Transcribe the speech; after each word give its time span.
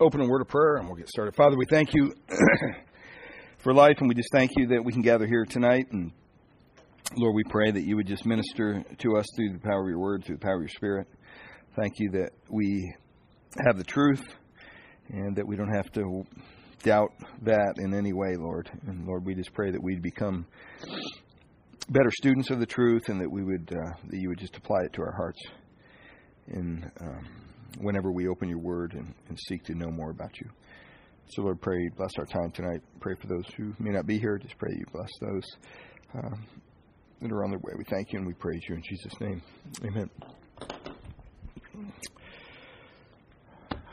open 0.00 0.20
a 0.20 0.26
word 0.26 0.40
of 0.40 0.48
prayer 0.48 0.76
and 0.76 0.86
we'll 0.86 0.96
get 0.96 1.08
started. 1.08 1.34
Father, 1.36 1.56
we 1.56 1.66
thank 1.66 1.94
you 1.94 2.12
for 3.58 3.72
life 3.72 3.96
and 4.00 4.08
we 4.08 4.14
just 4.14 4.30
thank 4.32 4.50
you 4.56 4.66
that 4.68 4.84
we 4.84 4.92
can 4.92 5.02
gather 5.02 5.26
here 5.26 5.44
tonight. 5.44 5.86
And 5.92 6.12
Lord, 7.16 7.34
we 7.34 7.44
pray 7.44 7.70
that 7.70 7.82
you 7.82 7.96
would 7.96 8.06
just 8.06 8.26
minister 8.26 8.84
to 8.98 9.16
us 9.16 9.26
through 9.36 9.52
the 9.52 9.60
power 9.60 9.82
of 9.82 9.88
your 9.88 9.98
word, 9.98 10.24
through 10.24 10.36
the 10.36 10.44
power 10.44 10.56
of 10.56 10.62
your 10.62 10.68
spirit. 10.68 11.06
Thank 11.76 11.94
you 11.98 12.10
that 12.12 12.30
we 12.48 12.94
have 13.64 13.78
the 13.78 13.84
truth 13.84 14.22
and 15.10 15.36
that 15.36 15.46
we 15.46 15.56
don't 15.56 15.72
have 15.72 15.90
to 15.92 16.24
doubt 16.82 17.12
that 17.42 17.74
in 17.78 17.94
any 17.94 18.12
way, 18.12 18.36
Lord. 18.36 18.70
And 18.86 19.06
Lord, 19.06 19.24
we 19.24 19.34
just 19.34 19.52
pray 19.52 19.70
that 19.70 19.82
we'd 19.82 20.02
become 20.02 20.46
better 21.88 22.10
students 22.18 22.50
of 22.50 22.58
the 22.58 22.66
truth 22.66 23.08
and 23.08 23.20
that 23.20 23.30
we 23.30 23.44
would 23.44 23.70
uh, 23.72 23.92
that 24.08 24.18
you 24.18 24.28
would 24.28 24.38
just 24.38 24.56
apply 24.56 24.80
it 24.84 24.92
to 24.94 25.02
our 25.02 25.12
hearts 25.12 25.40
in 26.48 26.90
um, 27.00 27.43
whenever 27.78 28.12
we 28.12 28.28
open 28.28 28.48
your 28.48 28.58
word 28.58 28.94
and, 28.94 29.14
and, 29.28 29.38
seek 29.48 29.64
to 29.64 29.74
know 29.74 29.90
more 29.90 30.10
about 30.10 30.40
you. 30.40 30.48
So, 31.28 31.42
Lord, 31.42 31.60
pray, 31.60 31.88
bless 31.96 32.12
our 32.18 32.26
time 32.26 32.50
tonight. 32.52 32.80
Pray 33.00 33.14
for 33.20 33.26
those 33.26 33.44
who 33.56 33.74
may 33.78 33.90
not 33.90 34.06
be 34.06 34.18
here. 34.18 34.38
Just 34.38 34.58
pray 34.58 34.74
you 34.76 34.84
bless 34.92 35.10
those 35.20 35.44
um, 36.14 36.46
that 37.20 37.32
are 37.32 37.44
on 37.44 37.50
their 37.50 37.58
way. 37.58 37.72
We 37.76 37.84
thank 37.84 38.12
you 38.12 38.18
and 38.18 38.26
we 38.26 38.34
praise 38.34 38.60
you 38.68 38.74
in 38.74 38.82
Jesus' 38.82 39.18
name. 39.20 39.42
Amen. 39.84 40.10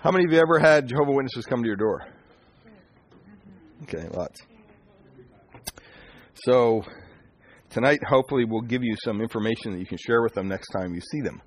How 0.02 0.12
many 0.12 0.26
of 0.26 0.32
you 0.32 0.40
ever 0.40 0.60
had 0.60 0.88
Jehovah 0.88 1.12
Witnesses 1.12 1.46
come 1.46 1.62
to 1.62 1.68
your 1.68 1.76
door? 1.76 2.06
Okay, 3.84 4.08
lots. 4.10 4.40
So, 6.46 6.84
tonight, 7.70 8.00
hopefully, 8.08 8.46
we'll 8.46 8.62
give 8.62 8.84
you 8.84 8.96
some 9.04 9.22
information 9.22 9.74
that 9.74 9.80
you 9.80 9.86
can 9.86 9.98
share 9.98 10.22
with 10.22 10.34
them 10.34 10.48
next 10.48 10.70
time 10.70 10.94
you 10.94 11.02
see 11.02 11.22
them. 11.22 11.42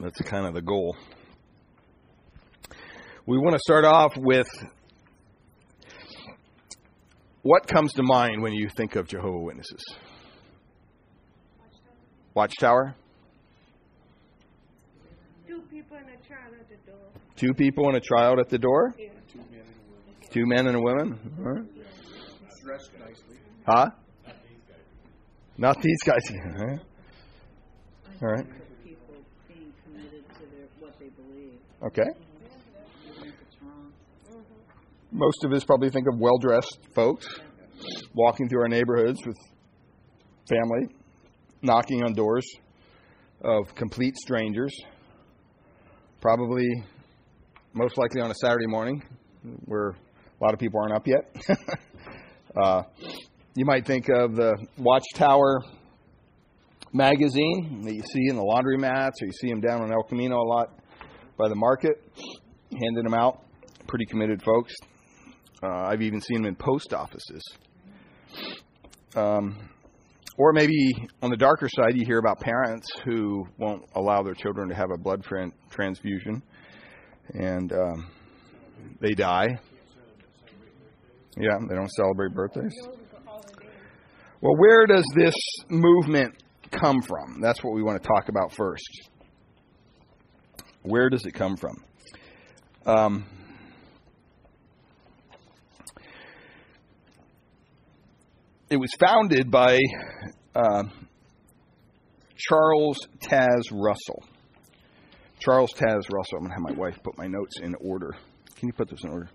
That's 0.00 0.20
kind 0.22 0.46
of 0.46 0.54
the 0.54 0.62
goal. 0.62 0.96
We 3.26 3.38
want 3.38 3.54
to 3.54 3.60
start 3.60 3.84
off 3.84 4.16
with 4.16 4.48
what 7.42 7.66
comes 7.66 7.92
to 7.94 8.02
mind 8.02 8.42
when 8.42 8.52
you 8.52 8.68
think 8.68 8.96
of 8.96 9.08
Jehovah 9.08 9.38
Witnesses? 9.38 9.82
Watchtower? 12.34 12.94
Two 15.46 15.62
people 15.70 15.96
and 15.96 16.06
a 16.08 16.28
child 16.28 16.54
at 16.60 16.68
the 16.68 16.90
door. 16.90 17.00
Two 17.36 17.54
people 17.54 17.88
and 17.88 17.96
a 17.96 18.00
child 18.00 18.38
at 18.38 18.48
the 18.48 18.58
door? 18.58 18.94
Yeah. 18.98 19.08
Two 20.30 20.46
men 20.46 20.66
and 20.66 20.76
a 20.76 20.80
woman? 20.80 21.18
Huh? 21.42 21.62
Dressed 22.62 22.90
nicely. 23.00 23.38
Huh? 23.66 23.90
Not 25.56 25.80
these 25.80 25.98
guys. 26.04 26.20
All 28.20 28.28
right. 28.28 28.46
Okay. 31.80 32.08
Most 35.12 35.44
of 35.44 35.52
us 35.52 35.62
probably 35.62 35.90
think 35.90 36.08
of 36.12 36.18
well 36.18 36.36
dressed 36.38 36.78
folks 36.92 37.28
walking 38.14 38.48
through 38.48 38.62
our 38.62 38.68
neighborhoods 38.68 39.20
with 39.24 39.36
family, 40.48 40.88
knocking 41.62 42.02
on 42.02 42.14
doors 42.14 42.44
of 43.42 43.72
complete 43.76 44.16
strangers, 44.16 44.74
probably 46.20 46.66
most 47.74 47.96
likely 47.96 48.20
on 48.20 48.30
a 48.32 48.34
Saturday 48.34 48.66
morning 48.66 49.00
where 49.66 49.90
a 49.90 50.44
lot 50.44 50.52
of 50.52 50.58
people 50.58 50.80
aren't 50.80 50.94
up 50.94 51.06
yet. 51.06 51.36
uh, 52.60 52.82
you 53.54 53.64
might 53.64 53.86
think 53.86 54.08
of 54.08 54.34
the 54.34 54.56
Watchtower 54.78 55.60
magazine 56.92 57.82
that 57.84 57.94
you 57.94 58.02
see 58.02 58.28
in 58.28 58.34
the 58.34 58.42
laundromats 58.42 59.22
or 59.22 59.26
you 59.26 59.32
see 59.32 59.48
them 59.48 59.60
down 59.60 59.84
in 59.84 59.92
El 59.92 60.02
Camino 60.02 60.36
a 60.36 60.48
lot 60.48 60.77
by 61.38 61.48
the 61.48 61.54
market, 61.54 62.02
handing 62.72 63.04
them 63.04 63.14
out. 63.14 63.42
Pretty 63.86 64.04
committed 64.04 64.42
folks. 64.42 64.74
Uh, 65.62 65.68
I've 65.68 66.02
even 66.02 66.20
seen 66.20 66.42
them 66.42 66.46
in 66.46 66.56
post 66.56 66.92
offices. 66.92 67.42
Um, 69.16 69.56
or 70.36 70.52
maybe 70.52 70.94
on 71.22 71.30
the 71.30 71.36
darker 71.36 71.68
side, 71.68 71.96
you 71.96 72.04
hear 72.04 72.18
about 72.18 72.40
parents 72.40 72.86
who 73.04 73.46
won't 73.56 73.82
allow 73.94 74.22
their 74.22 74.34
children 74.34 74.68
to 74.68 74.74
have 74.74 74.90
a 74.92 74.98
blood 74.98 75.24
transfusion, 75.70 76.42
and 77.34 77.72
um, 77.72 78.10
they 79.00 79.14
die. 79.14 79.46
Yeah, 81.40 81.56
they 81.68 81.74
don't 81.74 81.90
celebrate 81.90 82.34
birthdays. 82.34 82.74
Well, 84.40 84.56
where 84.56 84.86
does 84.86 85.04
this 85.16 85.34
movement 85.68 86.34
come 86.70 87.00
from? 87.02 87.40
That's 87.40 87.62
what 87.64 87.74
we 87.74 87.82
want 87.82 88.00
to 88.00 88.08
talk 88.08 88.28
about 88.28 88.52
first. 88.52 89.10
Where 90.88 91.10
does 91.10 91.26
it 91.26 91.32
come 91.32 91.58
from? 91.58 91.84
Um, 92.86 93.26
it 98.70 98.78
was 98.78 98.90
founded 98.98 99.50
by 99.50 99.78
uh, 100.54 100.84
Charles 102.36 103.06
Taze 103.20 103.70
Russell. 103.70 104.24
Charles 105.40 105.74
Taze 105.74 106.08
Russell. 106.10 106.38
I'm 106.38 106.44
going 106.44 106.50
to 106.50 106.54
have 106.54 106.76
my 106.76 106.82
wife 106.82 106.98
put 107.04 107.18
my 107.18 107.26
notes 107.26 107.60
in 107.60 107.74
order. 107.82 108.16
Can 108.56 108.68
you 108.68 108.72
put 108.72 108.88
this 108.88 109.04
in 109.04 109.10
order? 109.10 109.28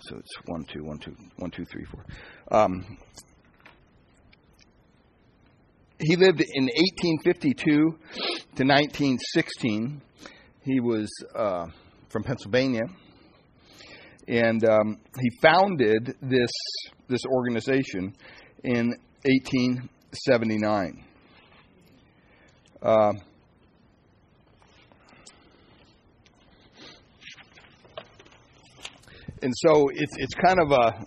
So 0.00 0.16
it's 0.18 0.30
one, 0.44 0.64
two, 0.64 0.84
one, 0.84 0.98
two, 0.98 1.16
one, 1.36 1.50
two, 1.50 1.64
three, 1.64 1.86
four. 1.86 2.04
Um, 2.50 2.98
he 6.02 6.16
lived 6.16 6.40
in 6.40 6.64
1852 6.64 7.64
to 7.64 8.64
1916. 8.64 10.02
He 10.64 10.80
was 10.80 11.08
uh, 11.34 11.66
from 12.08 12.24
Pennsylvania, 12.24 12.82
and 14.26 14.64
um, 14.64 14.98
he 15.20 15.30
founded 15.40 16.16
this 16.20 16.50
this 17.08 17.20
organization 17.26 18.14
in 18.64 18.94
1879. 19.24 21.04
Uh, 22.82 23.12
and 29.40 29.52
so 29.56 29.88
it's 29.88 30.16
it's 30.18 30.34
kind 30.34 30.58
of 30.60 30.72
a 30.72 31.06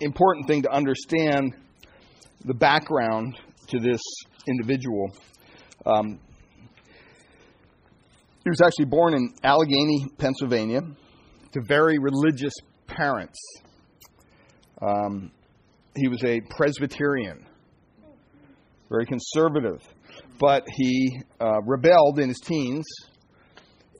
important 0.00 0.46
thing 0.46 0.62
to 0.62 0.70
understand 0.70 1.54
the 2.44 2.54
background 2.54 3.36
to 3.72 3.80
this 3.80 4.00
individual. 4.46 5.10
Um, 5.86 6.20
he 8.44 8.50
was 8.50 8.60
actually 8.60 8.86
born 8.86 9.14
in 9.14 9.32
Allegheny, 9.42 10.06
Pennsylvania, 10.18 10.80
to 11.52 11.60
very 11.66 11.98
religious 11.98 12.52
parents. 12.86 13.38
Um, 14.80 15.30
he 15.96 16.08
was 16.08 16.22
a 16.24 16.40
Presbyterian, 16.50 17.46
very 18.90 19.06
conservative, 19.06 19.80
but 20.38 20.64
he 20.68 21.20
uh, 21.40 21.60
rebelled 21.64 22.18
in 22.18 22.28
his 22.28 22.40
teens 22.40 22.84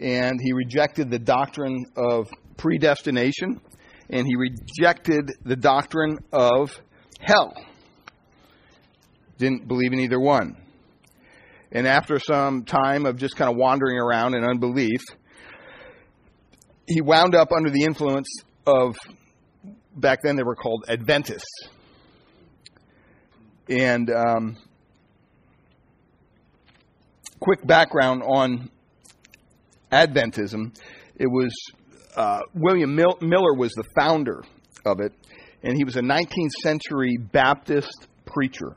and 0.00 0.38
he 0.42 0.52
rejected 0.52 1.10
the 1.10 1.18
doctrine 1.18 1.84
of 1.96 2.28
predestination 2.56 3.60
and 4.10 4.26
he 4.26 4.34
rejected 4.36 5.30
the 5.44 5.56
doctrine 5.56 6.18
of 6.32 6.70
hell. 7.20 7.54
Didn't 9.38 9.66
believe 9.66 9.92
in 9.92 10.00
either 10.00 10.20
one. 10.20 10.56
And 11.70 11.86
after 11.86 12.18
some 12.18 12.64
time 12.64 13.06
of 13.06 13.16
just 13.16 13.36
kind 13.36 13.50
of 13.50 13.56
wandering 13.56 13.98
around 13.98 14.34
in 14.34 14.44
unbelief, 14.44 15.00
he 16.86 17.00
wound 17.00 17.34
up 17.34 17.50
under 17.56 17.70
the 17.70 17.82
influence 17.84 18.28
of, 18.66 18.96
back 19.96 20.18
then 20.22 20.36
they 20.36 20.42
were 20.42 20.56
called 20.56 20.84
Adventists. 20.88 21.68
And 23.68 24.10
um, 24.10 24.56
quick 27.40 27.66
background 27.66 28.22
on 28.22 28.70
Adventism 29.90 30.74
it 31.16 31.26
was 31.26 31.54
uh, 32.16 32.40
William 32.54 32.94
Mil- 32.94 33.18
Miller 33.20 33.54
was 33.54 33.72
the 33.72 33.84
founder 33.94 34.42
of 34.84 35.00
it, 35.00 35.12
and 35.62 35.76
he 35.76 35.84
was 35.84 35.96
a 35.96 36.00
19th 36.00 36.50
century 36.62 37.16
Baptist 37.16 38.08
preacher 38.26 38.76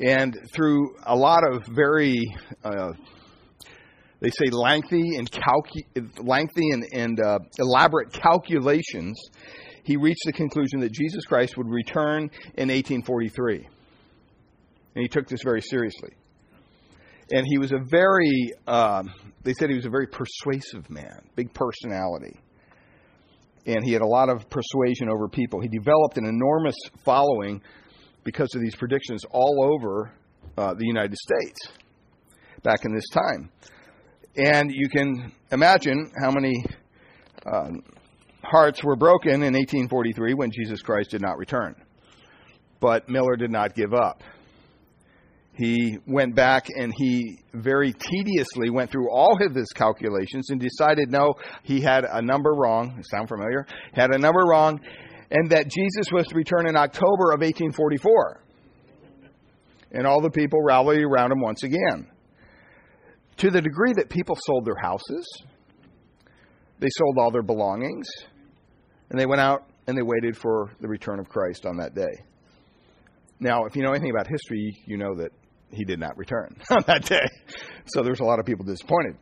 and 0.00 0.38
through 0.54 0.96
a 1.04 1.14
lot 1.14 1.40
of 1.46 1.66
very, 1.66 2.24
uh, 2.64 2.92
they 4.20 4.30
say 4.30 4.50
lengthy 4.50 5.16
and 5.16 5.30
calcu- 5.30 6.26
lengthy 6.26 6.70
and, 6.70 6.84
and 6.92 7.20
uh, 7.20 7.38
elaborate 7.58 8.12
calculations, 8.12 9.20
he 9.84 9.96
reached 9.96 10.22
the 10.24 10.32
conclusion 10.32 10.80
that 10.80 10.92
Jesus 10.92 11.24
Christ 11.26 11.56
would 11.58 11.68
return 11.68 12.30
in 12.54 12.68
1843. 12.68 13.56
And 14.94 15.02
he 15.02 15.08
took 15.08 15.28
this 15.28 15.42
very 15.42 15.60
seriously. 15.60 16.10
And 17.30 17.46
he 17.46 17.58
was 17.58 17.70
a 17.72 17.78
very, 17.78 18.52
uh, 18.66 19.02
they 19.44 19.52
said 19.52 19.68
he 19.68 19.76
was 19.76 19.86
a 19.86 19.90
very 19.90 20.06
persuasive 20.06 20.88
man, 20.90 21.28
big 21.36 21.52
personality. 21.52 22.40
And 23.66 23.84
he 23.84 23.92
had 23.92 24.02
a 24.02 24.06
lot 24.06 24.30
of 24.30 24.48
persuasion 24.48 25.10
over 25.10 25.28
people. 25.28 25.60
He 25.60 25.68
developed 25.68 26.16
an 26.16 26.24
enormous 26.24 26.76
following 27.04 27.62
because 28.30 28.54
of 28.54 28.60
these 28.60 28.76
predictions 28.76 29.24
all 29.32 29.74
over 29.74 30.12
uh, 30.56 30.72
the 30.74 30.86
United 30.86 31.16
States 31.16 31.58
back 32.62 32.84
in 32.84 32.94
this 32.94 33.08
time. 33.08 33.50
And 34.36 34.70
you 34.72 34.88
can 34.88 35.32
imagine 35.50 36.12
how 36.22 36.30
many 36.30 36.64
uh, 37.44 37.70
hearts 38.44 38.84
were 38.84 38.94
broken 38.94 39.42
in 39.42 39.54
1843 39.54 40.34
when 40.34 40.52
Jesus 40.52 40.80
Christ 40.80 41.10
did 41.10 41.20
not 41.20 41.38
return. 41.38 41.74
But 42.78 43.08
Miller 43.08 43.34
did 43.34 43.50
not 43.50 43.74
give 43.74 43.92
up. 43.92 44.22
He 45.54 45.98
went 46.06 46.36
back 46.36 46.66
and 46.68 46.94
he 46.96 47.40
very 47.52 47.92
tediously 47.92 48.70
went 48.70 48.92
through 48.92 49.10
all 49.10 49.36
of 49.44 49.56
his 49.56 49.72
calculations 49.74 50.50
and 50.50 50.60
decided 50.60 51.10
no, 51.10 51.34
he 51.64 51.80
had 51.80 52.04
a 52.04 52.22
number 52.22 52.54
wrong. 52.54 53.02
Sound 53.10 53.28
familiar? 53.28 53.66
Had 53.92 54.14
a 54.14 54.18
number 54.18 54.40
wrong, 54.46 54.80
and 55.30 55.50
that 55.50 55.68
Jesus 55.68 56.06
was 56.12 56.26
to 56.26 56.34
return 56.34 56.68
in 56.68 56.76
October 56.76 57.32
of 57.32 57.40
1844. 57.40 58.42
And 59.92 60.06
all 60.06 60.20
the 60.20 60.30
people 60.30 60.60
rallied 60.62 61.02
around 61.02 61.32
him 61.32 61.40
once 61.40 61.62
again. 61.62 62.08
To 63.38 63.50
the 63.50 63.60
degree 63.60 63.92
that 63.94 64.08
people 64.10 64.36
sold 64.46 64.66
their 64.66 64.76
houses, 64.80 65.26
they 66.78 66.88
sold 66.90 67.16
all 67.18 67.30
their 67.30 67.42
belongings, 67.42 68.06
and 69.10 69.18
they 69.18 69.26
went 69.26 69.40
out 69.40 69.70
and 69.86 69.96
they 69.96 70.02
waited 70.02 70.36
for 70.36 70.70
the 70.80 70.88
return 70.88 71.18
of 71.18 71.28
Christ 71.28 71.64
on 71.66 71.78
that 71.78 71.94
day. 71.94 72.24
Now, 73.40 73.64
if 73.64 73.74
you 73.74 73.82
know 73.82 73.90
anything 73.90 74.10
about 74.10 74.26
history, 74.26 74.76
you 74.86 74.98
know 74.98 75.14
that 75.16 75.30
he 75.70 75.84
did 75.84 75.98
not 75.98 76.16
return 76.16 76.56
on 76.70 76.84
that 76.86 77.04
day. 77.04 77.26
So 77.86 78.02
there's 78.02 78.20
a 78.20 78.24
lot 78.24 78.38
of 78.38 78.46
people 78.46 78.64
disappointed. 78.64 79.16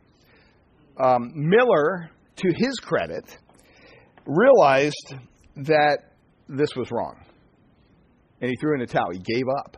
Um, 1.01 1.31
Miller, 1.33 2.09
to 2.35 2.53
his 2.53 2.75
credit, 2.79 3.37
realized 4.25 5.15
that 5.65 5.99
this 6.47 6.75
was 6.75 6.89
wrong. 6.91 7.23
And 8.41 8.49
he 8.49 8.55
threw 8.59 8.73
in 8.73 8.79
the 8.79 8.87
towel. 8.87 9.11
He 9.11 9.19
gave 9.19 9.43
up. 9.59 9.77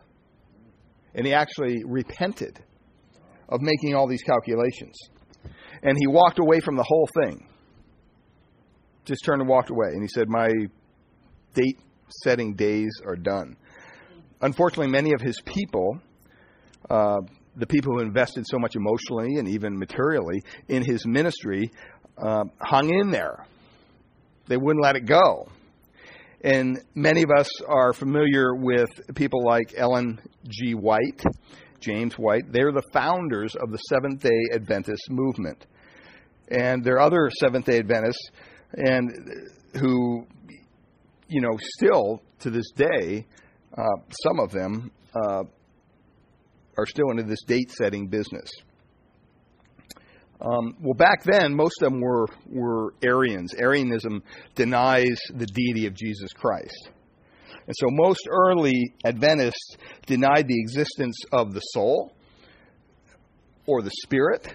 And 1.14 1.26
he 1.26 1.34
actually 1.34 1.82
repented 1.84 2.58
of 3.48 3.60
making 3.60 3.94
all 3.94 4.08
these 4.08 4.22
calculations. 4.22 4.96
And 5.82 5.96
he 5.98 6.06
walked 6.06 6.38
away 6.38 6.60
from 6.60 6.76
the 6.76 6.84
whole 6.84 7.08
thing. 7.22 7.46
Just 9.04 9.24
turned 9.24 9.40
and 9.40 9.48
walked 9.48 9.70
away. 9.70 9.88
And 9.88 10.02
he 10.02 10.08
said, 10.08 10.28
My 10.28 10.50
date 11.54 11.78
setting 12.22 12.54
days 12.54 12.90
are 13.04 13.16
done. 13.16 13.56
Unfortunately, 14.40 14.88
many 14.88 15.12
of 15.12 15.20
his 15.20 15.40
people, 15.44 15.98
uh, 16.88 17.18
the 17.56 17.66
people 17.66 17.94
who 17.94 18.00
invested 18.00 18.44
so 18.46 18.58
much 18.58 18.74
emotionally 18.76 19.38
and 19.38 19.48
even 19.48 19.78
materially 19.78 20.42
in 20.68 20.82
his 20.82 21.06
ministry, 21.06 21.70
uh, 22.18 22.44
hung 22.60 22.90
in 22.90 23.10
there. 23.10 23.46
They 24.46 24.56
wouldn't 24.56 24.82
let 24.82 24.96
it 24.96 25.06
go. 25.06 25.48
And 26.42 26.80
many 26.94 27.22
of 27.22 27.30
us 27.30 27.48
are 27.68 27.92
familiar 27.92 28.54
with 28.54 28.88
people 29.14 29.44
like 29.44 29.74
Ellen 29.76 30.20
G. 30.48 30.74
White, 30.74 31.22
James 31.80 32.14
White. 32.14 32.50
They're 32.50 32.72
the 32.72 32.82
founders 32.92 33.54
of 33.54 33.70
the 33.70 33.78
Seventh 33.78 34.22
day 34.22 34.40
Adventist 34.52 35.08
movement. 35.08 35.66
And 36.48 36.84
there 36.84 36.96
are 36.96 37.00
other 37.00 37.30
Seventh 37.38 37.66
day 37.66 37.78
Adventists 37.78 38.30
and 38.74 39.10
who, 39.80 40.26
you 41.28 41.40
know, 41.40 41.56
still 41.76 42.22
to 42.40 42.50
this 42.50 42.70
day, 42.72 43.24
uh, 43.76 43.82
some 44.24 44.40
of 44.40 44.50
them 44.50 44.90
uh, 45.14 45.44
are 46.76 46.86
still 46.86 47.10
into 47.10 47.22
this 47.22 47.42
date 47.46 47.70
setting 47.70 48.08
business. 48.08 48.50
Um, 50.42 50.74
well, 50.80 50.94
back 50.94 51.22
then, 51.22 51.54
most 51.54 51.82
of 51.82 51.92
them 51.92 52.00
were, 52.00 52.26
were 52.46 52.94
Arians. 53.02 53.54
Arianism 53.54 54.24
denies 54.56 55.16
the 55.32 55.46
deity 55.46 55.86
of 55.86 55.94
Jesus 55.94 56.32
Christ. 56.32 56.90
And 57.66 57.76
so 57.78 57.86
most 57.90 58.26
early 58.28 58.92
Adventists 59.04 59.76
denied 60.06 60.48
the 60.48 60.60
existence 60.60 61.16
of 61.30 61.54
the 61.54 61.60
soul 61.60 62.12
or 63.66 63.82
the 63.82 63.92
spirit. 64.02 64.52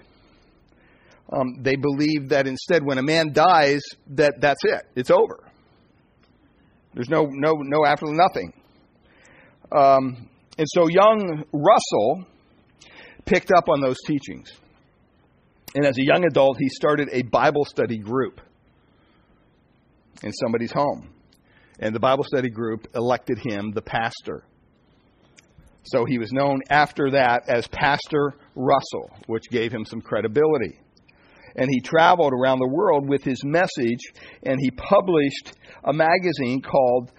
Um, 1.31 1.62
they 1.62 1.75
believed 1.75 2.30
that 2.30 2.48
instead, 2.48 2.83
when 2.83 2.98
a 2.98 3.04
man 3.04 3.31
dies, 3.31 3.81
that 4.07 4.42
that's 4.42 4.63
it. 4.63 4.83
It's 4.95 5.12
over. 5.12 5.40
There's 6.94 7.10
no 7.10 7.28
no 7.30 7.54
no 7.60 7.86
after 7.86 8.07
nothing. 8.07 8.54
Um, 9.72 10.30
and 10.57 10.68
so 10.68 10.88
young 10.88 11.44
Russell 11.51 12.25
picked 13.25 13.51
up 13.51 13.66
on 13.69 13.81
those 13.81 13.98
teachings. 14.06 14.51
And 15.75 15.86
as 15.86 15.98
a 15.98 16.04
young 16.04 16.25
adult, 16.25 16.58
he 16.58 16.69
started 16.69 17.10
a 17.12 17.24
Bible 17.24 17.66
study 17.66 17.98
group 17.98 18.42
in 20.24 20.31
somebody's 20.34 20.72
home. 20.72 21.10
And 21.80 21.94
the 21.94 22.00
Bible 22.00 22.24
study 22.24 22.50
group 22.50 22.88
elected 22.96 23.38
him 23.38 23.72
the 23.72 23.81
pastor. 23.81 24.44
So 25.84 26.06
he 26.06 26.18
was 26.18 26.31
known 26.31 26.62
after 26.69 27.12
that 27.12 27.44
as 27.48 27.68
Pastor 27.68 28.34
Russell, 28.56 29.10
which 29.28 29.50
gave 29.50 29.72
him 29.72 29.86
some 29.86 30.02
credibility. 30.02 30.80
And 31.56 31.69
he 31.69 31.80
traveled 31.81 32.34
around 32.34 32.60
the 32.60 32.68
world 32.68 33.08
with 33.08 33.24
his 33.24 33.44
message, 33.44 34.02
and 34.44 34.60
he 34.60 34.69
published 34.72 35.54
a 35.84 35.94
magazine 35.94 36.62
called 36.62 37.12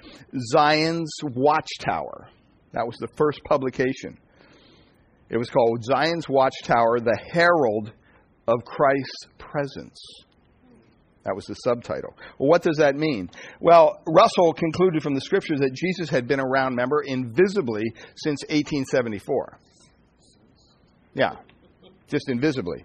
Zion's 0.52 1.10
Watchtower. 1.22 2.28
That 2.72 2.86
was 2.86 2.96
the 2.98 3.08
first 3.16 3.40
publication. 3.44 4.18
It 5.30 5.38
was 5.38 5.50
called 5.50 5.84
Zion's 5.84 6.28
Watchtower, 6.28 7.00
the 7.00 7.18
Herald 7.32 7.92
of 8.48 8.64
Christ's 8.64 9.28
Presence. 9.38 10.00
That 11.24 11.34
was 11.36 11.44
the 11.44 11.54
subtitle. 11.54 12.14
Well, 12.38 12.48
what 12.48 12.62
does 12.62 12.78
that 12.78 12.96
mean? 12.96 13.28
Well, 13.60 14.00
Russell 14.06 14.54
concluded 14.54 15.02
from 15.02 15.14
the 15.14 15.20
scriptures 15.20 15.60
that 15.60 15.74
Jesus 15.74 16.08
had 16.08 16.26
been 16.26 16.40
around, 16.40 16.72
remember, 16.72 17.02
invisibly 17.04 17.84
since 18.16 18.42
1874. 18.48 19.58
Yeah, 21.14 21.32
just 22.08 22.30
invisibly. 22.30 22.84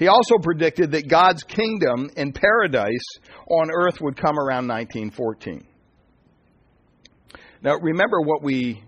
He 0.00 0.08
also 0.08 0.38
predicted 0.42 0.90
that 0.92 1.08
God's 1.08 1.44
kingdom 1.44 2.10
and 2.16 2.34
paradise 2.34 3.06
on 3.48 3.70
earth 3.72 4.00
would 4.00 4.16
come 4.16 4.38
around 4.38 4.66
1914. 4.66 5.64
Now, 7.62 7.76
remember 7.80 8.20
what 8.20 8.42
we 8.42 8.82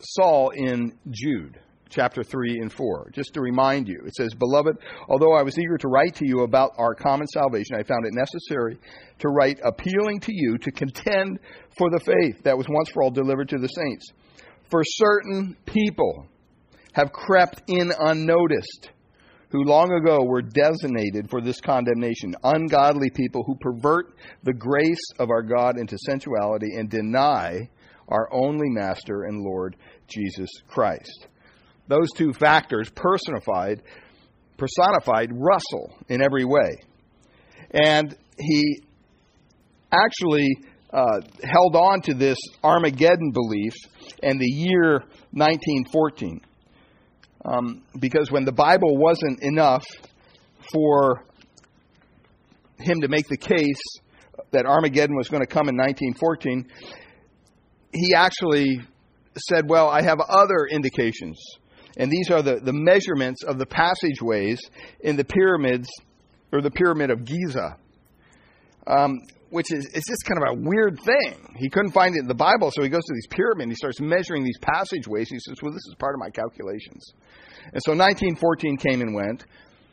saw 0.00 0.50
in 0.50 0.96
Jude 1.10 1.58
chapter 1.90 2.22
3 2.22 2.58
and 2.60 2.72
4. 2.72 3.10
Just 3.12 3.34
to 3.34 3.40
remind 3.40 3.88
you, 3.88 4.02
it 4.06 4.14
says, 4.14 4.34
Beloved, 4.34 4.76
although 5.08 5.34
I 5.34 5.42
was 5.42 5.58
eager 5.58 5.78
to 5.78 5.88
write 5.88 6.14
to 6.16 6.26
you 6.26 6.40
about 6.40 6.72
our 6.78 6.94
common 6.94 7.26
salvation, 7.28 7.76
I 7.76 7.82
found 7.82 8.06
it 8.06 8.12
necessary 8.14 8.78
to 9.20 9.28
write 9.28 9.58
appealing 9.64 10.20
to 10.20 10.32
you 10.32 10.58
to 10.58 10.70
contend 10.70 11.38
for 11.76 11.90
the 11.90 12.00
faith 12.00 12.42
that 12.44 12.56
was 12.56 12.66
once 12.68 12.90
for 12.90 13.02
all 13.02 13.10
delivered 13.10 13.48
to 13.50 13.58
the 13.58 13.68
saints. 13.68 14.06
For 14.70 14.82
certain 14.84 15.56
people 15.66 16.26
have 16.92 17.12
crept 17.12 17.62
in 17.68 17.92
unnoticed, 17.98 18.90
who 19.50 19.64
long 19.64 19.90
ago 19.92 20.24
were 20.24 20.42
designated 20.42 21.30
for 21.30 21.40
this 21.40 21.60
condemnation, 21.60 22.34
ungodly 22.42 23.10
people 23.10 23.42
who 23.44 23.56
pervert 23.60 24.14
the 24.42 24.52
grace 24.52 25.10
of 25.18 25.30
our 25.30 25.42
God 25.42 25.78
into 25.78 25.96
sensuality 26.06 26.76
and 26.76 26.90
deny 26.90 27.68
our 28.08 28.28
only 28.32 28.68
Master 28.68 29.24
and 29.24 29.42
Lord 29.42 29.76
Jesus 30.06 30.50
Christ. 30.66 31.28
Those 31.88 32.10
two 32.14 32.32
factors 32.32 32.90
personified 32.90 33.82
personified 34.58 35.30
Russell 35.32 35.96
in 36.08 36.20
every 36.20 36.44
way. 36.44 36.82
And 37.72 38.14
he 38.38 38.82
actually 39.92 40.48
uh, 40.92 41.20
held 41.44 41.76
on 41.76 42.00
to 42.02 42.14
this 42.14 42.38
Armageddon 42.62 43.30
belief 43.32 43.72
in 44.22 44.38
the 44.38 44.46
year 44.46 45.00
1914. 45.32 46.40
Um, 47.44 47.82
because 47.98 48.30
when 48.30 48.44
the 48.44 48.52
Bible 48.52 48.96
wasn't 48.96 49.42
enough 49.42 49.84
for 50.72 51.24
him 52.78 53.00
to 53.00 53.08
make 53.08 53.28
the 53.28 53.36
case 53.36 53.80
that 54.50 54.66
Armageddon 54.66 55.16
was 55.16 55.28
going 55.28 55.42
to 55.42 55.46
come 55.46 55.68
in 55.68 55.76
1914, 55.76 56.68
he 57.92 58.14
actually 58.14 58.80
said, 59.48 59.68
Well, 59.68 59.88
I 59.88 60.02
have 60.02 60.18
other 60.20 60.66
indications. 60.70 61.38
And 61.98 62.10
these 62.10 62.30
are 62.30 62.42
the, 62.42 62.60
the 62.62 62.72
measurements 62.72 63.42
of 63.42 63.58
the 63.58 63.66
passageways 63.66 64.60
in 65.00 65.16
the 65.16 65.24
pyramids, 65.24 65.88
or 66.52 66.62
the 66.62 66.70
Pyramid 66.70 67.10
of 67.10 67.24
Giza, 67.24 67.76
um, 68.86 69.20
which 69.50 69.72
is 69.72 69.84
it's 69.92 70.06
just 70.06 70.24
kind 70.24 70.42
of 70.42 70.58
a 70.58 70.68
weird 70.68 70.98
thing. 71.04 71.56
He 71.56 71.68
couldn't 71.68 71.92
find 71.92 72.14
it 72.16 72.20
in 72.20 72.28
the 72.28 72.34
Bible, 72.34 72.70
so 72.70 72.82
he 72.82 72.88
goes 72.88 73.04
to 73.04 73.14
these 73.14 73.26
pyramids, 73.26 73.62
and 73.62 73.72
he 73.72 73.76
starts 73.76 74.00
measuring 74.00 74.44
these 74.44 74.58
passageways. 74.60 75.28
He 75.28 75.38
says, 75.40 75.56
Well, 75.62 75.72
this 75.72 75.86
is 75.88 75.94
part 75.98 76.14
of 76.14 76.20
my 76.20 76.30
calculations. 76.30 77.12
And 77.72 77.82
so 77.84 77.92
1914 77.92 78.76
came 78.78 79.00
and 79.02 79.14
went. 79.14 79.44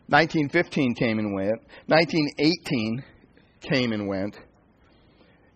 1915 0.07 0.93
came 0.95 1.17
and 1.17 1.33
went. 1.33 1.59
1918 1.87 3.03
came 3.61 3.91
and 3.91 4.07
went. 4.07 4.37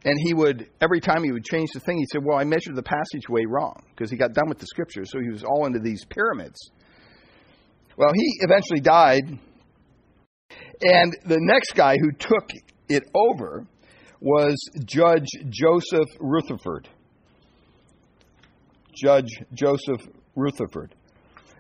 And 0.06 0.18
he 0.18 0.34
would, 0.34 0.70
every 0.80 1.02
time 1.02 1.24
he 1.24 1.32
would 1.32 1.44
change 1.44 1.70
the 1.74 1.82
thing, 1.82 1.98
he 1.98 2.06
said, 2.12 2.22
Well, 2.24 2.38
I 2.38 2.46
measured 2.46 2.76
the 2.76 2.84
passageway 2.84 3.44
wrong 3.46 3.84
because 3.90 4.10
he 4.10 4.18
got 4.18 4.34
done 4.34 4.48
with 4.48 4.60
the 4.60 4.68
scriptures. 4.68 5.12
So 5.12 5.20
he 5.20 5.30
was 5.30 5.44
all 5.44 5.66
into 5.66 5.80
these 5.80 6.06
pyramids. 6.06 6.58
Well, 7.98 8.12
he 8.16 8.38
eventually 8.40 8.80
died. 8.80 9.24
And 10.82 11.14
the 11.26 11.40
next 11.40 11.74
guy 11.76 11.98
who 12.00 12.12
took 12.14 12.50
it 12.88 13.04
over 13.14 13.68
was 14.22 14.56
Judge 14.86 15.28
Joseph 15.50 16.08
Rutherford. 16.20 16.88
Judge 18.96 19.30
Joseph 19.54 20.02
Rutherford. 20.36 20.96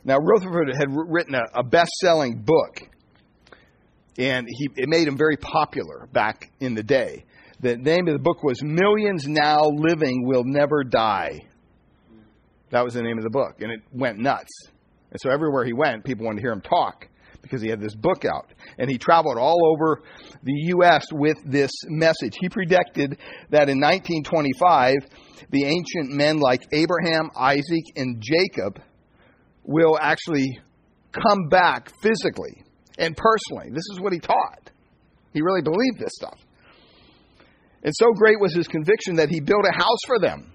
Now, 0.06 0.18
Rutherford 0.18 0.74
had 0.78 0.88
written 0.90 1.36
a, 1.36 1.60
a 1.60 1.64
best 1.64 1.92
selling 2.00 2.42
book, 2.42 2.82
and 4.18 4.48
he, 4.50 4.70
it 4.78 4.88
made 4.88 5.08
him 5.08 5.18
very 5.18 5.38
popular 5.38 6.08
back 6.12 6.52
in 6.62 6.74
the 6.74 6.84
day. 6.84 7.26
The 7.62 7.76
name 7.76 8.08
of 8.08 8.14
the 8.14 8.20
book 8.20 8.42
was 8.42 8.64
Millions 8.64 9.28
Now 9.28 9.66
Living 9.66 10.26
Will 10.26 10.44
Never 10.46 10.86
Die. 10.86 11.42
That 12.70 12.86
was 12.86 12.94
the 12.94 13.02
name 13.02 13.18
of 13.18 13.24
the 13.26 13.30
book, 13.30 13.60
and 13.60 13.70
it 13.70 13.82
went 13.92 14.18
nuts. 14.18 14.52
And 15.12 15.20
so 15.20 15.30
everywhere 15.30 15.66
he 15.66 15.74
went, 15.74 16.06
people 16.06 16.26
wanted 16.26 16.38
to 16.38 16.42
hear 16.42 16.54
him 16.54 16.62
talk 16.62 17.10
because 17.42 17.62
he 17.62 17.68
had 17.68 17.82
this 17.82 17.96
book 17.96 18.24
out. 18.24 18.54
And 18.78 18.90
he 18.90 18.98
traveled 18.98 19.38
all 19.38 19.74
over 19.74 20.04
the 20.44 20.54
U.S. 20.68 21.06
with 21.12 21.38
this 21.44 21.72
message. 21.88 22.38
He 22.40 22.48
predicted 22.48 23.18
that 23.50 23.68
in 23.68 23.82
1925, 23.82 24.94
the 25.50 25.66
ancient 25.66 26.16
men 26.16 26.38
like 26.38 26.62
Abraham, 26.72 27.30
Isaac, 27.36 27.84
and 27.98 28.22
Jacob 28.22 28.82
will 29.66 29.98
actually 30.00 30.60
come 31.12 31.50
back 31.50 31.92
physically 32.02 32.64
and 32.98 33.18
personally. 33.18 33.70
This 33.72 33.84
is 33.92 34.00
what 34.00 34.14
he 34.14 34.20
taught. 34.20 34.72
He 35.34 35.42
really 35.42 35.62
believed 35.62 36.00
this 36.00 36.12
stuff. 36.14 36.40
And 37.84 37.94
so 37.96 38.12
great 38.14 38.40
was 38.40 38.54
his 38.54 38.68
conviction 38.68 39.16
that 39.16 39.30
he 39.30 39.40
built 39.40 39.66
a 39.66 39.74
house 39.74 40.00
for 40.06 40.20
them. 40.20 40.52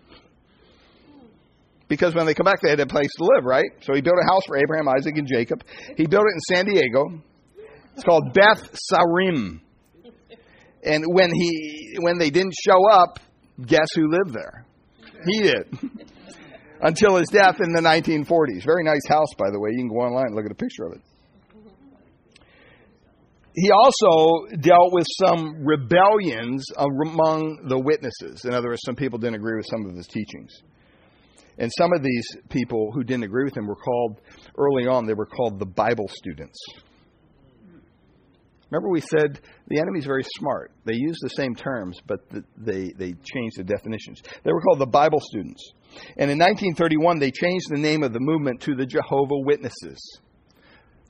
Because 1.88 2.14
when 2.14 2.26
they 2.26 2.34
come 2.34 2.44
back, 2.44 2.60
they 2.62 2.70
had 2.70 2.80
a 2.80 2.86
place 2.86 3.10
to 3.18 3.24
live, 3.24 3.44
right? 3.44 3.70
So 3.82 3.94
he 3.94 4.00
built 4.00 4.16
a 4.20 4.32
house 4.32 4.42
for 4.46 4.56
Abraham, 4.56 4.88
Isaac, 4.88 5.16
and 5.16 5.26
Jacob. 5.26 5.62
He 5.96 6.06
built 6.06 6.24
it 6.24 6.34
in 6.34 6.56
San 6.56 6.66
Diego. 6.66 7.22
It's 7.94 8.04
called 8.04 8.32
Beth 8.32 8.76
Sarim. 8.92 9.60
And 10.82 11.04
when 11.06 11.30
he 11.32 11.96
when 12.00 12.18
they 12.18 12.30
didn't 12.30 12.54
show 12.66 12.90
up, 12.90 13.18
guess 13.64 13.88
who 13.94 14.10
lived 14.10 14.34
there? 14.34 14.66
He 15.26 15.42
did. 15.42 15.78
Until 16.80 17.16
his 17.16 17.28
death 17.28 17.60
in 17.60 17.72
the 17.72 17.80
1940s. 17.80 18.64
Very 18.64 18.84
nice 18.84 19.06
house, 19.08 19.32
by 19.38 19.50
the 19.50 19.58
way. 19.58 19.70
You 19.72 19.78
can 19.78 19.88
go 19.88 19.96
online 19.96 20.26
and 20.26 20.34
look 20.34 20.44
at 20.44 20.52
a 20.52 20.56
picture 20.56 20.84
of 20.84 20.92
it. 20.94 21.00
He 23.54 23.70
also 23.70 24.46
dealt 24.60 24.92
with 24.92 25.06
some 25.24 25.64
rebellions 25.64 26.66
among 26.76 27.66
the 27.68 27.78
witnesses. 27.78 28.44
In 28.44 28.52
other 28.52 28.68
words, 28.68 28.82
some 28.84 28.96
people 28.96 29.18
didn't 29.18 29.36
agree 29.36 29.56
with 29.56 29.66
some 29.70 29.86
of 29.86 29.96
his 29.96 30.08
teachings. 30.08 30.52
And 31.56 31.70
some 31.78 31.92
of 31.92 32.02
these 32.02 32.26
people 32.48 32.90
who 32.92 33.04
didn't 33.04 33.22
agree 33.22 33.44
with 33.44 33.56
him 33.56 33.68
were 33.68 33.76
called, 33.76 34.20
early 34.58 34.88
on, 34.88 35.06
they 35.06 35.14
were 35.14 35.26
called 35.26 35.60
the 35.60 35.66
Bible 35.66 36.08
students. 36.08 36.58
Remember, 38.70 38.90
we 38.90 39.00
said 39.00 39.38
the 39.68 39.78
enemy's 39.78 40.04
very 40.04 40.24
smart. 40.38 40.72
They 40.84 40.94
use 40.94 41.16
the 41.22 41.28
same 41.28 41.54
terms, 41.54 41.96
but 42.08 42.28
the, 42.30 42.42
they, 42.56 42.92
they 42.98 43.12
change 43.12 43.52
the 43.56 43.62
definitions. 43.62 44.20
They 44.42 44.52
were 44.52 44.60
called 44.62 44.80
the 44.80 44.86
Bible 44.86 45.20
students. 45.20 45.62
And 46.16 46.28
in 46.28 46.38
1931, 46.38 47.20
they 47.20 47.30
changed 47.30 47.66
the 47.70 47.80
name 47.80 48.02
of 48.02 48.12
the 48.12 48.18
movement 48.18 48.62
to 48.62 48.74
the 48.74 48.84
Jehovah 48.86 49.38
Witnesses. 49.44 50.00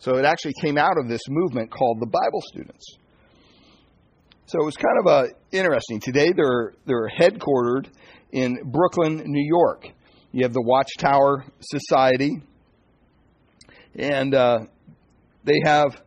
So 0.05 0.19
it 0.19 0.27
actually 0.27 0.53
came 0.61 0.77
out 0.77 0.99
of 0.99 1.09
this 1.09 1.23
movement 1.31 1.71
called 1.71 1.99
the 1.99 2.07
Bible 2.07 2.43
students. 2.43 2.85
So 4.45 4.59
it 4.61 4.65
was 4.67 4.77
kind 4.77 4.99
of 5.01 5.07
uh, 5.07 5.27
interesting. 5.51 5.99
Today 5.99 6.31
they're, 6.37 6.75
they're 6.85 7.09
headquartered 7.09 7.87
in 8.31 8.59
Brooklyn, 8.67 9.23
New 9.25 9.49
York. 9.49 9.89
You 10.31 10.43
have 10.43 10.53
the 10.53 10.61
Watchtower 10.61 11.47
Society, 11.61 12.43
and 13.95 14.35
uh, 14.35 14.59
they 15.45 15.59
have 15.65 15.99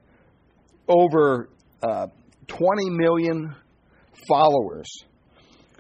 over 0.88 1.50
uh, 1.82 2.06
20 2.46 2.90
million 2.92 3.56
followers, 4.28 4.92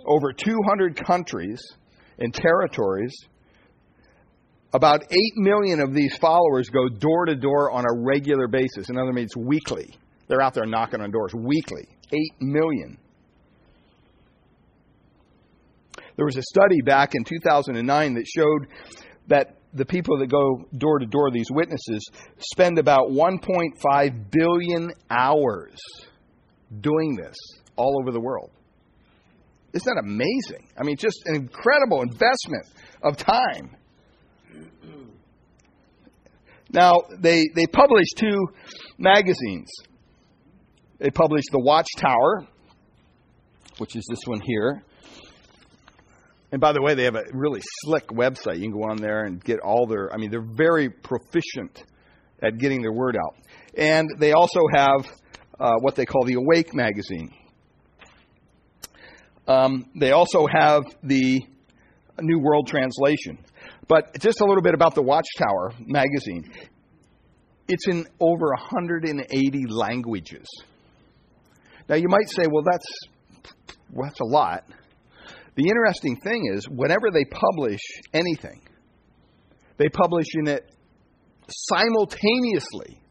over 0.07 0.33
200 0.33 1.05
countries 1.05 1.61
and 2.17 2.33
territories. 2.33 3.13
About 4.77 5.05
8 5.09 5.09
million 5.37 5.79
of 5.79 5.91
these 5.91 6.15
followers 6.17 6.69
go 6.69 6.87
door 6.87 7.25
to 7.25 7.35
door 7.35 7.71
on 7.71 7.83
a 7.83 7.99
regular 7.99 8.47
basis. 8.47 8.91
In 8.91 8.97
other 8.99 9.11
words, 9.11 9.35
weekly. 9.35 9.97
They're 10.27 10.39
out 10.39 10.53
there 10.53 10.67
knocking 10.67 11.01
on 11.01 11.09
doors 11.09 11.33
weekly. 11.33 11.87
8 12.13 12.19
million. 12.41 12.99
There 16.15 16.27
was 16.27 16.37
a 16.37 16.43
study 16.43 16.81
back 16.85 17.15
in 17.15 17.23
2009 17.23 18.13
that 18.13 18.27
showed 18.27 18.67
that 19.29 19.57
the 19.73 19.83
people 19.83 20.19
that 20.19 20.27
go 20.27 20.67
door 20.77 20.99
to 20.99 21.07
door, 21.07 21.31
these 21.31 21.49
witnesses, 21.49 22.07
spend 22.37 22.77
about 22.77 23.09
1.5 23.09 24.25
billion 24.29 24.91
hours 25.09 25.79
doing 26.81 27.15
this 27.15 27.35
all 27.77 27.99
over 27.99 28.11
the 28.11 28.21
world. 28.21 28.51
Isn't 29.73 29.91
that 29.91 30.03
amazing? 30.03 30.69
I 30.79 30.83
mean, 30.83 30.97
just 30.97 31.17
an 31.25 31.35
incredible 31.35 32.03
investment 32.03 32.67
of 33.01 33.17
time. 33.17 33.76
Now, 36.69 37.03
they, 37.17 37.45
they 37.55 37.65
publish 37.65 38.07
two 38.17 38.49
magazines. 38.97 39.71
They 40.97 41.09
publish 41.09 41.45
The 41.49 41.59
Watchtower, 41.59 42.45
which 43.77 43.95
is 43.95 44.05
this 44.09 44.19
one 44.25 44.41
here, 44.41 44.83
and 46.51 46.61
by 46.61 46.71
the 46.71 46.81
way, 46.81 46.93
they 46.95 47.03
have 47.03 47.15
a 47.15 47.23
really 47.33 47.61
slick 47.81 48.07
website. 48.07 48.55
You 48.55 48.63
can 48.63 48.71
go 48.71 48.83
on 48.83 48.97
there 48.97 49.25
and 49.25 49.43
get 49.43 49.59
all 49.59 49.85
their, 49.85 50.13
I 50.13 50.17
mean, 50.17 50.31
they're 50.31 50.41
very 50.41 50.89
proficient 50.89 51.83
at 52.41 52.57
getting 52.57 52.81
their 52.81 52.93
word 52.93 53.17
out. 53.17 53.35
And 53.77 54.09
they 54.17 54.31
also 54.31 54.61
have 54.73 55.11
uh, 55.59 55.73
what 55.81 55.95
they 55.95 56.05
call 56.05 56.23
the 56.23 56.35
Awake 56.35 56.73
magazine. 56.73 57.33
Um, 59.47 59.85
they 59.95 60.11
also 60.11 60.47
have 60.47 60.83
the 61.03 61.41
New 62.19 62.39
World 62.39 62.67
Translation. 62.67 63.39
But 63.87 64.19
just 64.19 64.41
a 64.41 64.45
little 64.45 64.61
bit 64.61 64.73
about 64.73 64.95
the 64.95 65.01
Watchtower 65.01 65.73
magazine. 65.79 66.51
It's 67.67 67.87
in 67.87 68.05
over 68.19 68.47
180 68.47 69.65
languages. 69.67 70.45
Now 71.89 71.95
you 71.95 72.07
might 72.09 72.29
say, 72.29 72.43
well, 72.49 72.63
that's 72.69 72.85
well, 73.91 74.07
that's 74.07 74.19
a 74.19 74.25
lot. 74.25 74.63
The 75.55 75.63
interesting 75.67 76.17
thing 76.17 76.51
is, 76.53 76.67
whenever 76.69 77.09
they 77.11 77.25
publish 77.25 77.79
anything, 78.13 78.61
they 79.77 79.89
publish 79.89 80.27
in 80.35 80.47
it 80.47 80.69
simultaneously. 81.49 83.01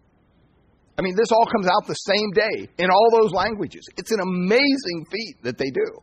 I 0.99 1.03
mean, 1.03 1.15
this 1.17 1.31
all 1.33 1.47
comes 1.47 1.67
out 1.67 1.87
the 1.87 1.95
same 1.95 2.31
day 2.33 2.69
in 2.79 2.91
all 2.91 3.09
those 3.13 3.33
languages. 3.33 3.83
It's 3.97 4.13
an 4.13 4.21
amazing 4.21 5.07
feat 5.11 5.37
that 5.43 5.59
they 5.59 5.71
do. 5.71 6.03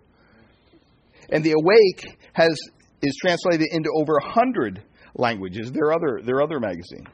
And 1.29 1.43
the 1.43 1.53
Awake 1.53 2.17
has 2.33 2.55
is 3.03 3.15
translated 3.21 3.67
into 3.71 3.89
over 3.95 4.19
hundred 4.19 4.81
languages. 5.15 5.71
Their 5.71 5.93
other 5.93 6.21
their 6.23 6.41
other 6.41 6.59
magazine. 6.59 7.05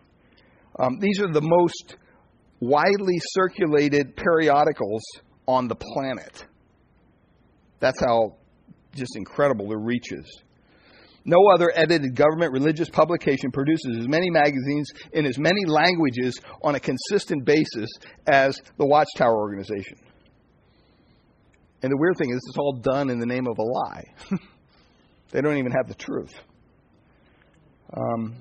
Um, 0.79 0.99
these 0.99 1.19
are 1.19 1.31
the 1.31 1.41
most 1.41 1.97
widely 2.61 3.19
circulated 3.31 4.15
periodicals 4.15 5.01
on 5.47 5.67
the 5.67 5.75
planet. 5.75 6.45
That's 7.79 7.99
how 7.99 8.35
just 8.95 9.15
incredible, 9.15 9.67
the 9.67 9.77
reaches. 9.77 10.41
No 11.25 11.37
other 11.53 11.71
edited 11.75 12.15
government 12.15 12.53
religious 12.53 12.89
publication 12.89 13.51
produces 13.51 13.97
as 13.99 14.07
many 14.07 14.29
magazines 14.29 14.89
in 15.13 15.25
as 15.25 15.37
many 15.37 15.65
languages 15.65 16.39
on 16.63 16.75
a 16.75 16.79
consistent 16.79 17.45
basis 17.45 17.89
as 18.27 18.59
the 18.77 18.85
Watchtower 18.85 19.35
organization. 19.35 19.97
And 21.81 21.91
the 21.91 21.97
weird 21.97 22.17
thing 22.17 22.31
is, 22.31 22.37
it's 22.47 22.57
all 22.57 22.79
done 22.81 23.09
in 23.09 23.19
the 23.19 23.25
name 23.25 23.47
of 23.47 23.57
a 23.57 23.63
lie. 23.63 24.03
they 25.31 25.41
don't 25.41 25.57
even 25.57 25.71
have 25.71 25.87
the 25.87 25.95
truth. 25.95 26.33
Um, 27.95 28.35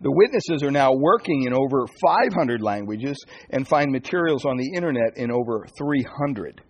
the 0.00 0.10
witnesses 0.12 0.62
are 0.62 0.70
now 0.70 0.92
working 0.92 1.44
in 1.44 1.54
over 1.54 1.86
500 1.86 2.60
languages 2.60 3.16
and 3.50 3.66
find 3.66 3.90
materials 3.90 4.44
on 4.44 4.58
the 4.58 4.72
internet 4.74 5.16
in 5.16 5.30
over 5.30 5.66
300. 5.78 6.60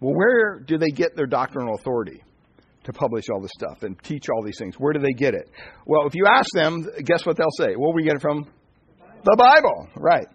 Well, 0.00 0.14
where 0.14 0.58
do 0.58 0.78
they 0.78 0.88
get 0.88 1.16
their 1.16 1.26
doctrinal 1.26 1.74
authority 1.74 2.22
to 2.84 2.92
publish 2.92 3.24
all 3.30 3.40
this 3.40 3.50
stuff 3.58 3.82
and 3.82 4.02
teach 4.02 4.28
all 4.30 4.42
these 4.42 4.58
things? 4.58 4.76
Where 4.78 4.92
do 4.92 5.00
they 5.00 5.12
get 5.12 5.34
it? 5.34 5.50
Well, 5.86 6.06
if 6.06 6.14
you 6.14 6.26
ask 6.26 6.48
them, 6.54 6.86
guess 7.04 7.26
what 7.26 7.36
they'll 7.36 7.46
say? 7.58 7.76
Well, 7.76 7.92
we 7.92 8.04
get 8.04 8.14
it 8.14 8.22
from 8.22 8.46
the 9.24 9.36
Bible, 9.38 9.88
right? 9.96 10.26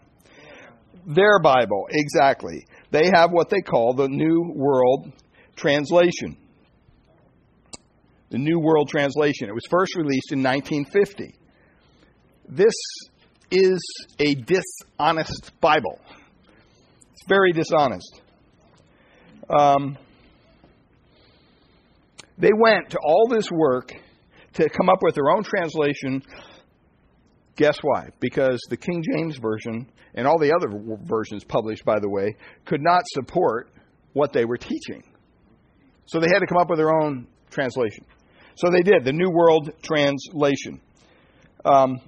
Their 1.07 1.39
Bible, 1.39 1.85
exactly. 1.89 2.67
They 2.91 3.09
have 3.13 3.31
what 3.31 3.49
they 3.49 3.61
call 3.61 3.93
the 3.93 4.07
New 4.07 4.53
World 4.55 5.11
Translation. 5.59 6.37
The 8.29 8.37
New 8.37 8.59
World 8.59 8.87
Translation. 8.87 9.49
It 9.49 9.53
was 9.53 9.65
first 9.69 9.93
released 9.95 10.31
in 10.31 10.41
1950. 10.41 11.35
This 12.47 12.73
is 13.51 13.79
a 14.19 14.35
dishonest 14.35 15.51
Bible. 15.59 15.99
It's 17.11 17.27
very 17.27 17.51
dishonest. 17.51 18.21
Um, 19.49 19.97
they 22.37 22.51
went 22.57 22.91
to 22.91 22.99
all 23.03 23.27
this 23.27 23.51
work 23.51 23.91
to 24.53 24.69
come 24.69 24.87
up 24.89 24.99
with 25.01 25.15
their 25.15 25.29
own 25.35 25.43
translation. 25.43 26.23
Guess 27.57 27.79
why? 27.81 28.07
Because 28.21 28.61
the 28.69 28.77
King 28.77 29.03
James 29.03 29.37
Version 29.37 29.91
and 30.13 30.25
all 30.25 30.39
the 30.39 30.53
other 30.53 30.97
versions 31.03 31.43
published, 31.43 31.83
by 31.83 31.99
the 31.99 32.09
way, 32.09 32.37
could 32.63 32.81
not 32.81 33.01
support 33.07 33.69
what 34.13 34.31
they 34.31 34.45
were 34.45 34.57
teaching. 34.57 35.03
So 36.09 36.19
they 36.19 36.27
had 36.33 36.39
to 36.39 36.47
come 36.47 36.57
up 36.57 36.71
with 36.71 36.79
their 36.79 36.89
own 36.89 37.27
translation. 37.51 38.03
So 38.55 38.71
they 38.71 38.81
did, 38.81 39.05
the 39.05 39.13
New 39.13 39.29
World 39.29 39.69
Translation. 39.83 40.81
Um, 41.63 41.99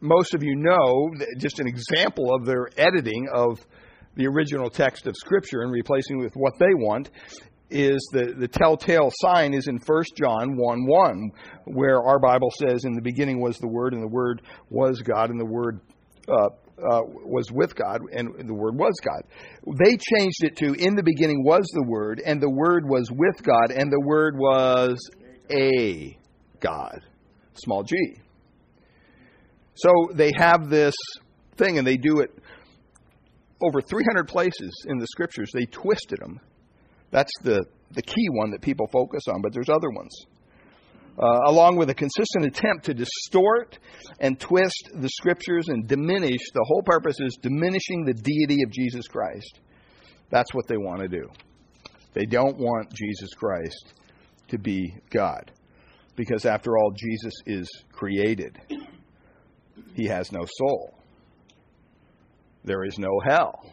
most 0.00 0.34
of 0.34 0.42
you 0.42 0.54
know, 0.54 1.10
just 1.38 1.60
an 1.60 1.66
example 1.66 2.34
of 2.34 2.44
their 2.44 2.68
editing 2.76 3.26
of 3.32 3.58
the 4.16 4.26
original 4.26 4.68
text 4.68 5.06
of 5.06 5.14
Scripture 5.16 5.62
and 5.62 5.72
replacing 5.72 6.20
it 6.20 6.24
with 6.24 6.36
what 6.36 6.58
they 6.58 6.74
want 6.74 7.08
is 7.70 8.06
the, 8.12 8.34
the 8.36 8.48
telltale 8.48 9.10
sign 9.22 9.54
is 9.54 9.66
in 9.66 9.78
1 9.78 10.04
John 10.20 10.54
1 10.58 10.86
1, 10.86 11.30
where 11.68 12.02
our 12.02 12.18
Bible 12.18 12.50
says, 12.50 12.84
In 12.84 12.92
the 12.92 13.00
beginning 13.00 13.40
was 13.40 13.56
the 13.56 13.66
Word, 13.66 13.94
and 13.94 14.02
the 14.02 14.08
Word 14.08 14.42
was 14.68 15.00
God, 15.00 15.30
and 15.30 15.40
the 15.40 15.46
Word 15.46 15.80
uh, 16.28 16.48
uh, 16.78 17.02
was 17.04 17.50
with 17.52 17.74
God, 17.74 18.00
and 18.12 18.48
the 18.48 18.54
Word 18.54 18.78
was 18.78 18.94
God. 19.04 19.22
They 19.84 19.96
changed 19.96 20.44
it 20.44 20.56
to, 20.58 20.72
In 20.74 20.94
the 20.94 21.02
beginning 21.02 21.44
was 21.44 21.68
the 21.74 21.84
Word, 21.84 22.22
and 22.24 22.40
the 22.40 22.50
Word 22.50 22.88
was 22.88 23.10
with 23.10 23.42
God, 23.42 23.70
and 23.70 23.90
the 23.90 24.00
Word 24.00 24.36
was 24.36 24.98
a 25.50 26.16
God. 26.60 27.00
Small 27.54 27.82
g. 27.82 27.96
So 29.74 29.90
they 30.14 30.30
have 30.36 30.68
this 30.68 30.94
thing, 31.56 31.78
and 31.78 31.86
they 31.86 31.96
do 31.96 32.20
it 32.20 32.30
over 33.62 33.80
300 33.80 34.28
places 34.28 34.72
in 34.88 34.98
the 34.98 35.06
scriptures. 35.06 35.50
They 35.52 35.66
twisted 35.66 36.20
them. 36.20 36.40
That's 37.10 37.32
the, 37.42 37.64
the 37.92 38.02
key 38.02 38.28
one 38.32 38.50
that 38.52 38.60
people 38.60 38.88
focus 38.92 39.22
on, 39.28 39.40
but 39.42 39.52
there's 39.52 39.68
other 39.68 39.90
ones. 39.90 40.12
Uh, 41.20 41.40
along 41.46 41.76
with 41.76 41.90
a 41.90 41.94
consistent 41.94 42.46
attempt 42.46 42.84
to 42.84 42.94
distort 42.94 43.76
and 44.20 44.38
twist 44.38 44.90
the 44.94 45.08
scriptures 45.08 45.68
and 45.68 45.88
diminish, 45.88 46.40
the 46.54 46.64
whole 46.64 46.82
purpose 46.82 47.16
is 47.18 47.36
diminishing 47.42 48.04
the 48.04 48.14
deity 48.14 48.62
of 48.62 48.70
Jesus 48.70 49.08
Christ. 49.08 49.58
That's 50.30 50.54
what 50.54 50.68
they 50.68 50.76
want 50.76 51.00
to 51.00 51.08
do. 51.08 51.28
They 52.14 52.24
don't 52.24 52.56
want 52.58 52.92
Jesus 52.92 53.30
Christ 53.34 53.94
to 54.48 54.58
be 54.58 54.94
God. 55.10 55.50
Because 56.14 56.46
after 56.46 56.76
all, 56.76 56.92
Jesus 56.92 57.34
is 57.46 57.68
created. 57.92 58.58
He 59.94 60.06
has 60.06 60.30
no 60.30 60.44
soul. 60.58 60.94
There 62.64 62.84
is 62.84 62.98
no 62.98 63.20
hell. 63.26 63.72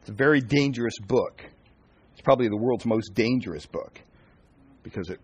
It's 0.00 0.10
a 0.10 0.14
very 0.14 0.40
dangerous 0.40 0.98
book. 1.06 1.42
It's 2.12 2.22
probably 2.22 2.48
the 2.48 2.56
world's 2.56 2.86
most 2.86 3.14
dangerous 3.14 3.66
book 3.66 4.00
because 4.82 5.10
it 5.10 5.20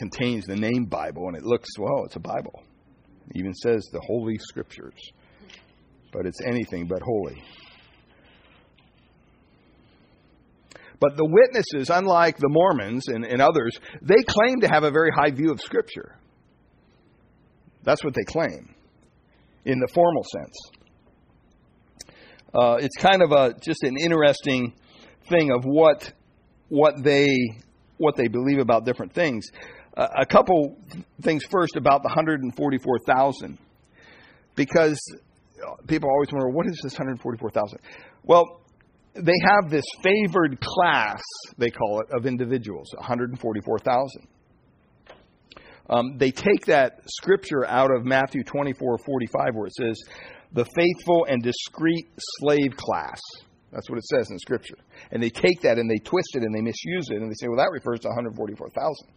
contains 0.00 0.46
the 0.46 0.56
name 0.56 0.86
Bible 0.86 1.28
and 1.28 1.36
it 1.36 1.44
looks, 1.44 1.68
well, 1.78 2.04
it's 2.06 2.16
a 2.16 2.20
Bible. 2.20 2.62
It 3.28 3.36
even 3.36 3.54
says 3.54 3.86
the 3.92 4.00
Holy 4.00 4.38
Scriptures. 4.38 4.98
But 6.10 6.26
it's 6.26 6.40
anything 6.44 6.88
but 6.88 7.02
holy. 7.02 7.40
But 10.98 11.16
the 11.16 11.24
witnesses, 11.24 11.90
unlike 11.90 12.38
the 12.38 12.48
Mormons 12.48 13.08
and, 13.08 13.24
and 13.24 13.42
others, 13.42 13.78
they 14.02 14.22
claim 14.26 14.60
to 14.62 14.68
have 14.68 14.84
a 14.84 14.90
very 14.90 15.10
high 15.14 15.30
view 15.30 15.52
of 15.52 15.60
Scripture. 15.60 16.16
That's 17.84 18.02
what 18.02 18.14
they 18.14 18.24
claim 18.24 18.74
in 19.66 19.78
the 19.78 19.88
formal 19.94 20.24
sense. 20.24 20.56
Uh, 22.54 22.76
it's 22.80 22.96
kind 22.96 23.22
of 23.22 23.32
a 23.32 23.54
just 23.60 23.82
an 23.82 23.96
interesting 23.98 24.74
thing 25.28 25.52
of 25.52 25.64
what 25.64 26.12
what 26.68 27.02
they 27.02 27.28
what 27.98 28.16
they 28.16 28.28
believe 28.28 28.58
about 28.58 28.84
different 28.84 29.14
things. 29.14 29.46
Uh, 30.00 30.08
a 30.18 30.24
couple 30.24 30.78
things 31.20 31.44
first 31.50 31.76
about 31.76 32.02
the 32.02 32.08
144,000, 32.08 33.58
because 34.56 34.98
people 35.88 36.08
always 36.08 36.32
wonder 36.32 36.48
what 36.48 36.66
is 36.66 36.80
this 36.82 36.94
144,000. 36.94 37.78
Well, 38.24 38.62
they 39.12 39.34
have 39.44 39.70
this 39.70 39.84
favored 40.02 40.58
class 40.58 41.20
they 41.58 41.68
call 41.68 42.00
it 42.00 42.06
of 42.16 42.24
individuals, 42.24 42.88
144,000. 42.96 44.26
Um, 45.90 46.16
they 46.16 46.30
take 46.30 46.64
that 46.64 47.00
scripture 47.06 47.66
out 47.66 47.90
of 47.94 48.06
Matthew 48.06 48.42
24 48.42 48.96
45, 49.04 49.54
where 49.54 49.66
it 49.66 49.74
says, 49.74 50.00
the 50.52 50.64
faithful 50.64 51.26
and 51.28 51.42
discreet 51.42 52.08
slave 52.38 52.74
class. 52.74 53.20
That's 53.70 53.90
what 53.90 53.98
it 53.98 54.04
says 54.04 54.30
in 54.30 54.38
Scripture. 54.38 54.78
And 55.12 55.22
they 55.22 55.28
take 55.28 55.60
that 55.60 55.78
and 55.78 55.88
they 55.90 55.98
twist 55.98 56.30
it 56.34 56.42
and 56.42 56.54
they 56.54 56.62
misuse 56.62 57.06
it 57.10 57.20
and 57.20 57.30
they 57.30 57.36
say, 57.38 57.48
well, 57.48 57.58
that 57.58 57.70
refers 57.70 58.00
to 58.00 58.08
144,000. 58.08 59.12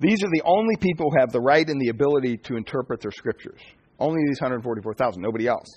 These 0.00 0.24
are 0.24 0.30
the 0.32 0.42
only 0.44 0.76
people 0.76 1.10
who 1.10 1.20
have 1.20 1.30
the 1.30 1.40
right 1.40 1.68
and 1.68 1.80
the 1.80 1.88
ability 1.88 2.38
to 2.44 2.56
interpret 2.56 3.02
their 3.02 3.10
Scriptures. 3.12 3.60
Only 3.98 4.22
these 4.26 4.40
144,000, 4.40 5.20
nobody 5.20 5.46
else. 5.46 5.68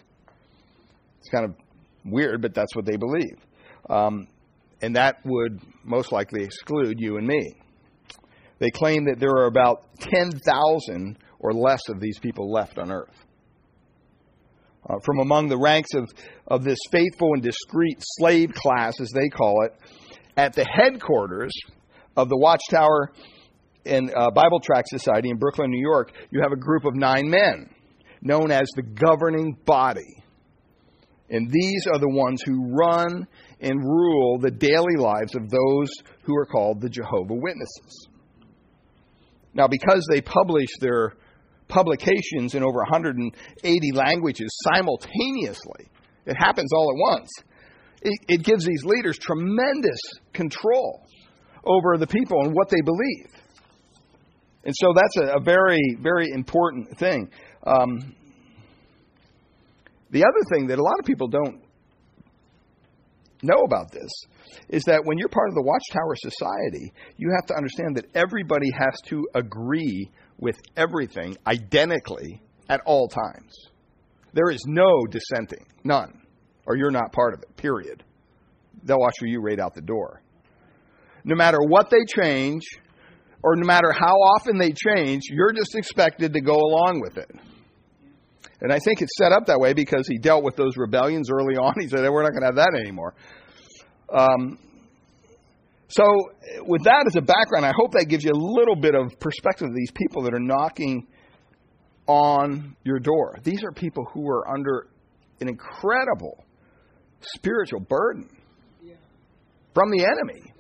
It's 1.20 1.30
kind 1.30 1.46
of 1.46 1.56
weird, 2.06 2.42
but 2.42 2.54
that's 2.54 2.74
what 2.74 2.86
they 2.86 2.96
believe. 2.96 3.38
Um, 3.90 4.28
and 4.82 4.96
that 4.96 5.18
would 5.26 5.60
most 5.84 6.14
likely 6.14 6.44
exclude 6.44 7.00
you 7.00 7.18
and 7.18 7.28
me. 7.28 7.54
They 8.60 8.70
claim 8.70 9.06
that 9.06 9.20
there 9.20 9.32
are 9.32 9.48
about 9.48 9.84
10,000 10.00 11.18
or 11.40 11.54
less 11.54 11.82
of 11.90 12.00
these 12.00 12.18
people 12.20 12.50
left 12.50 12.78
on 12.78 12.92
earth. 12.92 13.26
Uh, 14.90 14.96
from 15.06 15.20
among 15.20 15.50
the 15.50 15.58
ranks 15.58 15.94
of, 15.94 16.10
of 16.48 16.64
this 16.64 16.80
faithful 16.92 17.30
and 17.34 17.44
discreet 17.44 17.98
slave 18.00 18.54
class, 18.54 19.00
as 19.02 19.10
they 19.12 19.28
call 19.28 19.66
it, 19.66 19.74
at 20.38 20.54
the 20.54 20.66
headquarters 20.66 21.52
of 22.16 22.30
the 22.30 22.38
Watchtower 22.38 23.12
and 23.86 24.12
uh, 24.16 24.32
Bible 24.32 24.60
Tract 24.60 24.88
Society 24.90 25.30
in 25.30 25.38
Brooklyn, 25.38 25.70
New 25.70 25.82
York, 25.82 26.12
you 26.32 26.42
have 26.42 26.52
a 26.52 26.58
group 26.58 26.86
of 26.86 26.96
nine 26.96 27.30
men 27.30 27.70
known 28.22 28.52
as 28.52 28.68
the 28.76 28.84
governing 28.84 29.58
body. 29.66 30.24
And 31.30 31.50
these 31.52 31.88
are 31.88 32.00
the 32.00 32.10
ones 32.10 32.42
who 32.46 32.76
run 32.76 33.28
and 33.60 33.80
rule 33.80 34.40
the 34.40 34.52
daily 34.52 34.96
lives 34.98 35.36
of 35.36 35.50
those 35.50 35.90
who 36.24 36.36
are 36.36 36.46
called 36.46 36.82
the 36.82 36.90
Jehovah 36.90 37.34
Witnesses. 37.34 38.08
Now, 39.54 39.68
because 39.68 40.06
they 40.12 40.22
publish 40.22 40.70
their 40.80 41.14
publications 41.68 42.56
in 42.56 42.64
over 42.64 42.80
180 42.80 43.92
languages 43.94 44.48
simultaneously, 44.74 45.90
it 46.26 46.36
happens 46.36 46.72
all 46.74 46.92
at 46.92 47.14
once. 47.14 47.30
It, 48.02 48.20
it 48.28 48.44
gives 48.44 48.66
these 48.66 48.84
leaders 48.84 49.18
tremendous 49.18 50.00
control 50.34 51.06
over 51.66 51.98
the 51.98 52.08
people 52.08 52.42
and 52.42 52.54
what 52.54 52.70
they 52.70 52.82
believe. 52.82 53.43
And 54.64 54.74
so 54.76 54.94
that's 54.96 55.18
a, 55.18 55.38
a 55.38 55.42
very, 55.44 55.98
very 56.00 56.30
important 56.32 56.98
thing. 56.98 57.30
Um, 57.66 58.16
the 60.10 60.24
other 60.24 60.44
thing 60.54 60.68
that 60.68 60.80
a 60.80 60.84
lot 60.84 60.96
of 61.00 61.06
people 61.06 61.28
don't 61.28 61.62
know 63.42 63.64
about 63.66 63.92
this 63.92 64.10
is 64.70 64.84
that 64.84 65.02
when 65.04 65.18
you're 65.18 65.30
part 65.30 65.50
of 65.50 65.56
the 65.56 65.64
Watchtower 65.64 66.16
Society, 66.16 66.94
you 67.18 67.32
have 67.36 67.48
to 67.48 67.56
understand 67.56 67.98
that 67.98 68.06
everybody 68.16 68.70
has 68.78 68.94
to 69.08 69.28
agree 69.36 70.10
with 70.38 70.58
everything 70.78 71.36
identically 71.46 72.42
at 72.70 72.82
all 72.86 73.08
times. 73.08 73.52
There 74.34 74.50
is 74.50 74.64
no 74.66 75.06
dissenting, 75.10 75.66
none, 75.84 76.22
or 76.66 76.76
you're 76.76 76.92
not 76.92 77.12
part 77.12 77.34
of 77.34 77.42
it, 77.42 77.56
period. 77.58 78.04
They'll 78.84 79.04
usher 79.04 79.28
you 79.28 79.42
right 79.42 79.60
out 79.60 79.76
the 79.76 79.82
door. 79.82 80.22
No 81.24 81.36
matter 81.36 81.60
what 81.60 81.90
they 81.90 82.04
change, 82.22 82.64
or 83.44 83.56
no 83.56 83.66
matter 83.66 83.92
how 83.92 84.16
often 84.16 84.58
they 84.58 84.72
change, 84.72 85.24
you're 85.30 85.52
just 85.52 85.76
expected 85.76 86.34
to 86.34 86.42
go 86.42 86.56
along 86.56 87.02
with 87.02 87.18
it. 87.18 87.30
And 88.62 88.72
I 88.72 88.80
think 88.80 89.02
it's 89.02 89.12
set 89.18 89.34
up 89.34 89.48
that 89.48 89.60
way 89.60 89.74
because 89.74 90.08
he 90.08 90.18
dealt 90.18 90.44
with 90.44 90.56
those 90.56 90.78
rebellions 90.78 91.30
early 91.30 91.58
on. 91.58 91.74
He 91.82 91.90
said, 91.90 92.00
hey, 92.00 92.10
we're 92.10 92.24
not 92.24 92.32
going 92.32 92.42
to 92.42 92.48
have 92.48 92.56
that 92.56 92.80
anymore. 92.80 93.14
Um, 94.12 94.58
so, 95.90 96.04
with 96.62 96.84
that 96.86 97.04
as 97.06 97.16
a 97.16 97.22
background, 97.22 97.66
I 97.66 97.74
hope 97.76 97.92
that 97.92 98.06
gives 98.06 98.24
you 98.24 98.32
a 98.32 98.40
little 98.40 98.76
bit 98.76 98.96
of 98.96 99.20
perspective 99.20 99.68
of 99.68 99.76
these 99.76 99.92
people 99.92 100.24
that 100.24 100.34
are 100.34 100.40
knocking 100.40 101.08
on 102.08 102.76
your 102.84 103.00
door. 103.00 103.38
These 103.44 103.64
are 103.64 103.72
people 103.72 104.06
who 104.14 104.28
are 104.28 104.48
under 104.50 104.88
an 105.40 105.50
incredible 105.50 106.44
spiritual 107.36 107.82
burden 107.82 108.30
from 109.74 109.92
the 109.92 110.06
enemy. 110.06 110.54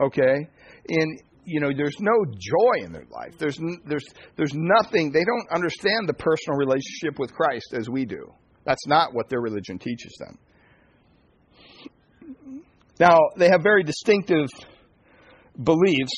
Okay? 0.00 0.48
And 0.88 1.20
you 1.44 1.60
know, 1.60 1.70
there's 1.76 1.96
no 2.00 2.24
joy 2.24 2.84
in 2.84 2.92
their 2.92 3.06
life. 3.10 3.34
There's 3.38 3.58
there's 3.86 4.04
there's 4.36 4.52
nothing. 4.54 5.12
They 5.12 5.24
don't 5.24 5.48
understand 5.52 6.08
the 6.08 6.14
personal 6.14 6.58
relationship 6.58 7.18
with 7.18 7.32
Christ 7.32 7.74
as 7.74 7.88
we 7.88 8.04
do. 8.04 8.32
That's 8.64 8.86
not 8.86 9.14
what 9.14 9.28
their 9.28 9.40
religion 9.40 9.78
teaches 9.78 10.12
them. 10.18 10.38
Now, 12.98 13.18
they 13.36 13.48
have 13.48 13.62
very 13.62 13.82
distinctive 13.82 14.48
beliefs, 15.62 16.12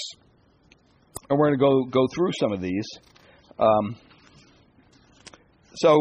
and 1.31 1.39
we're 1.39 1.55
going 1.55 1.59
to 1.59 1.65
go 1.65 1.85
go 1.85 2.07
through 2.15 2.33
some 2.41 2.53
of 2.53 2.61
these. 2.61 2.87
Um, 3.59 3.97
so, 5.77 5.97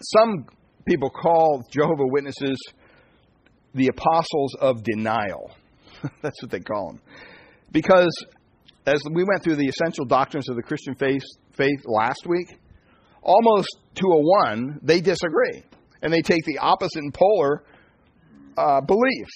some 0.00 0.46
people 0.86 1.10
call 1.10 1.62
Jehovah 1.70 2.06
Witnesses 2.06 2.58
the 3.74 3.88
apostles 3.88 4.54
of 4.60 4.82
denial. 4.82 5.50
That's 6.22 6.40
what 6.42 6.50
they 6.50 6.60
call 6.60 6.92
them. 6.92 7.00
Because 7.72 8.14
as 8.86 9.00
we 9.12 9.24
went 9.24 9.42
through 9.42 9.56
the 9.56 9.66
essential 9.66 10.04
doctrines 10.04 10.48
of 10.48 10.56
the 10.56 10.62
Christian 10.62 10.94
faith, 10.94 11.22
faith 11.52 11.80
last 11.84 12.26
week, 12.26 12.56
almost 13.22 13.68
to 13.96 14.06
a 14.06 14.20
one, 14.20 14.78
they 14.82 15.00
disagree. 15.00 15.62
And 16.02 16.12
they 16.12 16.20
take 16.20 16.44
the 16.44 16.58
opposite 16.58 17.02
and 17.02 17.14
polar 17.14 17.64
uh, 18.58 18.80
belief. 18.82 19.26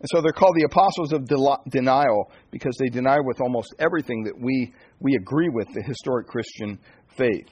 And 0.00 0.08
so 0.12 0.20
they're 0.20 0.32
called 0.32 0.56
the 0.56 0.64
apostles 0.64 1.12
of 1.12 1.26
del- 1.26 1.62
denial 1.68 2.30
because 2.50 2.76
they 2.78 2.88
deny 2.88 3.18
with 3.20 3.40
almost 3.40 3.74
everything 3.78 4.24
that 4.24 4.34
we, 4.40 4.72
we 5.00 5.14
agree 5.14 5.48
with 5.48 5.68
the 5.74 5.82
historic 5.82 6.26
Christian 6.26 6.78
faith. 7.16 7.48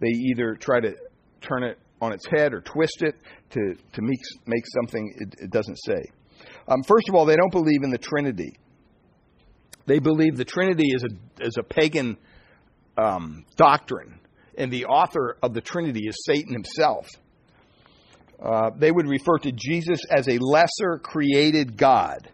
They 0.00 0.08
either 0.08 0.56
try 0.60 0.80
to 0.80 0.92
turn 1.40 1.62
it 1.64 1.78
on 2.00 2.12
its 2.12 2.26
head 2.26 2.52
or 2.52 2.60
twist 2.60 3.02
it 3.02 3.14
to, 3.50 3.74
to 3.92 4.02
make, 4.02 4.18
make 4.46 4.64
something 4.74 5.14
it, 5.18 5.34
it 5.38 5.50
doesn't 5.50 5.78
say. 5.86 6.02
Um, 6.68 6.82
first 6.82 7.08
of 7.08 7.14
all, 7.14 7.26
they 7.26 7.36
don't 7.36 7.52
believe 7.52 7.82
in 7.82 7.90
the 7.90 7.98
Trinity. 7.98 8.56
They 9.86 9.98
believe 9.98 10.36
the 10.36 10.44
Trinity 10.44 10.88
is 10.94 11.04
a, 11.04 11.44
is 11.44 11.56
a 11.58 11.62
pagan 11.62 12.16
um, 12.96 13.44
doctrine, 13.56 14.20
and 14.56 14.72
the 14.72 14.86
author 14.86 15.36
of 15.42 15.54
the 15.54 15.60
Trinity 15.60 16.06
is 16.06 16.24
Satan 16.24 16.52
himself. 16.52 17.08
Uh, 18.40 18.70
they 18.76 18.90
would 18.90 19.08
refer 19.08 19.38
to 19.38 19.52
Jesus 19.52 20.00
as 20.10 20.28
a 20.28 20.38
lesser 20.38 20.98
created 21.02 21.76
God. 21.76 22.28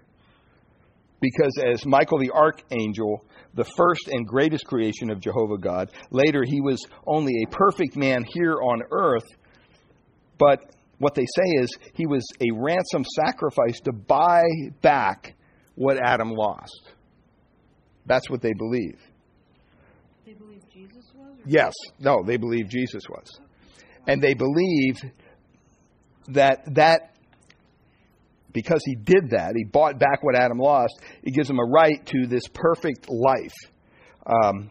Because 1.21 1.53
as 1.65 1.85
Michael 1.85 2.19
the 2.19 2.31
archangel, 2.31 3.25
the 3.55 3.65
first 3.65 4.09
and 4.09 4.27
greatest 4.27 4.65
creation 4.65 5.11
of 5.11 5.21
Jehovah 5.21 5.59
God, 5.59 5.91
later 6.11 6.45
he 6.47 6.61
was 6.61 6.81
only 7.07 7.33
a 7.43 7.51
perfect 7.51 7.97
man 7.97 8.25
here 8.25 8.55
on 8.55 8.83
earth, 8.91 9.27
but 10.39 10.71
what 10.99 11.15
they 11.15 11.25
say 11.25 11.63
is 11.63 11.71
he 11.95 12.07
was 12.07 12.27
a 12.41 12.51
ransom 12.55 13.05
sacrifice 13.17 13.81
to 13.85 13.93
buy 13.93 14.43
back 14.83 15.35
what 15.75 15.97
Adam 15.97 16.31
lost. 16.33 16.93
That's 18.07 18.29
what 18.29 18.43
they 18.43 18.53
believe. 18.53 18.99
They 20.27 20.33
believe 20.33 20.63
Jesus 20.73 21.05
was? 21.15 21.37
Yes. 21.47 21.73
No, 22.01 22.23
they 22.27 22.37
believe 22.37 22.69
Jesus 22.69 23.03
was. 23.09 23.41
And 24.07 24.23
they 24.23 24.35
believe 24.35 24.97
that 26.29 26.75
that 26.75 27.15
because 28.53 28.81
he 28.85 28.95
did 28.95 29.31
that, 29.31 29.53
he 29.55 29.65
bought 29.65 29.99
back 29.99 30.23
what 30.23 30.35
Adam 30.35 30.59
lost, 30.59 30.99
it 31.23 31.33
gives 31.33 31.49
him 31.49 31.59
a 31.59 31.65
right 31.65 32.05
to 32.07 32.27
this 32.27 32.43
perfect 32.53 33.09
life. 33.09 33.55
Um, 34.27 34.71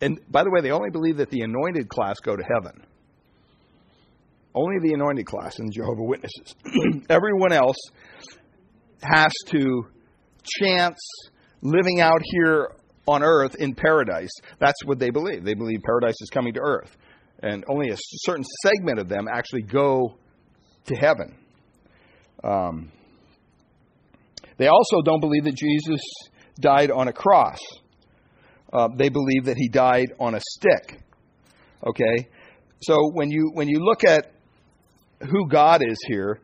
and 0.00 0.20
by 0.30 0.44
the 0.44 0.50
way, 0.50 0.60
they 0.60 0.70
only 0.70 0.90
believe 0.90 1.16
that 1.16 1.30
the 1.30 1.40
anointed 1.40 1.88
class 1.88 2.20
go 2.20 2.36
to 2.36 2.42
heaven. 2.42 2.84
Only 4.54 4.78
the 4.80 4.94
anointed 4.94 5.26
class 5.26 5.58
and 5.58 5.72
Jehovah 5.72 6.02
Witnesses. 6.02 6.54
Everyone 7.10 7.52
else 7.52 7.76
has 9.02 9.32
to 9.48 9.86
chance 10.60 10.98
living 11.62 12.00
out 12.00 12.20
here 12.22 12.72
on 13.06 13.22
earth 13.22 13.56
in 13.58 13.74
paradise. 13.74 14.30
That's 14.58 14.84
what 14.84 14.98
they 14.98 15.10
believe. 15.10 15.44
They 15.44 15.54
believe 15.54 15.80
paradise 15.82 16.16
is 16.20 16.30
coming 16.30 16.54
to 16.54 16.60
earth. 16.60 16.96
And 17.42 17.64
only 17.68 17.90
a 17.90 17.96
certain 17.98 18.44
segment 18.62 18.98
of 18.98 19.08
them 19.08 19.26
actually 19.32 19.62
go 19.62 20.16
to 20.86 20.94
heaven. 20.96 21.38
Um, 22.42 22.92
they 24.56 24.66
also 24.66 25.02
don't 25.04 25.20
believe 25.20 25.44
that 25.44 25.54
Jesus 25.54 26.00
died 26.60 26.90
on 26.90 27.08
a 27.08 27.12
cross. 27.12 27.60
Uh, 28.72 28.88
they 28.96 29.08
believe 29.08 29.44
that 29.44 29.56
he 29.56 29.68
died 29.68 30.12
on 30.18 30.34
a 30.34 30.40
stick. 30.40 31.00
Okay? 31.86 32.28
So 32.82 33.10
when 33.12 33.30
you 33.30 33.50
when 33.54 33.68
you 33.68 33.78
look 33.78 34.04
at 34.04 34.32
who 35.20 35.48
God 35.48 35.82
is 35.86 35.98
here, 36.06 36.40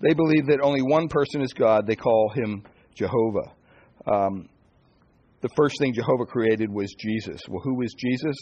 they 0.00 0.14
believe 0.14 0.46
that 0.46 0.60
only 0.62 0.82
one 0.82 1.08
person 1.08 1.42
is 1.42 1.52
God. 1.52 1.86
They 1.86 1.96
call 1.96 2.30
him 2.34 2.62
Jehovah. 2.94 3.52
Um, 4.06 4.48
the 5.40 5.48
first 5.56 5.76
thing 5.78 5.92
Jehovah 5.92 6.26
created 6.26 6.70
was 6.70 6.94
Jesus. 6.98 7.40
Well, 7.48 7.62
who 7.62 7.76
was 7.76 7.94
Jesus? 7.94 8.36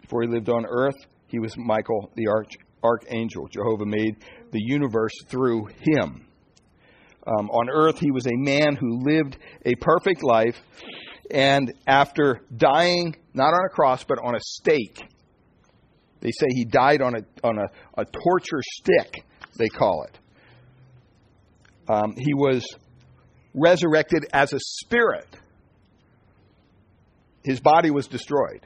Before 0.00 0.22
he 0.22 0.28
lived 0.28 0.48
on 0.48 0.66
earth, 0.66 0.96
he 1.28 1.38
was 1.38 1.56
Michael 1.56 2.10
the 2.14 2.28
arch, 2.28 2.52
archangel. 2.82 3.48
Jehovah 3.48 3.86
made 3.86 4.16
the 4.50 4.60
universe 4.60 5.12
through 5.28 5.66
him. 5.80 6.26
Um, 7.26 7.50
on 7.50 7.70
earth, 7.70 7.98
he 7.98 8.10
was 8.10 8.26
a 8.26 8.36
man 8.36 8.76
who 8.76 8.98
lived 9.04 9.38
a 9.64 9.74
perfect 9.76 10.22
life, 10.22 10.58
and 11.30 11.72
after 11.86 12.40
dying, 12.54 13.14
not 13.32 13.54
on 13.54 13.64
a 13.64 13.68
cross, 13.68 14.04
but 14.04 14.18
on 14.22 14.34
a 14.34 14.40
stake, 14.40 14.98
they 16.22 16.30
say 16.30 16.46
he 16.50 16.64
died 16.64 17.02
on 17.02 17.16
a, 17.16 17.46
on 17.46 17.58
a, 17.58 17.66
a 18.00 18.04
torture 18.04 18.62
stick, 18.62 19.24
they 19.58 19.68
call 19.68 20.06
it. 20.08 20.18
Um, 21.92 22.14
he 22.16 22.32
was 22.32 22.64
resurrected 23.54 24.26
as 24.32 24.52
a 24.52 24.58
spirit. 24.60 25.26
His 27.44 27.60
body 27.60 27.90
was 27.90 28.06
destroyed. 28.06 28.64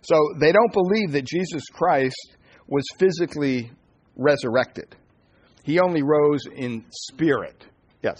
So 0.00 0.16
they 0.40 0.50
don't 0.50 0.72
believe 0.72 1.12
that 1.12 1.26
Jesus 1.26 1.62
Christ 1.72 2.36
was 2.66 2.84
physically 2.98 3.70
resurrected. 4.16 4.96
He 5.62 5.78
only 5.78 6.02
rose 6.02 6.40
in 6.54 6.86
spirit. 6.90 7.66
Yes. 8.02 8.16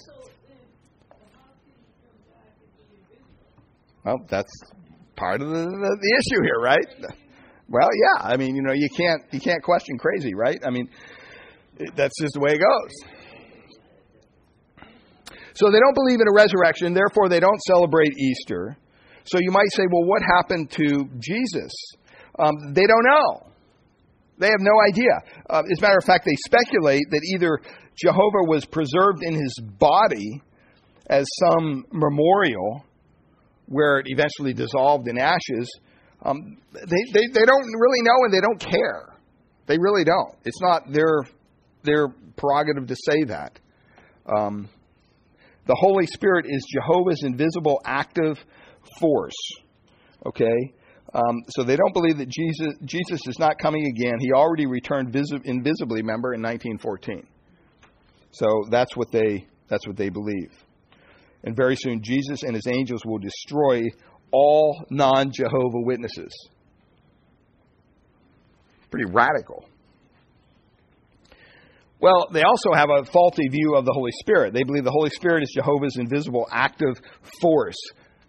Well, 4.05 4.19
that's 4.29 4.53
part 5.17 5.41
of 5.41 5.49
the, 5.49 5.55
the, 5.55 5.99
the 6.01 6.17
issue 6.19 6.43
here, 6.43 6.61
right? 6.63 7.26
Well, 7.69 7.89
yeah. 7.93 8.23
I 8.29 8.37
mean, 8.37 8.55
you 8.55 8.63
know, 8.63 8.73
you 8.73 8.89
can't 8.97 9.23
you 9.33 9.41
can't 9.41 9.63
question 9.63 9.99
crazy, 9.99 10.35
right? 10.35 10.59
I 10.65 10.71
mean, 10.71 10.89
that's 11.97 12.15
just 12.21 12.35
the 12.35 12.41
way 12.41 12.53
it 12.53 12.61
goes. 12.61 13.17
So 15.55 15.71
they 15.71 15.79
don't 15.81 15.95
believe 15.95 16.21
in 16.21 16.29
a 16.29 16.35
resurrection, 16.35 16.93
therefore 16.93 17.29
they 17.29 17.41
don't 17.41 17.61
celebrate 17.63 18.13
Easter. 18.19 18.77
So 19.25 19.39
you 19.41 19.51
might 19.51 19.73
say, 19.73 19.85
well, 19.91 20.05
what 20.05 20.23
happened 20.23 20.71
to 20.73 21.09
Jesus? 21.19 21.73
Um, 22.39 22.75
they 22.75 22.87
don't 22.87 23.05
know. 23.05 23.51
They 24.39 24.49
have 24.49 24.61
no 24.61 24.73
idea. 24.87 25.11
Uh, 25.49 25.63
as 25.73 25.79
a 25.79 25.81
matter 25.81 25.97
of 25.99 26.05
fact, 26.05 26.27
they 26.27 26.37
speculate 26.47 27.05
that 27.11 27.23
either 27.35 27.59
Jehovah 27.97 28.45
was 28.47 28.67
preserved 28.67 29.23
in 29.23 29.35
his 29.35 29.59
body 29.79 30.43
as 31.09 31.27
some 31.41 31.87
memorial 31.91 32.85
where 33.67 33.99
it 33.99 34.07
eventually 34.09 34.53
dissolved 34.53 35.09
in 35.09 35.19
ashes. 35.19 35.69
Um, 36.23 36.59
they, 36.73 37.13
they, 37.13 37.27
they 37.33 37.45
don't 37.45 37.65
really 37.65 38.03
know 38.03 38.25
and 38.25 38.33
they 38.33 38.41
don't 38.41 38.61
care. 38.61 39.15
They 39.67 39.79
really 39.79 40.05
don't. 40.05 40.35
It's 40.45 40.61
not 40.61 40.93
their, 40.93 41.25
their 41.83 42.09
prerogative 42.37 42.87
to 42.89 42.97
say 42.97 43.25
that. 43.25 43.59
Um, 44.27 44.69
the 45.67 45.77
Holy 45.79 46.07
Spirit 46.07 46.47
is 46.49 46.65
Jehovah's 46.73 47.23
invisible 47.23 47.81
active 47.85 48.39
force. 49.01 49.37
Okay? 50.25 50.75
Um, 51.15 51.43
so 51.51 51.65
they 51.65 51.77
don't 51.77 51.93
believe 51.93 52.19
that 52.19 52.29
Jesus, 52.29 52.75
Jesus 52.85 53.21
is 53.27 53.39
not 53.39 53.59
coming 53.59 53.87
again. 53.87 54.15
He 54.21 54.33
already 54.33 54.67
returned 54.67 55.13
visi- 55.13 55.41
invisibly, 55.45 56.03
remember, 56.03 56.35
in 56.35 56.43
1914. 56.43 57.27
So 58.33 58.47
that's 58.71 58.95
what 58.97 59.11
they 59.11 59.47
that's 59.69 59.87
what 59.87 59.97
they 59.97 60.11
believe. 60.11 60.53
And 61.45 61.57
very 61.57 61.77
soon 61.77 62.03
Jesus 62.03 62.43
and 62.43 62.55
his 62.55 62.67
angels 62.67 63.01
will 63.05 63.19
destroy 63.19 63.83
all 64.33 64.85
non-Jehovah 64.91 65.81
witnesses. 65.81 66.33
Pretty 68.91 69.11
radical. 69.11 69.69
Well, 72.01 72.29
they 72.33 72.43
also 72.43 72.73
have 72.75 72.89
a 72.91 73.05
faulty 73.05 73.49
view 73.49 73.75
of 73.75 73.85
the 73.85 73.93
Holy 73.93 74.13
Spirit. 74.21 74.53
They 74.53 74.63
believe 74.63 74.85
the 74.85 74.91
Holy 74.91 75.11
Spirit 75.11 75.43
is 75.43 75.53
Jehovah's 75.55 75.97
invisible 75.97 76.47
active 76.51 77.01
force. 77.41 77.77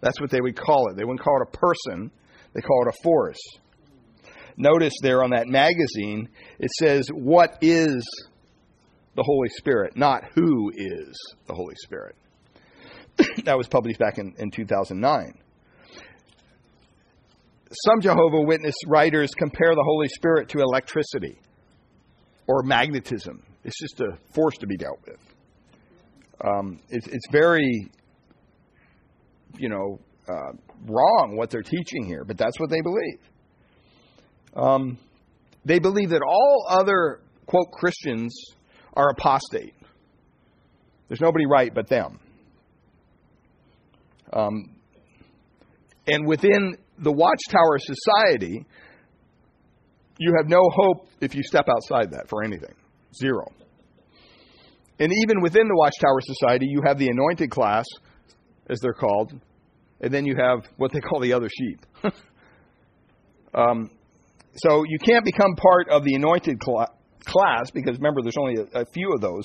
That's 0.00 0.20
what 0.20 0.30
they 0.30 0.40
would 0.40 0.56
call 0.56 0.90
it. 0.90 0.96
They 0.96 1.04
wouldn't 1.04 1.20
call 1.20 1.40
it 1.42 1.48
a 1.52 1.56
person, 1.56 2.10
they 2.54 2.60
call 2.60 2.86
it 2.86 2.94
a 2.94 3.02
force. 3.02 3.40
Notice 4.56 4.94
there 5.02 5.22
on 5.22 5.30
that 5.30 5.46
magazine, 5.46 6.28
it 6.58 6.70
says, 6.80 7.08
What 7.12 7.58
is 7.60 8.04
the 9.18 9.24
Holy 9.24 9.48
Spirit, 9.50 9.96
not 9.96 10.22
who 10.34 10.70
is 10.74 11.18
the 11.48 11.54
Holy 11.54 11.74
Spirit. 11.82 12.14
that 13.44 13.58
was 13.58 13.66
published 13.66 13.98
back 13.98 14.16
in, 14.18 14.32
in 14.38 14.50
2009. 14.52 15.34
Some 17.70 18.00
Jehovah 18.00 18.40
Witness 18.40 18.74
writers 18.86 19.30
compare 19.36 19.74
the 19.74 19.82
Holy 19.84 20.08
Spirit 20.08 20.48
to 20.50 20.60
electricity 20.60 21.38
or 22.46 22.62
magnetism. 22.62 23.42
It's 23.62 23.78
just 23.78 24.00
a 24.00 24.16
force 24.34 24.56
to 24.58 24.66
be 24.66 24.76
dealt 24.76 25.00
with. 25.06 25.20
Um, 26.42 26.80
it's, 26.88 27.06
it's 27.06 27.26
very, 27.30 27.90
you 29.58 29.68
know, 29.68 29.98
uh, 30.28 30.52
wrong 30.86 31.36
what 31.36 31.50
they're 31.50 31.62
teaching 31.62 32.06
here, 32.06 32.24
but 32.24 32.38
that's 32.38 32.58
what 32.58 32.70
they 32.70 32.80
believe. 32.80 33.18
Um, 34.54 34.98
they 35.64 35.78
believe 35.78 36.10
that 36.10 36.22
all 36.26 36.66
other, 36.70 37.20
quote, 37.46 37.70
Christians 37.72 38.34
are 38.94 39.10
apostate. 39.10 39.74
There's 41.08 41.20
nobody 41.20 41.44
right 41.46 41.74
but 41.74 41.88
them. 41.88 42.18
Um, 44.32 44.76
and 46.06 46.26
within 46.26 46.76
the 46.98 47.12
Watchtower 47.12 47.78
Society, 47.78 48.64
you 50.18 50.34
have 50.36 50.48
no 50.48 50.62
hope 50.74 51.08
if 51.20 51.34
you 51.34 51.42
step 51.42 51.66
outside 51.68 52.12
that 52.12 52.28
for 52.28 52.42
anything. 52.42 52.74
Zero. 53.14 53.46
And 54.98 55.12
even 55.12 55.40
within 55.40 55.68
the 55.68 55.76
Watchtower 55.76 56.20
Society, 56.20 56.66
you 56.68 56.82
have 56.84 56.98
the 56.98 57.08
anointed 57.08 57.50
class, 57.50 57.84
as 58.68 58.80
they're 58.80 58.92
called, 58.92 59.32
and 60.00 60.12
then 60.12 60.26
you 60.26 60.34
have 60.36 60.66
what 60.76 60.92
they 60.92 61.00
call 61.00 61.20
the 61.20 61.32
other 61.32 61.48
sheep. 61.48 61.86
um, 63.54 63.90
so 64.56 64.84
you 64.88 64.98
can't 64.98 65.24
become 65.24 65.54
part 65.54 65.88
of 65.88 66.04
the 66.04 66.14
anointed 66.14 66.58
cl- 66.64 66.92
class 67.24 67.70
because 67.70 67.96
remember, 67.96 68.22
there's 68.22 68.36
only 68.38 68.56
a, 68.56 68.80
a 68.80 68.84
few 68.86 69.12
of 69.12 69.20
those. 69.20 69.44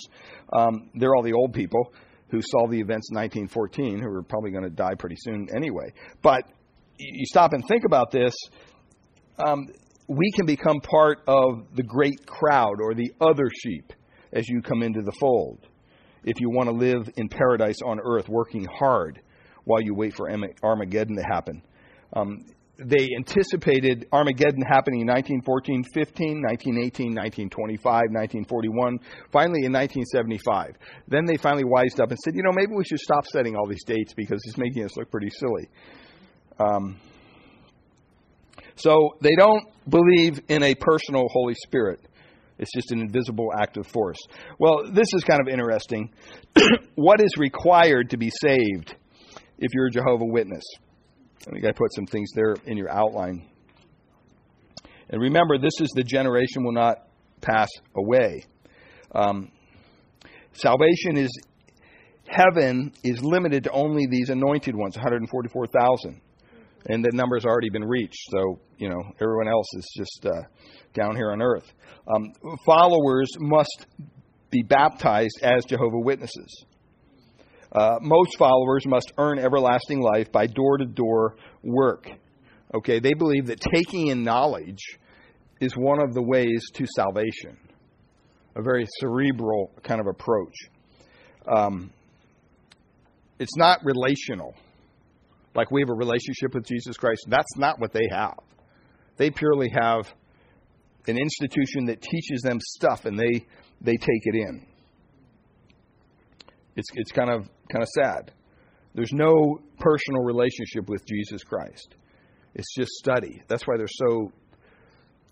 Um, 0.52 0.90
they're 0.96 1.16
all 1.16 1.24
the 1.24 1.34
old 1.34 1.54
people 1.54 1.94
who 2.30 2.42
saw 2.42 2.68
the 2.68 2.80
events 2.80 3.10
in 3.12 3.18
1914, 3.18 4.00
who 4.00 4.08
are 4.08 4.24
probably 4.24 4.50
going 4.50 4.64
to 4.64 4.70
die 4.72 4.96
pretty 4.98 5.18
soon 5.20 5.48
anyway. 5.56 5.94
But 6.24 6.46
you 6.98 7.26
stop 7.26 7.54
and 7.54 7.64
think 7.68 7.84
about 7.86 8.12
this. 8.12 8.34
Um, 9.46 9.68
we 10.08 10.32
can 10.32 10.46
become 10.46 10.80
part 10.82 11.20
of 11.28 11.66
the 11.76 11.84
great 11.84 12.26
crowd 12.26 12.76
or 12.82 12.94
the 12.94 13.12
other 13.22 13.50
sheep 13.64 13.94
as 14.32 14.48
you 14.48 14.62
come 14.62 14.84
into 14.84 15.02
the 15.02 15.14
fold. 15.20 15.68
If 16.24 16.40
you 16.40 16.50
want 16.50 16.70
to 16.70 16.76
live 16.76 17.10
in 17.18 17.30
paradise 17.30 17.78
on 17.86 18.00
earth, 18.00 18.30
working 18.30 18.66
hard 18.66 19.22
while 19.66 19.82
you 19.82 19.94
wait 19.94 20.16
for 20.16 20.30
Armageddon 20.64 21.16
to 21.16 21.24
happen. 21.24 21.62
Um, 22.16 22.46
they 22.78 23.10
anticipated 23.16 24.08
Armageddon 24.12 24.62
happening 24.62 25.02
in 25.02 25.08
1914, 25.08 25.84
15, 25.94 26.42
1918, 26.42 27.14
1925, 27.14 27.86
1941, 28.44 29.00
finally 29.32 29.66
in 29.66 29.72
1975. 29.72 30.76
Then 31.08 31.26
they 31.26 31.38
finally 31.38 31.64
wised 31.64 32.02
up 32.02 32.10
and 32.10 32.18
said, 32.20 32.34
you 32.36 32.42
know, 32.42 32.52
maybe 32.52 32.74
we 32.74 32.84
should 32.84 33.00
stop 33.00 33.26
setting 33.28 33.56
all 33.56 33.68
these 33.68 33.84
dates 33.86 34.14
because 34.14 34.42
it's 34.46 34.58
making 34.58 34.84
us 34.84 34.98
look 34.98 35.12
pretty 35.12 35.30
silly. 35.30 35.70
Um, 36.60 36.98
so 38.76 39.18
they 39.22 39.36
don't 39.38 39.66
believe 39.88 40.40
in 40.48 40.64
a 40.64 40.76
personal 40.76 41.28
Holy 41.32 41.56
Spirit. 41.66 42.00
It's 42.58 42.72
just 42.74 42.92
an 42.92 43.00
invisible 43.00 43.50
active 43.60 43.88
force. 43.88 44.20
Well, 44.60 44.92
this 44.92 45.08
is 45.14 45.24
kind 45.24 45.42
of 45.42 45.48
interesting. 45.48 46.12
what 46.96 47.22
is 47.22 47.32
required 47.38 48.12
to 48.12 48.18
be 48.18 48.32
saved 48.42 48.96
if 49.58 49.72
you're 49.74 49.88
a 49.88 49.92
Jehovah 49.92 50.26
Witness? 50.26 50.64
I 51.48 51.52
think 51.52 51.66
I 51.66 51.72
put 51.72 51.94
some 51.94 52.06
things 52.06 52.30
there 52.36 52.56
in 52.66 52.78
your 52.78 52.90
outline. 52.90 53.48
And 55.10 55.22
remember, 55.22 55.58
this 55.58 55.74
is 55.82 55.90
the 55.96 56.04
generation 56.04 56.64
will 56.64 56.74
not 56.74 56.98
pass 57.42 57.68
away. 57.96 58.46
Um, 59.14 59.52
salvation 60.54 61.18
is 61.18 61.30
heaven 62.28 62.94
is 63.04 63.22
limited 63.22 63.66
to 63.66 63.72
only 63.72 64.08
these 64.10 64.30
anointed 64.30 64.76
ones, 64.76 64.96
144,000, 64.96 66.22
and 66.88 67.04
the 67.04 67.12
number's 67.14 67.46
already 67.46 67.70
been 67.70 67.86
reached. 67.86 68.30
So 68.30 68.60
you 68.78 68.90
know 68.90 69.02
everyone 69.22 69.48
else 69.48 69.68
is 69.76 69.92
just 69.96 70.26
uh, 70.26 70.42
down 70.94 71.16
here 71.16 71.32
on 71.32 71.42
earth. 71.42 71.72
Um, 72.14 72.34
followers 72.66 73.30
must 73.40 73.88
be 74.50 74.62
baptized 74.62 75.40
as 75.42 75.66
Jehovah 75.66 76.00
Witnesses. 76.00 76.66
Uh, 77.72 77.98
most 78.02 78.38
followers 78.38 78.86
must 78.86 79.12
earn 79.18 79.40
everlasting 79.40 80.00
life 80.00 80.32
by 80.32 80.46
door 80.46 80.78
to 80.78 80.86
door 80.86 81.36
work. 81.64 82.08
Okay, 82.76 83.00
they 83.00 83.14
believe 83.14 83.48
that 83.48 83.60
taking 83.74 84.08
in 84.08 84.24
knowledge 84.24 85.00
is 85.60 85.74
one 85.76 86.02
of 86.02 86.14
the 86.14 86.22
ways 86.22 86.64
to 86.74 86.86
salvation, 86.96 87.58
a 88.56 88.62
very 88.62 88.86
cerebral 89.00 89.72
kind 89.84 90.00
of 90.00 90.08
approach. 90.08 90.54
Um, 91.48 91.92
it's 93.40 93.56
not 93.58 93.80
relational, 93.84 94.56
like 95.56 95.72
we 95.72 95.82
have 95.82 95.90
a 95.90 95.96
relationship 95.96 96.54
with 96.54 96.66
Jesus 96.66 96.98
Christ. 96.98 97.26
That's 97.28 97.58
not 97.58 97.80
what 97.80 97.94
they 97.94 98.08
have. 98.12 98.38
They 99.18 99.30
purely 99.30 99.70
have 99.70 100.08
an 101.08 101.18
institution 101.18 101.86
that 101.86 102.02
teaches 102.02 102.42
them 102.42 102.60
stuff 102.60 103.06
and 103.06 103.20
they, 103.20 103.46
they 103.82 103.94
take 103.94 104.22
it 104.24 104.36
in. 104.36 104.66
It's, 106.76 106.88
it's 106.96 107.12
kind 107.12 107.30
of 107.30 107.48
kind 107.72 107.84
of 107.84 107.90
sad. 107.90 108.32
There's 108.96 109.14
no 109.14 109.60
personal 109.80 110.24
relationship 110.24 110.88
with 110.88 111.06
Jesus 111.06 111.44
Christ. 111.44 111.96
It's 112.56 112.74
just 112.76 112.92
study. 112.92 113.42
That's 113.48 113.64
why 113.64 113.78
they're 113.78 113.88
so 113.88 114.32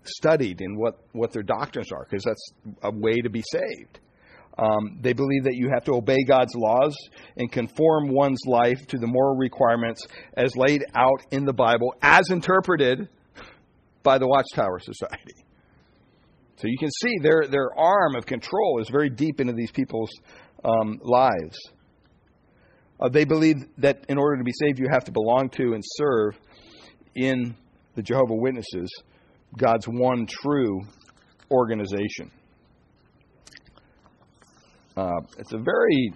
studied 0.04 0.60
in 0.60 0.76
what, 0.76 0.98
what 1.12 1.32
their 1.32 1.42
doctrines 1.42 1.92
are, 1.92 2.04
because 2.08 2.24
that's 2.24 2.52
a 2.82 2.90
way 2.90 3.20
to 3.22 3.30
be 3.30 3.42
saved. 3.52 4.00
Um, 4.58 4.98
they 5.00 5.12
believe 5.14 5.44
that 5.44 5.54
you 5.54 5.70
have 5.72 5.84
to 5.84 5.94
obey 5.94 6.24
God's 6.24 6.54
laws 6.54 6.94
and 7.36 7.50
conform 7.50 8.08
one's 8.08 8.42
life 8.46 8.86
to 8.88 8.98
the 8.98 9.06
moral 9.06 9.36
requirements 9.36 10.06
as 10.36 10.54
laid 10.56 10.84
out 10.94 11.22
in 11.30 11.44
the 11.44 11.54
Bible, 11.54 11.94
as 12.02 12.28
interpreted 12.30 13.08
by 14.02 14.18
the 14.18 14.26
Watchtower 14.26 14.78
Society. 14.80 15.34
So 16.56 16.68
you 16.68 16.76
can 16.78 16.90
see 16.90 17.18
their, 17.22 17.44
their 17.50 17.76
arm 17.76 18.14
of 18.14 18.26
control 18.26 18.80
is 18.80 18.88
very 18.88 19.10
deep 19.10 19.40
into 19.40 19.52
these 19.52 19.72
people's 19.72 20.10
um, 20.64 21.00
lives. 21.02 21.58
Uh, 23.00 23.08
they 23.08 23.24
believe 23.24 23.56
that 23.78 24.04
in 24.08 24.18
order 24.18 24.36
to 24.36 24.44
be 24.44 24.52
saved, 24.52 24.78
you 24.78 24.86
have 24.92 25.04
to 25.04 25.12
belong 25.12 25.48
to 25.50 25.72
and 25.72 25.82
serve 25.84 26.38
in 27.14 27.56
the 27.96 28.02
Jehovah 28.02 28.34
Witnesses, 28.34 28.90
God's 29.58 29.86
one 29.86 30.26
true 30.26 30.82
organization. 31.50 32.30
Uh, 34.96 35.20
it's 35.38 35.52
a 35.52 35.58
very 35.58 36.12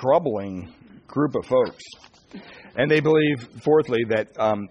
troubling 0.00 0.72
group 1.06 1.34
of 1.34 1.44
folks. 1.44 1.82
And 2.76 2.90
they 2.90 3.00
believe, 3.00 3.48
fourthly, 3.62 4.04
that 4.08 4.28
um, 4.38 4.68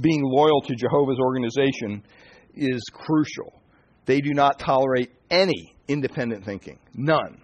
being 0.00 0.22
loyal 0.24 0.60
to 0.62 0.74
Jehovah's 0.74 1.18
organization 1.18 2.02
is 2.54 2.82
crucial. 2.92 3.60
They 4.06 4.20
do 4.20 4.32
not 4.32 4.58
tolerate 4.58 5.10
any 5.30 5.74
independent 5.88 6.44
thinking, 6.44 6.78
none. 6.94 7.42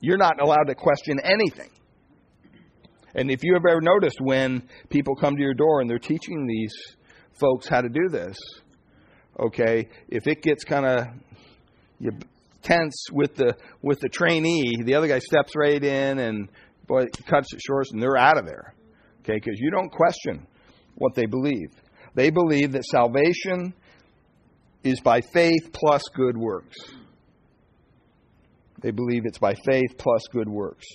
You're 0.00 0.18
not 0.18 0.40
allowed 0.40 0.64
to 0.64 0.74
question 0.74 1.18
anything. 1.24 1.70
And 3.14 3.30
if 3.30 3.42
you 3.42 3.54
have 3.54 3.64
ever 3.68 3.80
noticed 3.80 4.18
when 4.20 4.68
people 4.90 5.16
come 5.16 5.36
to 5.36 5.42
your 5.42 5.54
door 5.54 5.80
and 5.80 5.88
they're 5.88 5.98
teaching 5.98 6.46
these 6.46 6.74
folks 7.40 7.66
how 7.66 7.80
to 7.80 7.88
do 7.88 8.08
this, 8.10 8.36
okay, 9.40 9.88
if 10.08 10.26
it 10.26 10.42
gets 10.42 10.64
kind 10.64 10.86
of 10.86 11.06
tense 12.66 13.06
with 13.12 13.34
the 13.36 13.56
with 13.82 14.00
the 14.00 14.08
trainee, 14.08 14.82
the 14.82 14.94
other 14.94 15.08
guy 15.08 15.20
steps 15.20 15.54
right 15.56 15.82
in 15.82 16.18
and 16.18 16.48
boy 16.86 17.06
cuts 17.26 17.52
it 17.52 17.60
short 17.60 17.86
and 17.92 18.02
they're 18.02 18.16
out 18.16 18.38
of 18.38 18.46
there. 18.46 18.74
Okay, 19.20 19.34
because 19.34 19.58
you 19.58 19.70
don't 19.70 19.90
question 19.90 20.46
what 20.96 21.14
they 21.14 21.26
believe. 21.26 21.70
They 22.14 22.30
believe 22.30 22.72
that 22.72 22.84
salvation 22.84 23.74
is 24.82 25.00
by 25.00 25.20
faith 25.20 25.70
plus 25.72 26.02
good 26.14 26.36
works. 26.36 26.76
They 28.80 28.90
believe 28.90 29.22
it's 29.24 29.38
by 29.38 29.54
faith 29.54 29.96
plus 29.98 30.22
good 30.32 30.48
works. 30.48 30.86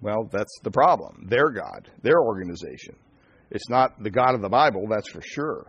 Well, 0.00 0.28
that's 0.30 0.60
the 0.62 0.70
problem. 0.70 1.26
Their 1.28 1.50
God, 1.50 1.90
their 2.02 2.20
organization. 2.20 2.96
It's 3.50 3.68
not 3.68 4.02
the 4.02 4.10
God 4.10 4.34
of 4.34 4.42
the 4.42 4.48
Bible, 4.48 4.86
that's 4.88 5.08
for 5.08 5.22
sure. 5.22 5.66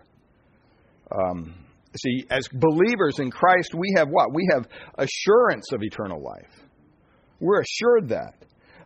Um, 1.11 1.64
see, 1.97 2.25
as 2.29 2.47
believers 2.47 3.19
in 3.19 3.31
Christ, 3.31 3.73
we 3.75 3.93
have 3.97 4.09
what? 4.09 4.33
We 4.33 4.47
have 4.53 4.67
assurance 4.97 5.71
of 5.71 5.83
eternal 5.83 6.21
life. 6.21 6.65
We're 7.39 7.61
assured 7.61 8.09
that. 8.09 8.33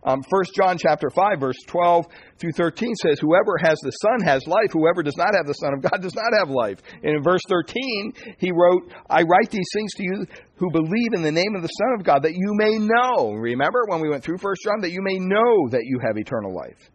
Um, 0.02 0.24
1 0.30 0.44
John 0.56 0.78
chapter 0.78 1.10
5, 1.10 1.40
verse 1.40 1.58
12 1.68 2.06
through 2.38 2.54
13 2.54 2.96
says, 2.96 3.20
Whoever 3.20 3.58
has 3.62 3.78
the 3.84 3.92
Son 3.92 4.22
has 4.24 4.48
life. 4.48 4.72
Whoever 4.72 5.04
does 5.04 5.18
not 5.18 5.36
have 5.36 5.46
the 5.46 5.54
Son 5.54 5.74
of 5.74 5.82
God 5.82 6.02
does 6.02 6.16
not 6.16 6.32
have 6.38 6.50
life. 6.50 6.80
And 7.04 7.18
in 7.18 7.22
verse 7.22 7.42
13, 7.50 8.14
he 8.38 8.52
wrote, 8.52 8.94
I 9.10 9.24
write 9.24 9.52
these 9.52 9.70
things 9.74 9.94
to 9.96 10.04
you 10.04 10.26
who 10.56 10.72
believe 10.72 11.14
in 11.14 11.22
the 11.22 11.32
name 11.32 11.54
of 11.56 11.62
the 11.62 11.68
Son 11.68 12.00
of 12.00 12.06
God, 12.06 12.24
that 12.24 12.34
you 12.34 12.54
may 12.54 12.78
know. 12.78 13.34
Remember 13.34 13.84
when 13.88 14.00
we 14.00 14.10
went 14.10 14.24
through 14.24 14.38
1 14.38 14.56
John? 14.64 14.82
That 14.82 14.92
you 14.92 15.02
may 15.02 15.20
know 15.20 15.68
that 15.70 15.84
you 15.84 16.00
have 16.02 16.18
eternal 16.18 16.56
life. 16.56 16.90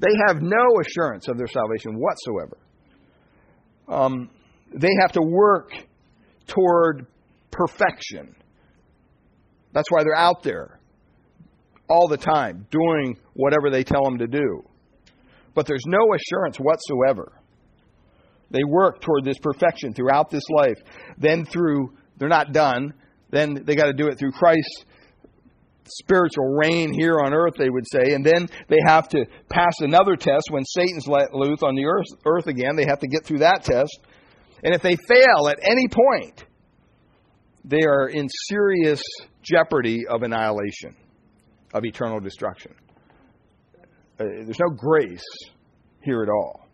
They 0.00 0.12
have 0.26 0.42
no 0.42 0.80
assurance 0.80 1.28
of 1.28 1.36
their 1.36 1.46
salvation 1.46 1.94
whatsoever. 1.94 2.58
Um, 3.86 4.30
they 4.74 4.90
have 5.00 5.12
to 5.12 5.22
work 5.22 5.72
toward 6.46 7.06
perfection. 7.50 8.34
That's 9.72 9.90
why 9.90 10.02
they're 10.02 10.14
out 10.14 10.42
there 10.42 10.80
all 11.88 12.08
the 12.08 12.16
time, 12.16 12.66
doing 12.70 13.18
whatever 13.34 13.70
they 13.70 13.84
tell 13.84 14.04
them 14.04 14.18
to 14.18 14.26
do. 14.26 14.64
But 15.54 15.66
there's 15.66 15.84
no 15.86 16.14
assurance 16.14 16.58
whatsoever. 16.58 17.32
They 18.50 18.64
work 18.66 19.00
toward 19.00 19.24
this 19.24 19.38
perfection 19.38 19.94
throughout 19.94 20.30
this 20.30 20.44
life. 20.50 20.78
Then 21.18 21.44
through, 21.44 21.94
they're 22.18 22.28
not 22.28 22.52
done. 22.52 22.94
Then 23.30 23.62
they 23.64 23.74
got 23.74 23.86
to 23.86 23.92
do 23.92 24.08
it 24.08 24.18
through 24.18 24.32
Christ's 24.32 24.84
spiritual 25.86 26.56
reign 26.56 26.92
here 26.92 27.18
on 27.20 27.32
earth, 27.32 27.54
they 27.58 27.70
would 27.70 27.86
say. 27.90 28.12
And 28.14 28.24
then 28.24 28.48
they 28.68 28.78
have 28.86 29.08
to 29.10 29.24
pass 29.48 29.74
another 29.80 30.16
test 30.16 30.50
when 30.50 30.64
Satan's 30.64 31.06
let 31.06 31.34
loose 31.34 31.62
on 31.62 31.74
the 31.74 31.86
earth, 31.86 32.06
earth 32.26 32.46
again. 32.46 32.76
They 32.76 32.86
have 32.86 33.00
to 33.00 33.08
get 33.08 33.24
through 33.24 33.38
that 33.38 33.64
test. 33.64 33.98
And 34.62 34.74
if 34.74 34.82
they 34.82 34.96
fail 34.96 35.48
at 35.48 35.58
any 35.62 35.88
point, 35.88 36.44
they 37.64 37.82
are 37.86 38.08
in 38.08 38.28
serious 38.48 39.02
jeopardy 39.42 40.06
of 40.08 40.22
annihilation 40.22 40.96
of 41.72 41.84
eternal 41.84 42.20
destruction. 42.20 42.74
Uh, 44.18 44.24
there's 44.44 44.60
no 44.60 44.74
grace 44.76 45.24
here 46.02 46.22
at 46.22 46.28
all. 46.28 46.68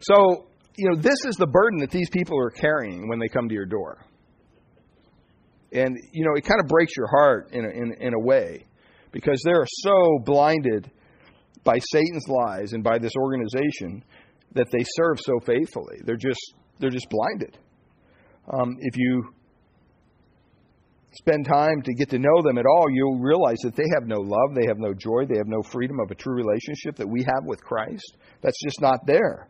So, 0.00 0.46
you 0.76 0.90
know, 0.90 0.96
this 0.96 1.24
is 1.26 1.36
the 1.36 1.46
burden 1.46 1.80
that 1.80 1.90
these 1.90 2.08
people 2.10 2.38
are 2.38 2.50
carrying 2.50 3.08
when 3.08 3.18
they 3.18 3.28
come 3.28 3.48
to 3.48 3.54
your 3.54 3.66
door. 3.66 4.04
And, 5.72 5.96
you 6.12 6.24
know, 6.24 6.32
it 6.34 6.44
kind 6.44 6.60
of 6.60 6.66
breaks 6.66 6.92
your 6.96 7.06
heart 7.06 7.50
in 7.52 7.64
a, 7.64 7.68
in, 7.68 7.94
in 8.00 8.14
a 8.14 8.18
way 8.18 8.64
because 9.12 9.40
they're 9.44 9.66
so 9.68 10.18
blinded 10.24 10.90
by 11.62 11.78
Satan's 11.78 12.26
lies 12.28 12.72
and 12.72 12.82
by 12.82 12.98
this 12.98 13.12
organization 13.16 14.02
that 14.52 14.66
they 14.72 14.84
serve 14.84 15.18
so 15.20 15.38
faithfully. 15.44 15.98
They're 16.04 16.16
just 16.16 16.54
they're 16.78 16.90
just 16.90 17.08
blinded. 17.10 17.58
Um, 18.52 18.76
if 18.80 18.96
you 18.96 19.34
spend 21.12 21.44
time 21.44 21.82
to 21.82 21.94
get 21.94 22.10
to 22.10 22.18
know 22.18 22.42
them 22.42 22.58
at 22.58 22.66
all, 22.66 22.86
you'll 22.90 23.18
realize 23.18 23.58
that 23.62 23.76
they 23.76 23.84
have 23.94 24.06
no 24.06 24.20
love, 24.20 24.54
they 24.54 24.66
have 24.66 24.78
no 24.78 24.94
joy, 24.94 25.26
they 25.28 25.36
have 25.36 25.46
no 25.46 25.62
freedom 25.62 25.98
of 26.00 26.10
a 26.10 26.14
true 26.14 26.34
relationship 26.34 26.96
that 26.96 27.08
we 27.08 27.22
have 27.22 27.44
with 27.44 27.60
Christ. 27.62 28.16
That's 28.42 28.58
just 28.62 28.80
not 28.80 29.06
there. 29.06 29.48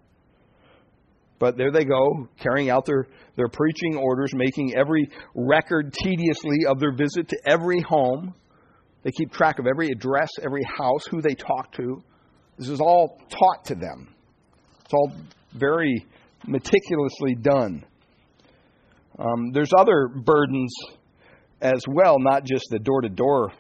But 1.39 1.57
there 1.57 1.73
they 1.73 1.85
go, 1.85 2.29
carrying 2.39 2.69
out 2.69 2.85
their, 2.85 3.07
their 3.37 3.49
preaching 3.49 3.97
orders, 3.97 4.35
making 4.35 4.75
every 4.77 5.09
record 5.35 5.93
tediously 5.95 6.67
of 6.69 6.79
their 6.81 6.93
visit 6.93 7.29
to 7.29 7.37
every 7.47 7.81
home. 7.81 8.35
They 9.03 9.11
keep 9.11 9.33
track 9.33 9.59
of 9.59 9.67
every 9.67 9.89
address, 9.89 10.29
every 10.43 10.65
house, 10.65 11.07
who 11.11 11.23
they 11.23 11.35
talk 11.35 11.73
to. 11.77 12.03
This 12.59 12.69
is 12.69 12.81
all 12.81 13.19
taught 13.31 13.65
to 13.67 13.75
them. 13.75 14.15
It's 14.91 14.95
all 14.97 15.13
very 15.55 16.05
meticulously 16.49 17.37
done. 17.41 17.85
Um, 19.21 19.53
there's 19.53 19.71
other 19.79 20.09
burdens 20.09 20.75
as 21.61 21.81
well, 21.87 22.17
not 22.19 22.43
just 22.43 22.65
the 22.71 22.81
door 22.81 23.03
to 23.03 23.09
door 23.09 23.53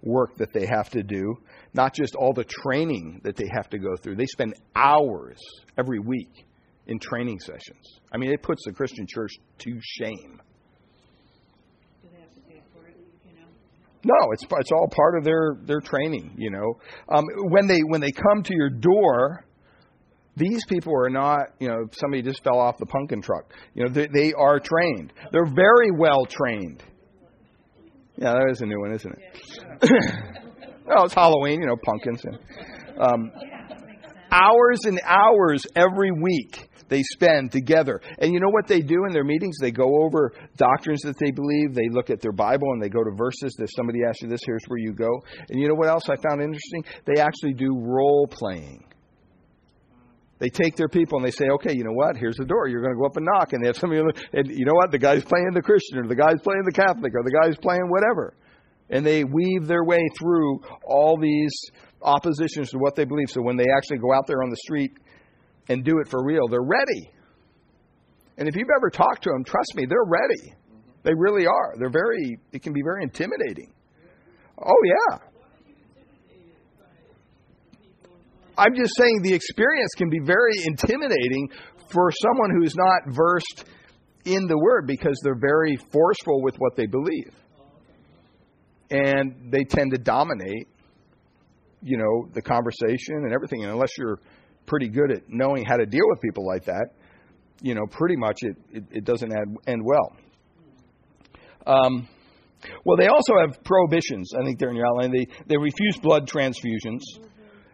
work 0.00 0.34
that 0.38 0.54
they 0.54 0.64
have 0.64 0.88
to 0.92 1.02
do, 1.02 1.34
not 1.74 1.92
just 1.92 2.14
all 2.14 2.32
the 2.32 2.44
training 2.44 3.20
that 3.22 3.36
they 3.36 3.44
have 3.54 3.68
to 3.68 3.78
go 3.78 3.96
through. 4.02 4.16
They 4.16 4.24
spend 4.24 4.54
hours 4.74 5.36
every 5.76 5.98
week 5.98 6.46
in 6.86 6.98
training 6.98 7.38
sessions. 7.40 8.00
I 8.10 8.16
mean, 8.16 8.32
it 8.32 8.42
puts 8.42 8.62
the 8.64 8.72
Christian 8.72 9.06
church 9.06 9.32
to 9.58 9.78
shame. 9.82 10.40
Do 12.02 12.08
they 12.14 12.20
have 12.20 12.32
to 12.32 12.40
pay 12.48 12.62
for 12.72 12.86
it? 12.88 12.96
You 13.26 13.34
know. 13.38 13.46
No, 14.04 14.32
it's 14.32 14.44
it's 14.50 14.72
all 14.72 14.88
part 14.88 15.18
of 15.18 15.24
their 15.24 15.58
their 15.66 15.80
training. 15.80 16.34
You 16.38 16.50
know, 16.50 16.80
um, 17.14 17.24
when 17.50 17.66
they 17.66 17.80
when 17.80 18.00
they 18.00 18.10
come 18.10 18.42
to 18.44 18.54
your 18.54 18.70
door, 18.70 19.44
these 20.36 20.64
people 20.68 20.92
are 20.94 21.10
not 21.10 21.48
you 21.58 21.68
know 21.68 21.86
somebody 21.92 22.22
just 22.22 22.42
fell 22.42 22.58
off 22.58 22.78
the 22.78 22.86
pumpkin 22.86 23.20
truck. 23.20 23.52
You 23.74 23.84
know, 23.84 23.90
they, 23.90 24.08
they 24.12 24.32
are 24.32 24.60
trained. 24.60 25.12
They're 25.30 25.46
very 25.46 25.90
well 25.90 26.26
trained. 26.26 26.82
Yeah, 28.16 28.32
that 28.32 28.50
is 28.50 28.60
a 28.60 28.66
new 28.66 28.78
one, 28.78 28.92
isn't 28.92 29.12
it? 29.12 29.82
oh, 30.90 31.04
it's 31.04 31.14
Halloween. 31.14 31.60
You 31.60 31.66
know, 31.66 31.76
pumpkins. 31.82 32.22
And, 32.24 32.38
um, 33.00 33.32
hours 34.30 34.80
and 34.84 35.00
hours 35.04 35.64
every 35.76 36.12
week 36.12 36.68
they 36.92 37.02
spend 37.02 37.50
together. 37.52 38.02
And 38.18 38.34
you 38.34 38.38
know 38.38 38.50
what 38.50 38.66
they 38.66 38.80
do 38.80 39.06
in 39.06 39.14
their 39.14 39.24
meetings? 39.24 39.56
They 39.60 39.70
go 39.70 40.04
over 40.04 40.32
doctrines 40.58 41.00
that 41.02 41.16
they 41.18 41.30
believe. 41.30 41.74
They 41.74 41.88
look 41.90 42.10
at 42.10 42.20
their 42.20 42.32
Bible 42.32 42.70
and 42.72 42.82
they 42.82 42.90
go 42.90 43.02
to 43.02 43.10
verses. 43.16 43.56
If 43.58 43.70
somebody 43.74 44.00
asks 44.06 44.20
you 44.20 44.28
this, 44.28 44.40
here's 44.44 44.64
where 44.66 44.78
you 44.78 44.92
go. 44.92 45.08
And 45.48 45.58
you 45.58 45.68
know 45.68 45.74
what 45.74 45.88
else 45.88 46.04
I 46.10 46.16
found 46.16 46.42
interesting? 46.42 46.84
They 47.06 47.20
actually 47.20 47.54
do 47.54 47.74
role 47.78 48.28
playing. 48.30 48.84
They 50.42 50.48
take 50.48 50.74
their 50.74 50.88
people 50.88 51.18
and 51.18 51.24
they 51.24 51.30
say, 51.30 51.46
okay, 51.50 51.72
you 51.72 51.84
know 51.84 51.92
what? 51.92 52.16
Here's 52.16 52.34
the 52.34 52.44
door. 52.44 52.66
You're 52.66 52.82
going 52.82 52.92
to 52.92 52.98
go 52.98 53.06
up 53.06 53.16
and 53.16 53.24
knock. 53.24 53.52
And 53.52 53.62
they 53.62 53.68
have 53.68 53.76
somebody, 53.76 54.02
and 54.32 54.50
you 54.50 54.64
know 54.66 54.74
what? 54.74 54.90
The 54.90 54.98
guy's 54.98 55.22
playing 55.22 55.52
the 55.54 55.62
Christian, 55.62 55.98
or 55.98 56.08
the 56.08 56.16
guy's 56.16 56.40
playing 56.42 56.64
the 56.64 56.72
Catholic, 56.72 57.14
or 57.14 57.22
the 57.22 57.30
guy's 57.30 57.56
playing 57.58 57.88
whatever. 57.88 58.34
And 58.90 59.06
they 59.06 59.22
weave 59.22 59.68
their 59.68 59.84
way 59.84 60.00
through 60.18 60.58
all 60.84 61.16
these 61.16 61.52
oppositions 62.02 62.70
to 62.70 62.78
what 62.78 62.96
they 62.96 63.04
believe. 63.04 63.30
So 63.30 63.40
when 63.40 63.56
they 63.56 63.66
actually 63.76 63.98
go 63.98 64.12
out 64.12 64.26
there 64.26 64.42
on 64.42 64.50
the 64.50 64.56
street 64.56 64.90
and 65.68 65.84
do 65.84 66.00
it 66.00 66.08
for 66.08 66.24
real, 66.24 66.48
they're 66.48 66.60
ready. 66.60 67.12
And 68.36 68.48
if 68.48 68.56
you've 68.56 68.74
ever 68.76 68.90
talked 68.90 69.22
to 69.22 69.30
them, 69.30 69.44
trust 69.44 69.76
me, 69.76 69.86
they're 69.88 70.02
ready. 70.04 70.54
They 71.04 71.12
really 71.14 71.46
are. 71.46 71.76
They're 71.78 71.88
very, 71.88 72.36
it 72.50 72.64
can 72.64 72.72
be 72.72 72.82
very 72.82 73.04
intimidating. 73.04 73.72
Oh, 74.58 74.82
yeah. 74.84 75.18
I'm 78.56 78.74
just 78.74 78.92
saying 78.96 79.22
the 79.22 79.34
experience 79.34 79.90
can 79.96 80.10
be 80.10 80.20
very 80.24 80.52
intimidating 80.64 81.50
for 81.90 82.10
someone 82.10 82.50
who's 82.58 82.74
not 82.76 83.14
versed 83.14 83.64
in 84.24 84.46
the 84.46 84.58
Word 84.58 84.86
because 84.86 85.18
they're 85.22 85.38
very 85.38 85.76
forceful 85.76 86.42
with 86.42 86.56
what 86.58 86.76
they 86.76 86.86
believe. 86.86 87.32
And 88.90 89.50
they 89.50 89.64
tend 89.64 89.92
to 89.92 89.98
dominate, 89.98 90.68
you 91.82 91.96
know, 91.96 92.28
the 92.34 92.42
conversation 92.42 93.24
and 93.24 93.32
everything. 93.32 93.62
And 93.62 93.72
unless 93.72 93.96
you're 93.96 94.18
pretty 94.66 94.88
good 94.88 95.10
at 95.10 95.22
knowing 95.28 95.64
how 95.64 95.76
to 95.76 95.86
deal 95.86 96.04
with 96.08 96.20
people 96.20 96.46
like 96.46 96.64
that, 96.66 96.88
you 97.62 97.74
know, 97.74 97.86
pretty 97.90 98.16
much 98.16 98.38
it, 98.42 98.56
it, 98.70 98.84
it 98.90 99.04
doesn't 99.04 99.32
end, 99.32 99.56
end 99.66 99.82
well. 99.84 100.16
Um, 101.66 102.08
well, 102.84 102.96
they 102.96 103.06
also 103.06 103.32
have 103.40 103.62
prohibitions. 103.64 104.30
I 104.38 104.44
think 104.44 104.58
they're 104.58 104.70
in 104.70 104.76
your 104.76 104.86
outline. 104.86 105.12
They, 105.12 105.26
they 105.46 105.56
refuse 105.56 105.96
blood 106.02 106.28
transfusions. 106.28 107.00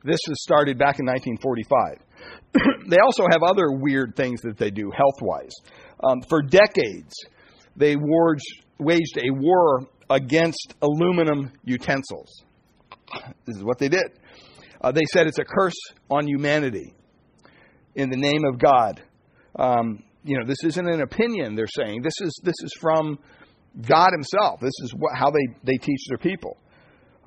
This 0.04 0.20
was 0.28 0.42
started 0.42 0.78
back 0.78 0.98
in 0.98 1.06
1945. 1.06 2.88
they 2.88 2.98
also 3.04 3.24
have 3.30 3.42
other 3.42 3.70
weird 3.70 4.14
things 4.16 4.40
that 4.42 4.56
they 4.56 4.70
do 4.70 4.90
health 4.90 5.20
wise. 5.20 5.54
Um, 6.02 6.22
for 6.28 6.42
decades, 6.42 7.14
they 7.76 7.96
waged, 7.96 8.64
waged 8.78 9.18
a 9.18 9.30
war 9.30 9.87
against 10.11 10.74
aluminum 10.82 11.52
utensils. 11.64 12.44
This 13.46 13.56
is 13.56 13.64
what 13.64 13.78
they 13.78 13.88
did. 13.88 14.18
Uh, 14.80 14.92
they 14.92 15.04
said 15.12 15.26
it's 15.26 15.38
a 15.38 15.44
curse 15.44 15.78
on 16.11 16.26
humanity 16.26 16.94
in 17.94 18.11
the 18.11 18.16
name 18.16 18.44
of 18.44 18.58
God. 18.58 19.02
Um, 19.58 20.04
you 20.22 20.38
know, 20.38 20.46
this 20.46 20.62
isn't 20.64 20.88
an 20.88 21.00
opinion. 21.00 21.54
They're 21.54 21.66
saying 21.66 22.02
this 22.02 22.20
is 22.20 22.40
this 22.44 22.54
is 22.62 22.72
from 22.80 23.18
God 23.87 24.11
Himself. 24.12 24.61
This 24.61 24.74
is 24.82 24.94
what, 24.96 25.16
how 25.16 25.30
they 25.30 25.46
they 25.64 25.76
teach 25.78 26.00
their 26.08 26.18
people. 26.18 26.58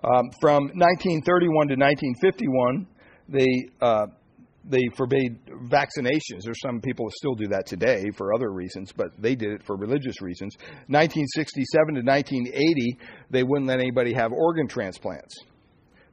Um, 0.04 0.32
from 0.40 0.64
1931 0.74 1.68
to 1.68 1.76
1951, 1.76 2.88
they 3.30 3.48
uh, 3.82 4.08
they 4.64 4.82
forbade 4.96 5.40
vaccinations. 5.70 6.44
There's 6.44 6.62
some 6.62 6.82
people 6.82 7.08
still 7.10 7.36
do 7.36 7.48
that 7.48 7.66
today 7.66 8.06
for 8.16 8.34
other 8.34 8.52
reasons, 8.52 8.92
but 8.92 9.08
they 9.18 9.36
did 9.36 9.52
it 9.52 9.64
for 9.64 9.76
religious 9.76 10.22
reasons. 10.22 10.56
1967 10.88 11.96
to 11.96 12.02
1980, 12.02 12.98
they 13.32 13.44
wouldn't 13.44 13.68
let 13.68 13.80
anybody 13.80 14.14
have 14.14 14.32
organ 14.32 14.68
transplants. 14.68 15.36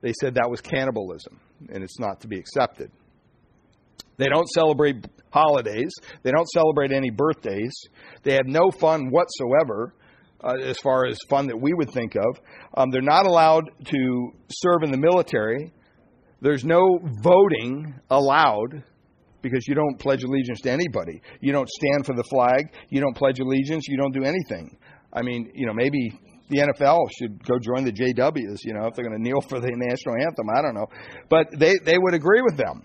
They 0.01 0.13
said 0.21 0.35
that 0.35 0.49
was 0.49 0.61
cannibalism, 0.61 1.41
and 1.73 1.83
it's 1.83 1.99
not 1.99 2.21
to 2.21 2.29
be 2.29 2.39
accepted. 2.39 2.91
They 4.17 4.27
don't 4.27 4.49
celebrate 4.49 5.07
holidays. 5.31 5.93
They 6.23 6.31
don't 6.31 6.49
celebrate 6.49 6.93
any 6.93 7.11
birthdays. 7.11 7.75
They 8.23 8.33
have 8.33 8.47
no 8.47 8.71
fun 8.71 9.11
whatsoever 9.11 9.95
uh, 10.43 10.55
as 10.63 10.79
far 10.79 11.07
as 11.07 11.19
fun 11.29 11.47
that 11.49 11.61
we 11.61 11.75
would 11.75 11.91
think 11.91 12.15
of. 12.15 12.41
Um, 12.77 12.91
they're 12.91 13.03
not 13.03 13.27
allowed 13.27 13.65
to 13.87 14.33
serve 14.51 14.83
in 14.83 14.91
the 14.91 14.99
military. 14.99 15.73
There's 16.41 16.65
no 16.65 17.01
voting 17.23 17.95
allowed 18.11 18.85
because 19.43 19.67
you 19.69 19.75
don't 19.75 19.99
pledge 19.99 20.25
allegiance 20.25 20.61
to 20.63 20.71
anybody. 20.71 21.21
You 21.41 21.53
don't 21.53 21.69
stand 21.69 22.07
for 22.07 22.15
the 22.15 22.25
flag. 22.25 22.73
You 22.91 23.01
don't 23.01 23.17
pledge 23.17 23.41
allegiance. 23.41 23.87
You 23.89 23.97
don't 23.97 24.13
do 24.13 24.25
anything. 24.25 24.77
I 25.13 25.23
mean, 25.23 25.51
you 25.55 25.67
know, 25.67 25.73
maybe 25.75 26.13
the 26.49 26.59
NFL 26.59 26.99
should 27.19 27.45
go 27.45 27.59
join 27.59 27.85
the 27.85 27.93
JWs, 27.93 28.59
you 28.65 28.75
know, 28.75 28.87
if 28.87 28.95
they're 28.95 29.05
going 29.05 29.17
to 29.17 29.23
kneel 29.23 29.41
for 29.41 29.61
the 29.61 29.71
national 29.73 30.15
anthem. 30.17 30.47
I 30.55 30.63
don't 30.63 30.75
know. 30.75 30.87
But 31.29 31.47
they, 31.59 31.75
they 31.85 31.99
would 31.99 32.15
agree 32.15 32.43
with 32.43 32.57
them. 32.57 32.83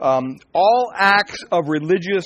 Um, 0.00 0.36
all 0.54 0.92
acts 0.94 1.44
of 1.52 1.68
religious 1.68 2.24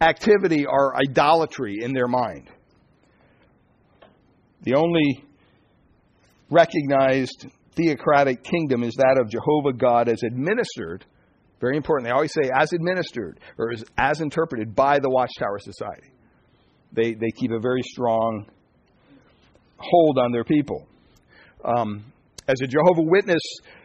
activity 0.00 0.64
are 0.66 0.94
idolatry 0.96 1.78
in 1.80 1.92
their 1.92 2.06
mind. 2.06 2.48
The 4.64 4.74
only 4.74 5.24
recognized 6.50 7.46
theocratic 7.76 8.42
kingdom 8.42 8.82
is 8.82 8.94
that 8.94 9.18
of 9.20 9.30
Jehovah 9.30 9.76
God 9.76 10.08
as 10.08 10.22
administered. 10.22 11.04
Very 11.60 11.76
important. 11.76 12.06
They 12.08 12.12
always 12.12 12.32
say 12.32 12.50
as 12.54 12.72
administered 12.72 13.40
or 13.58 13.72
as, 13.72 13.84
as 13.96 14.20
interpreted 14.20 14.74
by 14.74 14.98
the 14.98 15.10
Watchtower 15.10 15.58
Society. 15.58 16.12
They, 16.92 17.14
they 17.14 17.30
keep 17.36 17.50
a 17.50 17.60
very 17.60 17.82
strong 17.82 18.46
hold 19.76 20.18
on 20.18 20.32
their 20.32 20.44
people. 20.44 20.86
Um, 21.64 22.04
as 22.46 22.60
a 22.62 22.66
Jehovah 22.66 23.02
Witness, 23.02 23.42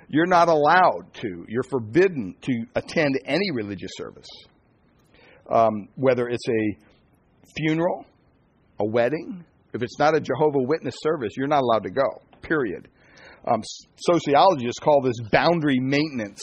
you're 0.08 0.28
not 0.28 0.48
allowed 0.48 1.14
to, 1.22 1.46
you're 1.48 1.64
forbidden 1.64 2.36
to 2.42 2.66
attend 2.76 3.20
any 3.26 3.52
religious 3.52 3.92
service. 3.96 4.28
Um, 5.50 5.88
whether 5.96 6.28
it's 6.28 6.48
a 6.48 7.52
funeral, 7.58 8.06
a 8.80 8.86
wedding, 8.86 9.46
if 9.74 9.84
it's 9.84 10.00
not 10.00 10.16
a 10.16 10.20
Jehovah 10.20 10.62
Witness 10.62 10.96
service, 11.02 11.34
you're 11.38 11.48
not 11.48 11.62
allowed 11.62 11.84
to 11.84 11.92
go, 11.92 12.22
period. 12.42 12.88
Um, 13.48 13.62
sociologists 13.98 14.80
call 14.80 15.02
this 15.02 15.20
boundary 15.32 15.80
maintenance. 15.80 16.42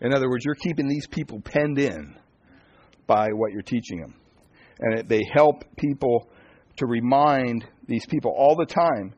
In 0.00 0.12
other 0.12 0.28
words, 0.28 0.44
you're 0.44 0.54
keeping 0.56 0.88
these 0.88 1.06
people 1.06 1.40
penned 1.40 1.78
in 1.78 2.16
by 3.06 3.28
what 3.28 3.52
you're 3.52 3.62
teaching 3.62 4.00
them. 4.00 4.14
And 4.80 4.98
it, 4.98 5.08
they 5.08 5.22
help 5.32 5.64
people 5.76 6.28
to 6.78 6.86
remind 6.86 7.64
these 7.86 8.04
people 8.06 8.34
all 8.36 8.56
the 8.56 8.66
time, 8.66 9.14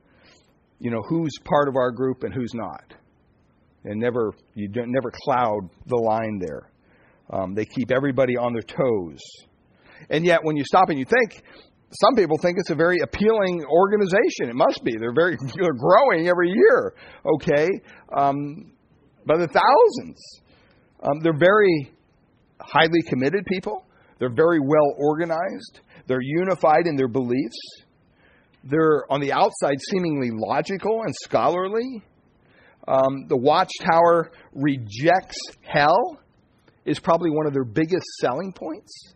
you 0.78 0.90
know, 0.90 1.00
who's 1.08 1.32
part 1.44 1.68
of 1.68 1.76
our 1.76 1.90
group 1.90 2.22
and 2.22 2.34
who's 2.34 2.52
not. 2.54 2.94
And 3.84 4.00
never, 4.00 4.32
you 4.54 4.68
never 4.74 5.10
cloud 5.24 5.68
the 5.86 5.96
line 5.96 6.40
there. 6.40 6.70
Um, 7.30 7.54
they 7.54 7.64
keep 7.64 7.90
everybody 7.90 8.36
on 8.36 8.52
their 8.52 8.62
toes. 8.62 9.20
And 10.10 10.24
yet, 10.24 10.40
when 10.42 10.56
you 10.56 10.64
stop 10.64 10.90
and 10.90 10.98
you 10.98 11.04
think, 11.04 11.42
some 11.94 12.16
people 12.16 12.36
think 12.38 12.58
it's 12.58 12.70
a 12.70 12.74
very 12.74 12.98
appealing 13.00 13.64
organization. 13.64 14.48
It 14.48 14.54
must 14.54 14.82
be. 14.84 14.92
They're 14.98 15.14
very 15.14 15.36
they're 15.54 15.72
growing 15.72 16.28
every 16.28 16.50
year. 16.50 16.94
Okay, 17.36 17.68
um, 18.16 18.72
by 19.26 19.38
the 19.38 19.48
thousands. 19.48 20.20
Um, 21.02 21.20
they're 21.22 21.38
very 21.38 21.92
highly 22.60 23.02
committed 23.06 23.44
people. 23.46 23.84
They're 24.18 24.34
very 24.34 24.58
well 24.60 24.94
organized. 24.96 25.80
They're 26.06 26.22
unified 26.22 26.86
in 26.86 26.96
their 26.96 27.08
beliefs. 27.08 27.58
They're 28.64 29.04
on 29.10 29.20
the 29.20 29.32
outside 29.32 29.76
seemingly 29.90 30.30
logical 30.32 31.02
and 31.04 31.14
scholarly. 31.14 32.02
Um, 32.88 33.26
the 33.28 33.36
Watchtower 33.36 34.30
rejects 34.54 35.36
hell 35.62 36.18
is 36.84 36.98
probably 36.98 37.30
one 37.30 37.46
of 37.46 37.52
their 37.52 37.64
biggest 37.64 38.06
selling 38.20 38.52
points 38.52 39.14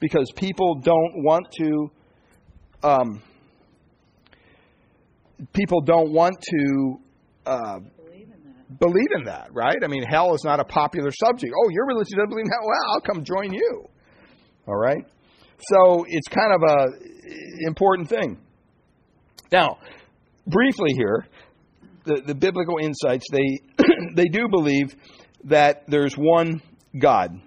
because 0.00 0.30
people 0.36 0.76
don't 0.76 1.24
want 1.24 1.46
to. 1.58 1.90
Um, 2.82 3.22
people 5.52 5.80
don't 5.80 6.12
want 6.12 6.36
to 6.40 7.00
uh, 7.46 7.78
Believe 8.04 8.28
in 8.28 8.44
that. 8.44 8.78
believe 8.78 9.08
in 9.16 9.24
that, 9.24 9.48
right? 9.52 9.76
I 9.82 9.86
mean, 9.88 10.04
hell 10.08 10.34
is 10.34 10.44
not 10.44 10.60
a 10.60 10.64
popular 10.64 11.10
subject. 11.10 11.52
Oh, 11.56 11.68
your 11.70 11.86
religion 11.86 12.18
doesn't 12.18 12.30
believe 12.30 12.44
in 12.44 12.50
hell? 12.50 12.66
Well, 12.66 12.94
I'll 12.94 13.00
come 13.00 13.24
join 13.24 13.52
you. 13.52 13.88
All 14.66 14.76
right? 14.76 15.04
So 15.72 16.04
it's 16.08 16.28
kind 16.28 16.52
of 16.52 16.62
a 16.62 17.66
important 17.66 18.08
thing. 18.08 18.38
Now, 19.50 19.78
briefly 20.46 20.92
here, 20.96 21.26
the, 22.04 22.22
the 22.26 22.34
biblical 22.34 22.78
insights, 22.78 23.26
they, 23.32 23.60
they 24.14 24.26
do 24.26 24.48
believe 24.48 24.94
that 25.44 25.84
there's 25.88 26.14
one 26.14 26.62
God. 26.98 27.40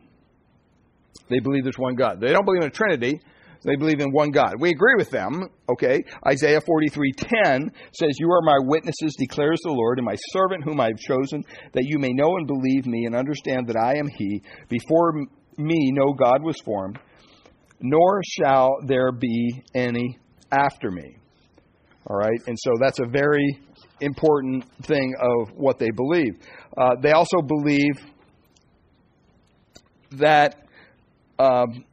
They 1.30 1.40
believe 1.40 1.64
there's 1.64 1.78
one 1.78 1.96
God. 1.96 2.20
They 2.20 2.34
don't 2.34 2.44
believe 2.44 2.64
in 2.64 2.68
a 2.68 2.72
Trinity. 2.72 3.22
They 3.64 3.76
believe 3.76 3.99
in 3.99 4.12
one 4.12 4.32
God. 4.32 4.55
We 4.59 4.70
agree 4.70 4.95
with 4.97 5.12
them, 5.12 5.49
okay? 5.70 6.03
Isaiah 6.28 6.62
43:10 6.62 7.72
says, 7.93 8.20
"You 8.20 8.32
are 8.32 8.41
my 8.41 8.57
witnesses," 8.59 9.16
declares 9.18 9.59
the 9.64 9.72
Lord, 9.72 9.99
"and 9.99 10.05
my 10.05 10.16
servant 10.32 10.64
whom 10.64 10.80
I 10.80 10.88
have 10.88 10.97
chosen, 10.97 11.43
that 11.74 11.86
you 11.86 11.99
may 11.99 12.12
know 12.14 12.38
and 12.38 12.47
believe 12.47 12.88
me 12.88 13.05
and 13.05 13.16
understand 13.16 13.68
that 13.68 13.78
I 13.78 13.97
am 13.97 14.07
he. 14.07 14.41
Before 14.68 15.14
me 15.57 15.91
no 15.91 16.14
God 16.14 16.43
was 16.43 16.59
formed, 16.62 16.97
nor 17.80 18.22
shall 18.24 18.78
there 18.86 19.12
be 19.12 19.62
any 19.76 20.18
after 20.51 20.89
me." 20.89 21.18
All 22.07 22.18
right? 22.18 22.39
And 22.47 22.57
so 22.59 22.72
that's 22.82 22.99
a 22.99 23.05
very 23.05 23.59
important 23.99 24.66
thing 24.84 25.14
of 25.20 25.51
what 25.55 25.78
they 25.78 25.91
believe. 25.91 26.34
Uh, 26.76 26.95
they 26.99 27.12
also 27.12 27.41
believe 27.41 27.95
that 30.14 30.55
um, 31.38 31.86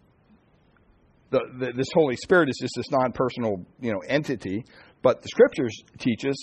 the, 1.31 1.41
the, 1.59 1.73
this 1.77 1.89
Holy 1.95 2.17
Spirit 2.17 2.49
is 2.49 2.59
just 2.61 2.75
this 2.77 2.91
non-personal, 2.91 3.65
you 3.81 3.93
know, 3.93 4.01
entity, 4.09 4.65
but 5.03 5.23
the 5.23 5.29
Scriptures 5.29 5.77
teach 5.99 6.25
us 6.25 6.37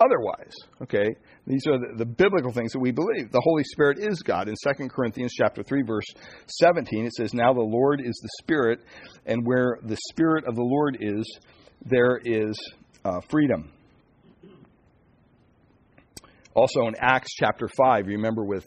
otherwise. 0.00 0.52
Okay, 0.82 1.14
these 1.46 1.66
are 1.66 1.78
the, 1.78 1.98
the 1.98 2.06
biblical 2.06 2.52
things 2.52 2.72
that 2.72 2.78
we 2.78 2.92
believe. 2.92 3.30
The 3.30 3.42
Holy 3.42 3.64
Spirit 3.64 3.98
is 3.98 4.22
God. 4.22 4.48
In 4.48 4.54
2 4.76 4.88
Corinthians 4.88 5.32
chapter 5.34 5.62
three, 5.62 5.82
verse 5.82 6.06
seventeen, 6.46 7.06
it 7.06 7.12
says, 7.14 7.34
"Now 7.34 7.52
the 7.52 7.60
Lord 7.60 8.00
is 8.00 8.18
the 8.22 8.30
Spirit, 8.42 8.80
and 9.26 9.44
where 9.44 9.78
the 9.82 9.98
Spirit 10.10 10.44
of 10.46 10.54
the 10.54 10.62
Lord 10.62 10.98
is, 11.00 11.38
there 11.84 12.20
is 12.24 12.56
uh, 13.04 13.20
freedom." 13.28 13.70
Also 16.54 16.86
in 16.86 16.94
Acts 17.00 17.32
chapter 17.34 17.68
five, 17.76 18.06
remember 18.06 18.44
with 18.44 18.64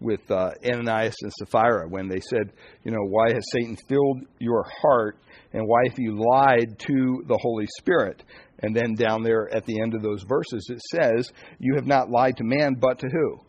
with 0.00 0.30
uh, 0.30 0.50
Ananias 0.64 1.16
and 1.22 1.32
Sapphira 1.38 1.88
when 1.88 2.08
they 2.08 2.20
said, 2.20 2.52
you 2.84 2.90
know, 2.90 3.04
why 3.08 3.32
has 3.32 3.44
Satan 3.52 3.76
filled 3.88 4.22
your 4.38 4.64
heart 4.82 5.18
and 5.52 5.62
why 5.66 5.88
have 5.88 5.98
you 5.98 6.18
lied 6.18 6.78
to 6.78 7.24
the 7.26 7.38
Holy 7.40 7.66
Spirit? 7.78 8.22
And 8.62 8.74
then 8.74 8.94
down 8.94 9.22
there 9.22 9.54
at 9.54 9.64
the 9.66 9.80
end 9.80 9.94
of 9.94 10.02
those 10.02 10.22
verses, 10.28 10.68
it 10.70 10.80
says, 10.90 11.30
you 11.58 11.74
have 11.76 11.86
not 11.86 12.10
lied 12.10 12.36
to 12.38 12.44
man, 12.44 12.74
but 12.78 12.98
to 13.00 13.08
who? 13.08 13.40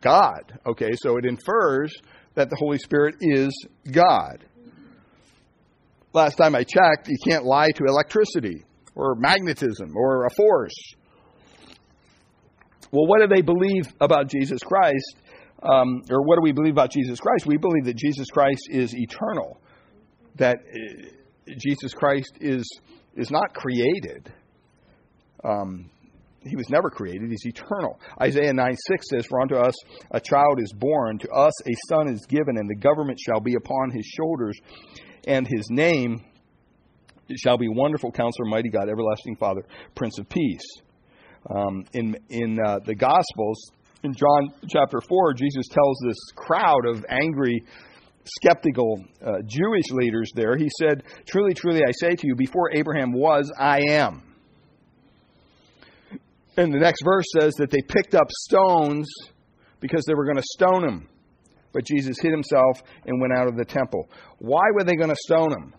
God. 0.00 0.58
Okay, 0.66 0.90
so 0.96 1.16
it 1.16 1.24
infers 1.24 1.94
that 2.34 2.50
the 2.50 2.56
Holy 2.56 2.78
Spirit 2.78 3.16
is 3.20 3.52
God. 3.90 4.44
Last 6.12 6.36
time 6.36 6.54
I 6.54 6.64
checked, 6.64 7.08
you 7.08 7.16
can't 7.26 7.44
lie 7.44 7.70
to 7.70 7.84
electricity 7.84 8.64
or 8.94 9.14
magnetism 9.14 9.96
or 9.96 10.26
a 10.26 10.30
force. 10.30 10.74
Well, 12.90 13.06
what 13.06 13.20
do 13.20 13.34
they 13.34 13.40
believe 13.40 13.86
about 14.00 14.28
Jesus 14.28 14.60
Christ? 14.62 15.16
Um, 15.62 16.02
or 16.10 16.22
what 16.22 16.36
do 16.36 16.42
we 16.42 16.52
believe 16.52 16.72
about 16.72 16.90
Jesus 16.90 17.20
Christ? 17.20 17.46
We 17.46 17.56
believe 17.56 17.84
that 17.84 17.96
Jesus 17.96 18.28
Christ 18.30 18.68
is 18.68 18.94
eternal, 18.94 19.60
that 20.36 20.56
uh, 20.58 21.52
Jesus 21.56 21.94
Christ 21.94 22.32
is 22.40 22.68
is 23.14 23.30
not 23.30 23.54
created. 23.54 24.32
Um, 25.44 25.90
he 26.44 26.56
was 26.56 26.68
never 26.68 26.90
created; 26.90 27.30
he's 27.30 27.46
eternal. 27.46 28.00
Isaiah 28.20 28.52
nine 28.52 28.76
six 28.88 29.08
says, 29.08 29.26
"For 29.26 29.40
unto 29.40 29.54
us 29.54 29.74
a 30.10 30.20
child 30.20 30.60
is 30.60 30.72
born; 30.72 31.18
to 31.18 31.30
us 31.30 31.52
a 31.66 31.74
son 31.88 32.08
is 32.08 32.26
given, 32.26 32.56
and 32.56 32.68
the 32.68 32.76
government 32.76 33.20
shall 33.20 33.40
be 33.40 33.54
upon 33.54 33.90
his 33.92 34.04
shoulders, 34.04 34.58
and 35.26 35.46
his 35.46 35.68
name 35.70 36.24
shall 37.36 37.56
be 37.56 37.68
Wonderful 37.68 38.10
Counselor, 38.10 38.48
Mighty 38.48 38.68
God, 38.68 38.88
Everlasting 38.88 39.36
Father, 39.36 39.64
Prince 39.94 40.18
of 40.18 40.28
Peace." 40.28 40.66
Um, 41.48 41.84
in 41.92 42.16
in 42.28 42.58
uh, 42.64 42.78
the 42.84 42.94
Gospels, 42.94 43.70
in 44.02 44.14
John 44.14 44.52
chapter 44.68 45.00
4, 45.00 45.34
Jesus 45.34 45.68
tells 45.68 45.98
this 46.04 46.18
crowd 46.34 46.86
of 46.86 47.04
angry, 47.08 47.64
skeptical 48.24 49.04
uh, 49.24 49.38
Jewish 49.46 49.90
leaders 49.92 50.30
there, 50.34 50.56
he 50.56 50.68
said, 50.78 51.04
Truly, 51.26 51.54
truly, 51.54 51.82
I 51.86 51.92
say 51.92 52.14
to 52.14 52.26
you, 52.26 52.34
before 52.34 52.70
Abraham 52.74 53.12
was, 53.12 53.50
I 53.58 53.80
am. 53.90 54.22
And 56.56 56.72
the 56.72 56.78
next 56.78 57.02
verse 57.04 57.24
says 57.40 57.54
that 57.54 57.70
they 57.70 57.80
picked 57.88 58.14
up 58.14 58.26
stones 58.30 59.08
because 59.80 60.04
they 60.06 60.14
were 60.14 60.24
going 60.24 60.36
to 60.36 60.42
stone 60.42 60.84
him. 60.84 61.08
But 61.72 61.86
Jesus 61.86 62.18
hid 62.20 62.30
himself 62.30 62.82
and 63.06 63.20
went 63.20 63.32
out 63.32 63.48
of 63.48 63.56
the 63.56 63.64
temple. 63.64 64.08
Why 64.38 64.62
were 64.74 64.84
they 64.84 64.94
going 64.94 65.08
to 65.08 65.16
stone 65.16 65.52
him? 65.52 65.74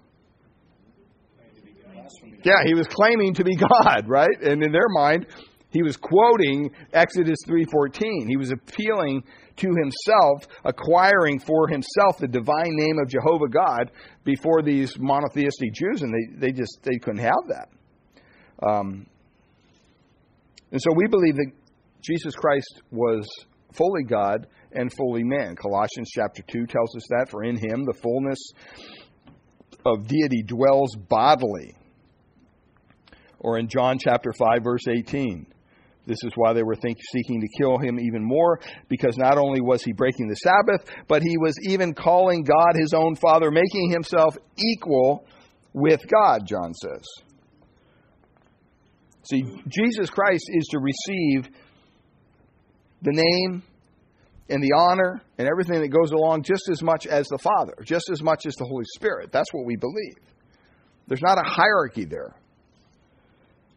Yeah, 2.44 2.64
he 2.66 2.74
was 2.74 2.88
claiming 2.88 3.36
to 3.36 3.44
be 3.44 3.56
God, 3.56 4.08
right? 4.08 4.42
And 4.42 4.64
in 4.64 4.72
their 4.72 4.90
mind, 4.90 5.28
he 5.74 5.82
was 5.82 5.98
quoting 5.98 6.72
Exodus 6.94 7.40
3:14. 7.48 8.28
He 8.28 8.38
was 8.38 8.52
appealing 8.52 9.24
to 9.58 9.68
himself, 9.68 10.48
acquiring 10.64 11.40
for 11.40 11.68
himself 11.68 12.18
the 12.20 12.28
divine 12.28 12.76
name 12.76 13.00
of 13.00 13.10
Jehovah 13.10 13.50
God 13.50 13.92
before 14.24 14.62
these 14.62 14.98
monotheistic 15.00 15.74
Jews, 15.74 16.04
and 16.04 16.14
they, 16.14 16.48
they 16.48 16.52
just 16.52 16.80
they 16.84 16.98
couldn't 17.00 17.22
have 17.22 17.48
that. 17.48 17.70
Um, 18.66 19.08
and 20.72 20.82
so 20.82 20.92
we 20.96 21.08
believe 21.08 21.36
that 21.36 21.52
Jesus 22.02 22.36
Christ 22.36 22.82
was 22.92 23.28
fully 23.74 24.04
God 24.04 24.48
and 24.72 24.92
fully 24.94 25.24
man. 25.24 25.56
Colossians 25.56 26.10
chapter 26.14 26.44
2 26.48 26.66
tells 26.66 26.96
us 26.96 27.08
that, 27.10 27.30
for 27.30 27.44
in 27.44 27.56
him 27.56 27.86
the 27.86 27.98
fullness 28.02 28.40
of 29.86 30.08
deity 30.08 30.44
dwells 30.44 30.96
bodily. 30.96 31.76
Or 33.40 33.58
in 33.58 33.68
John 33.68 33.98
chapter 34.00 34.32
5, 34.32 34.64
verse 34.64 34.88
18. 34.88 35.53
This 36.06 36.20
is 36.24 36.32
why 36.36 36.54
they 36.54 36.64
were 36.64 36.76
think, 36.76 36.98
seeking 37.14 37.42
to 37.42 37.48
kill 37.58 37.78
him 37.78 38.00
even 38.00 38.24
more, 38.24 38.60
because 38.90 39.18
not 39.18 39.38
only 39.38 39.62
was 39.62 39.84
he 39.84 39.94
breaking 39.94 40.28
the 40.28 40.36
Sabbath, 40.36 40.86
but 41.08 41.22
he 41.22 41.38
was 41.38 41.56
even 41.64 41.94
calling 41.94 42.44
God 42.44 42.74
his 42.76 42.94
own 42.94 43.16
Father, 43.16 43.52
making 43.52 43.90
himself 43.90 44.38
equal 44.58 45.26
with 45.74 46.02
God, 46.08 46.46
John 46.46 46.74
says. 46.74 47.04
See, 49.30 49.44
Jesus 49.70 50.10
Christ 50.10 50.46
is 50.50 50.68
to 50.72 50.80
receive 50.80 51.48
the 53.02 53.14
name 53.14 53.64
and 54.50 54.62
the 54.62 54.74
honor 54.76 55.22
and 55.38 55.48
everything 55.48 55.82
that 55.82 55.88
goes 55.88 56.12
along 56.12 56.44
just 56.44 56.70
as 56.70 56.84
much 56.84 57.08
as 57.08 57.28
the 57.30 57.38
Father, 57.38 57.76
just 57.86 58.10
as 58.12 58.22
much 58.22 58.46
as 58.46 58.56
the 58.56 58.66
Holy 58.66 58.86
Spirit. 58.96 59.32
That's 59.32 59.52
what 59.54 59.66
we 59.66 59.78
believe. 59.78 60.18
There's 61.08 61.22
not 61.22 61.38
a 61.38 61.50
hierarchy 61.50 62.06
there. 62.06 62.36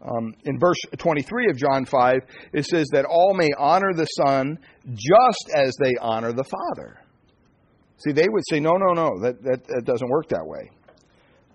Um, 0.03 0.34
in 0.44 0.59
verse 0.59 0.78
23 0.99 1.51
of 1.51 1.57
John 1.57 1.84
5, 1.84 2.18
it 2.53 2.66
says 2.66 2.88
that 2.92 3.07
all 3.07 3.34
may 3.34 3.49
honor 3.59 3.92
the 3.94 4.05
Son 4.05 4.59
just 4.92 5.51
as 5.55 5.74
they 5.82 5.94
honor 6.01 6.32
the 6.32 6.44
Father. 6.44 7.01
See, 7.99 8.12
they 8.12 8.28
would 8.28 8.42
say, 8.51 8.61
no, 8.61 8.72
no, 8.72 8.92
no, 8.92 9.20
that, 9.22 9.42
that, 9.42 9.66
that 9.66 9.84
doesn't 9.84 10.09
work 10.09 10.28
that 10.28 10.44
way. 10.44 10.70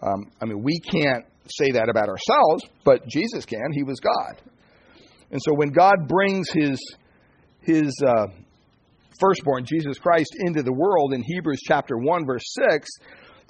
Um, 0.01 0.31
I 0.41 0.45
mean, 0.45 0.63
we 0.63 0.79
can't 0.79 1.25
say 1.47 1.71
that 1.71 1.87
about 1.89 2.09
ourselves, 2.09 2.65
but 2.83 3.07
Jesus 3.07 3.45
can. 3.45 3.71
He 3.73 3.83
was 3.83 3.99
God. 3.99 4.41
And 5.29 5.39
so 5.41 5.53
when 5.53 5.69
God 5.69 6.07
brings 6.07 6.49
his, 6.51 6.79
his 7.61 7.93
uh, 8.05 8.27
firstborn, 9.19 9.65
Jesus 9.65 9.99
Christ, 9.99 10.35
into 10.39 10.63
the 10.63 10.73
world 10.73 11.13
in 11.13 11.23
Hebrews 11.23 11.61
chapter 11.63 11.97
1, 11.97 12.25
verse 12.25 12.43
6, 12.71 12.89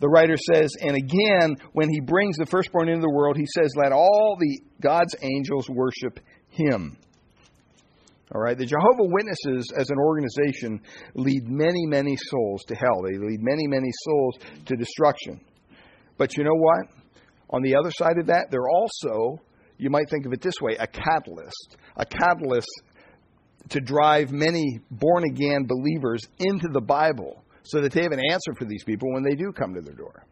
the 0.02 0.10
writer 0.10 0.36
says, 0.36 0.74
and 0.82 0.98
again, 0.98 1.56
when 1.74 1.88
he 1.88 2.02
brings 2.02 2.36
the 2.38 2.48
firstborn 2.48 2.90
into 2.90 3.02
the 3.02 3.14
world, 3.14 3.38
he 3.38 3.46
says, 3.46 3.72
let 3.78 3.92
all 3.92 4.36
the 4.40 4.60
God's 4.82 5.16
angels 5.22 5.70
worship 5.70 6.20
him. 6.50 6.98
All 8.34 8.42
right, 8.42 8.58
the 8.58 8.66
Jehovah 8.66 9.04
Witnesses 9.04 9.72
as 9.78 9.90
an 9.92 9.98
organization 10.00 10.82
lead 11.14 11.44
many, 11.48 11.86
many 11.86 12.18
souls 12.18 12.64
to 12.64 12.76
hell. 12.76 13.04
They 13.04 13.18
lead 13.18 13.42
many, 13.42 13.68
many 13.68 13.92
souls 14.04 14.36
to 14.66 14.76
destruction. 14.76 15.40
But 16.18 16.36
you 16.36 16.46
know 16.46 16.56
what? 16.56 16.88
On 17.52 17.62
the 17.62 17.76
other 17.76 17.92
side 17.92 18.18
of 18.20 18.28
that, 18.28 18.48
they're 18.50 18.70
also, 18.70 19.40
you 19.78 19.92
might 19.92 20.10
think 20.10 20.26
of 20.26 20.34
it 20.34 20.42
this 20.42 20.60
way, 20.62 20.78
a 20.80 20.88
catalyst. 20.88 21.78
A 21.98 22.06
catalyst 22.06 22.70
to 23.70 23.80
drive 23.82 24.32
many 24.32 24.80
born 24.90 25.26
again 25.26 25.68
believers 25.68 26.22
into 26.40 26.70
the 26.72 26.82
Bible 26.82 27.41
so 27.64 27.82
that 27.82 27.92
they 27.92 28.04
have 28.04 28.12
an 28.12 28.22
answer 28.32 28.54
for 28.58 28.66
these 28.66 28.84
people 28.84 29.12
when 29.14 29.24
they 29.24 29.36
do 29.36 29.52
come 29.52 29.74
to 29.74 29.82
their 29.82 29.96
door. 29.96 30.26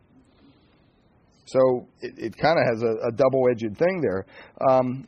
So 1.46 1.88
it, 2.02 2.14
it 2.18 2.38
kind 2.38 2.60
of 2.60 2.66
has 2.66 2.84
a, 2.84 3.08
a 3.08 3.12
double 3.12 3.48
edged 3.50 3.78
thing 3.78 4.02
there. 4.02 4.26
Um, 4.70 5.08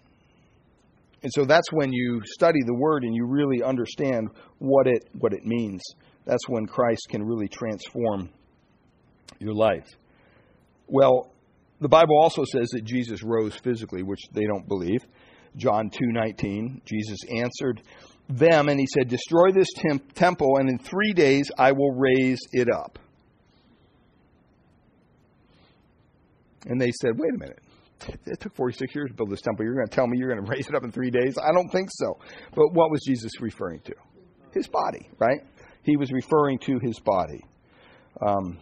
and 1.24 1.32
so 1.34 1.46
that's 1.46 1.72
when 1.72 1.94
you 1.94 2.22
study 2.26 2.60
the 2.66 2.74
word 2.74 3.04
and 3.04 3.16
you 3.16 3.26
really 3.26 3.62
understand 3.62 4.30
what 4.58 4.88
it 4.88 5.08
what 5.20 5.34
it 5.34 5.46
means. 5.46 5.82
That's 6.26 6.48
when 6.48 6.66
Christ 6.66 7.08
can 7.10 7.24
really 7.24 7.48
transform 7.48 8.30
your 9.40 9.54
life. 9.54 9.88
Well, 10.88 11.32
the 11.80 11.90
Bible 11.90 12.20
also 12.20 12.44
says 12.46 12.70
that 12.70 12.86
Jesus 12.86 13.24
rose 13.24 13.56
physically, 13.56 14.04
which 14.04 14.22
they 14.34 14.46
don't 14.46 14.68
believe. 14.68 15.04
John 15.58 15.90
2:19, 15.90 16.82
Jesus 16.86 17.20
answered 17.36 17.82
them 18.38 18.70
and 18.70 18.80
he 18.80 18.88
said, 18.88 19.08
"Destroy 19.08 19.52
this 19.52 19.68
temp- 19.76 20.14
temple 20.14 20.58
and 20.58 20.70
in 20.70 20.78
3 20.78 21.14
days 21.14 21.52
I 21.58 21.72
will 21.72 21.92
raise 21.92 22.40
it 22.52 22.68
up." 22.74 23.00
And 26.66 26.80
they 26.80 26.92
said, 27.02 27.18
"Wait 27.18 27.34
a 27.34 27.38
minute. 27.38 27.60
It 28.26 28.40
took 28.40 28.56
46 28.56 28.96
years 28.96 29.12
to 29.12 29.16
build 29.16 29.30
this 29.30 29.42
temple. 29.42 29.64
You're 29.64 29.76
going 29.76 29.88
to 29.88 29.96
tell 29.96 30.08
me 30.08 30.18
you're 30.18 30.34
going 30.34 30.44
to 30.46 30.52
raise 30.52 30.68
it 30.68 30.76
up 30.76 30.84
in 30.84 30.92
3 30.92 31.12
days? 31.12 31.38
I 31.38 31.52
don't 31.52 31.70
think 31.70 31.90
so." 31.92 32.18
But 32.56 32.74
what 32.74 32.92
was 32.92 33.02
Jesus 33.06 33.32
referring 33.42 33.82
to? 33.82 33.94
His 34.54 34.68
body, 34.68 35.10
right? 35.20 35.42
He 35.84 35.98
was 35.98 36.12
referring 36.12 36.60
to 36.60 36.80
his 36.80 37.00
body. 37.00 37.42
Um, 38.26 38.60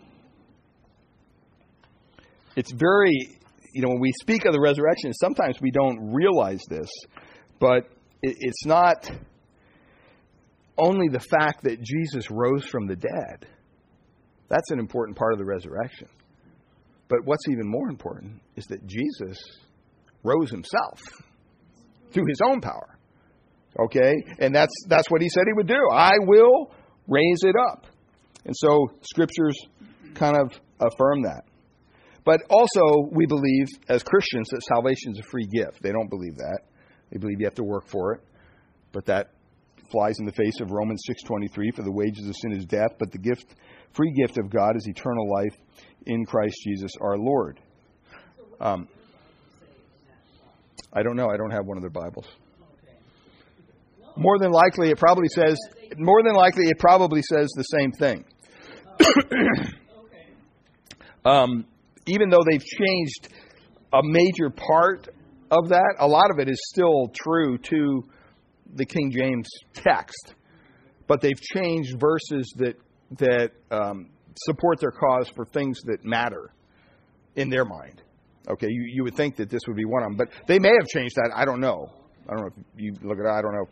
it's 2.56 2.72
very, 2.72 3.38
you 3.74 3.82
know, 3.82 3.90
when 3.90 4.00
we 4.00 4.12
speak 4.22 4.46
of 4.46 4.54
the 4.54 4.60
resurrection, 4.60 5.14
sometimes 5.14 5.60
we 5.62 5.72
don't 5.72 6.14
realize 6.14 6.62
this, 6.70 6.90
but 7.60 7.86
it, 8.22 8.36
it's 8.40 8.66
not 8.66 9.10
only 10.80 11.08
the 11.10 11.20
fact 11.20 11.64
that 11.64 11.82
Jesus 11.82 12.30
rose 12.32 12.66
from 12.66 12.88
the 12.88 12.96
dead. 12.96 13.48
That's 14.50 14.72
an 14.72 14.80
important 14.80 15.18
part 15.18 15.34
of 15.34 15.40
the 15.40 15.46
resurrection. 15.46 16.08
But 17.08 17.20
what's 17.26 17.48
even 17.50 17.68
more 17.68 17.90
important 17.90 18.42
is 18.56 18.66
that 18.68 18.86
Jesus 18.86 19.40
rose 20.24 20.50
himself 20.50 21.00
through 22.12 22.26
his 22.28 22.40
own 22.46 22.62
power. 22.62 22.98
Okay? 23.80 24.14
And 24.40 24.54
that's 24.54 24.74
that's 24.88 25.10
what 25.10 25.22
he 25.22 25.30
said 25.30 25.44
he 25.46 25.54
would 25.54 25.68
do. 25.68 25.82
I 25.92 26.12
will 26.20 26.72
raise 27.08 27.44
it 27.44 27.56
up. 27.70 27.86
And 28.46 28.56
so 28.56 28.88
scriptures 29.02 29.58
kind 30.16 30.38
of 30.38 30.52
affirm 30.80 31.24
that. 31.24 31.44
But 32.26 32.42
also, 32.50 33.10
we 33.12 33.26
believe 33.26 33.68
as 33.88 34.04
Christians 34.04 34.50
that 34.50 34.62
salvation 34.64 35.14
is 35.14 35.20
a 35.20 35.30
free 35.32 35.48
gift. 35.48 35.82
They 35.82 35.92
don't 35.92 36.10
believe 36.10 36.36
that. 36.38 36.60
They 37.12 37.18
believe 37.18 37.40
you 37.40 37.46
have 37.46 37.56
to 37.56 37.64
work 37.64 37.88
for 37.88 38.14
it. 38.14 38.22
But 38.92 39.06
that 39.06 39.32
flies 39.92 40.20
in 40.20 40.26
the 40.26 40.32
face 40.32 40.60
of 40.62 40.72
Romans 40.72 41.02
6:23 41.08 41.76
for 41.76 41.84
the 41.84 41.92
wages 41.92 42.28
of 42.28 42.36
sin 42.36 42.52
is 42.52 42.66
death, 42.66 42.92
but 43.00 43.12
the 43.12 43.18
gift 43.18 43.56
free 43.94 44.12
gift 44.12 44.38
of 44.38 44.50
God 44.50 44.76
is 44.76 44.88
eternal 44.88 45.30
life 45.30 45.56
in 46.06 46.26
Christ 46.26 46.56
Jesus 46.64 46.92
our 47.02 47.18
Lord. 47.18 47.60
Um, 48.60 48.88
I 50.92 51.04
don't 51.04 51.16
know. 51.16 51.30
I 51.30 51.38
don't 51.38 51.52
have 51.52 51.66
one 51.66 51.78
of 51.78 51.84
their 51.84 51.90
Bibles. 51.90 52.26
More 54.16 54.40
than 54.40 54.52
likely, 54.52 54.90
it 54.90 54.98
probably 54.98 55.28
says. 55.30 55.58
More 55.98 56.24
than 56.24 56.36
likely, 56.36 56.68
it 56.68 56.80
probably 56.80 57.22
says 57.22 57.50
the 57.56 57.64
same 57.64 57.92
thing. 57.92 58.26
um, 61.26 61.66
even 62.06 62.30
though 62.30 62.44
they've 62.50 62.64
changed 62.64 63.30
a 63.94 64.02
major 64.04 64.50
part 64.50 65.08
of 65.52 65.70
that, 65.70 65.96
a 66.00 66.08
lot 66.08 66.32
of 66.32 66.40
it 66.40 66.50
is 66.50 66.60
still 66.70 67.12
true 67.14 67.58
to 67.58 68.04
the 68.76 68.86
King 68.86 69.12
James 69.12 69.48
text, 69.74 70.36
but 71.08 71.22
they've 71.22 71.40
changed 71.40 72.00
verses 72.00 72.54
that 72.58 72.76
that 73.18 73.52
um, 73.72 74.10
support 74.46 74.80
their 74.80 74.92
cause 74.92 75.30
for 75.36 75.46
things 75.46 75.82
that 75.86 76.06
matter 76.06 76.52
in 77.36 77.50
their 77.50 77.66
mind. 77.66 78.02
Okay, 78.48 78.68
you, 78.70 78.84
you 78.94 79.04
would 79.04 79.16
think 79.16 79.36
that 79.38 79.50
this 79.50 79.62
would 79.68 79.76
be 79.76 79.86
one 79.86 80.04
of 80.04 80.10
them, 80.10 80.18
but 80.18 80.30
they 80.48 80.60
may 80.60 80.70
have 80.70 80.88
changed 80.88 81.16
that. 81.16 81.32
I 81.36 81.46
don't 81.46 81.60
know. 81.60 81.92
I 82.28 82.34
don't 82.34 82.42
know 82.42 82.48
if 82.48 82.82
you 82.82 82.94
look 83.02 83.18
at 83.20 83.26
it. 83.26 83.30
I 83.30 83.42
don't 83.42 83.54
know. 83.54 83.66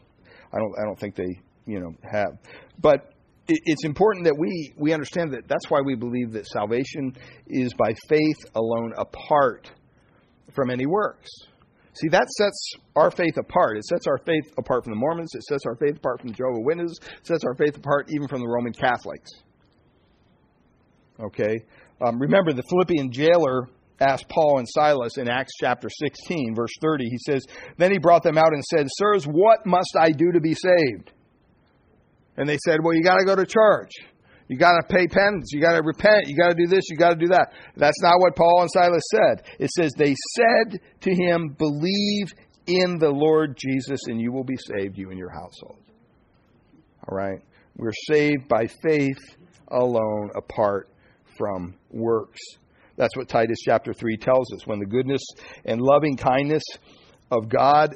I 0.54 0.58
don't. 0.58 0.74
I 0.80 0.84
don't 0.84 1.00
think 1.00 1.16
they 1.16 1.40
you 1.66 1.80
know 1.80 1.94
have. 2.12 2.38
But 2.80 3.14
it, 3.48 3.60
it's 3.66 3.86
important 3.86 4.26
that 4.26 4.38
we 4.38 4.74
we 4.78 4.94
understand 4.94 5.34
that 5.34 5.48
that's 5.48 5.70
why 5.70 5.82
we 5.82 5.96
believe 5.96 6.32
that 6.34 6.48
salvation 6.48 7.16
is 7.48 7.74
by 7.74 7.94
faith 8.08 8.38
alone, 8.56 8.94
apart 8.98 9.72
from 10.54 10.70
any 10.70 10.86
works. 10.86 11.30
See, 12.00 12.10
that 12.10 12.30
sets 12.30 12.74
our 12.96 13.12
faith 13.12 13.38
apart. 13.38 13.78
It 13.78 13.86
sets 13.86 14.08
our 14.08 14.20
faith 14.20 14.54
apart 14.58 14.84
from 14.84 14.94
the 14.94 15.00
Mormons. 15.00 15.34
It 15.34 15.44
sets 15.44 15.66
our 15.66 15.76
faith 15.76 15.98
apart 15.98 16.22
from 16.22 16.30
the 16.30 16.36
Jehovah 16.36 16.60
Witnesses. 16.60 17.00
It 17.02 17.28
sets 17.28 17.44
our 17.44 17.56
faith 17.56 17.78
apart 17.78 18.10
even 18.10 18.28
from 18.28 18.42
the 18.42 18.48
Roman 18.48 18.74
Catholics. 18.74 19.32
Okay? 21.20 21.64
Um, 22.06 22.20
remember, 22.20 22.54
the 22.54 22.64
Philippian 22.70 23.12
jailer 23.12 23.70
asked 24.00 24.30
Paul 24.30 24.60
and 24.60 24.68
Silas 24.70 25.18
in 25.18 25.28
Acts 25.28 25.54
chapter 25.60 25.90
16, 25.90 26.54
verse 26.56 26.74
30. 26.82 27.10
He 27.10 27.18
says, 27.26 27.44
Then 27.78 27.92
he 27.92 27.98
brought 27.98 28.24
them 28.24 28.38
out 28.38 28.54
and 28.54 28.64
said, 28.64 28.88
Sirs, 28.90 29.26
what 29.26 29.66
must 29.66 29.96
I 30.00 30.12
do 30.12 30.32
to 30.32 30.40
be 30.40 30.54
saved? 30.54 31.12
And 32.38 32.48
they 32.48 32.58
said, 32.64 32.80
Well, 32.84 32.94
you 32.94 33.04
got 33.04 33.18
to 33.18 33.26
go 33.26 33.36
to 33.36 33.46
church. 33.46 33.92
You 34.48 34.58
got 34.58 34.80
to 34.80 34.88
pay 34.88 35.08
penance. 35.08 35.50
You 35.52 35.62
got 35.62 35.74
to 35.74 35.84
repent. 35.84 36.28
You 36.28 36.38
got 36.38 36.50
to 36.50 36.56
do 36.56 36.68
this. 36.68 36.86
You 36.90 36.98
got 36.98 37.10
to 37.10 37.16
do 37.16 37.28
that. 37.28 37.52
That's 37.76 38.02
not 38.02 38.20
what 38.20 38.36
Paul 38.36 38.62
and 38.62 38.72
Silas 38.72 39.04
said. 39.12 39.44
It 39.60 39.70
says 39.72 39.92
they 39.98 40.16
said 40.36 40.80
to 41.02 41.14
him, 41.14 41.56
Believe 41.58 42.34
in 42.66 42.98
the 42.98 43.10
Lord 43.10 43.58
Jesus, 43.58 44.00
and 44.08 44.22
you 44.22 44.32
will 44.32 44.44
be 44.44 44.58
saved, 44.58 44.98
you 44.98 45.10
and 45.10 45.18
your 45.18 45.32
household. 45.32 45.80
All 47.08 47.18
right? 47.18 47.40
We're 47.76 47.92
saved 48.12 48.48
by 48.48 48.68
faith 48.68 49.20
alone, 49.70 50.32
apart 50.36 50.90
from 51.38 51.76
works. 51.92 52.40
That's 52.98 53.16
what 53.16 53.30
Titus 53.30 53.60
chapter 53.64 53.94
3 53.94 54.18
tells 54.18 54.52
us. 54.54 54.66
When 54.66 54.80
the 54.80 54.86
goodness 54.86 55.22
and 55.66 55.80
loving 55.82 56.18
kindness 56.18 56.64
of 57.32 57.48
God 57.50 57.96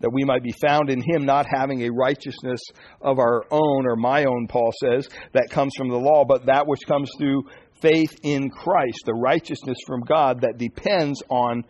that 0.00 0.10
we 0.12 0.24
might 0.24 0.42
be 0.42 0.54
found 0.60 0.90
in 0.90 1.00
him, 1.00 1.24
not 1.24 1.46
having 1.48 1.82
a 1.82 1.90
righteousness 1.90 2.60
of 3.00 3.18
our 3.18 3.44
own, 3.50 3.86
or 3.86 3.96
my 3.96 4.24
own, 4.24 4.46
Paul 4.48 4.70
says, 4.80 5.08
that 5.32 5.50
comes 5.50 5.72
from 5.76 5.88
the 5.88 5.96
law, 5.96 6.24
but 6.26 6.46
that 6.46 6.66
which 6.66 6.86
comes 6.86 7.10
through 7.18 7.44
faith 7.80 8.18
in 8.22 8.50
Christ, 8.50 9.02
the 9.04 9.14
righteousness 9.14 9.78
from 9.86 10.00
God 10.02 10.42
that 10.42 10.58
depends 10.58 11.22
on 11.28 11.64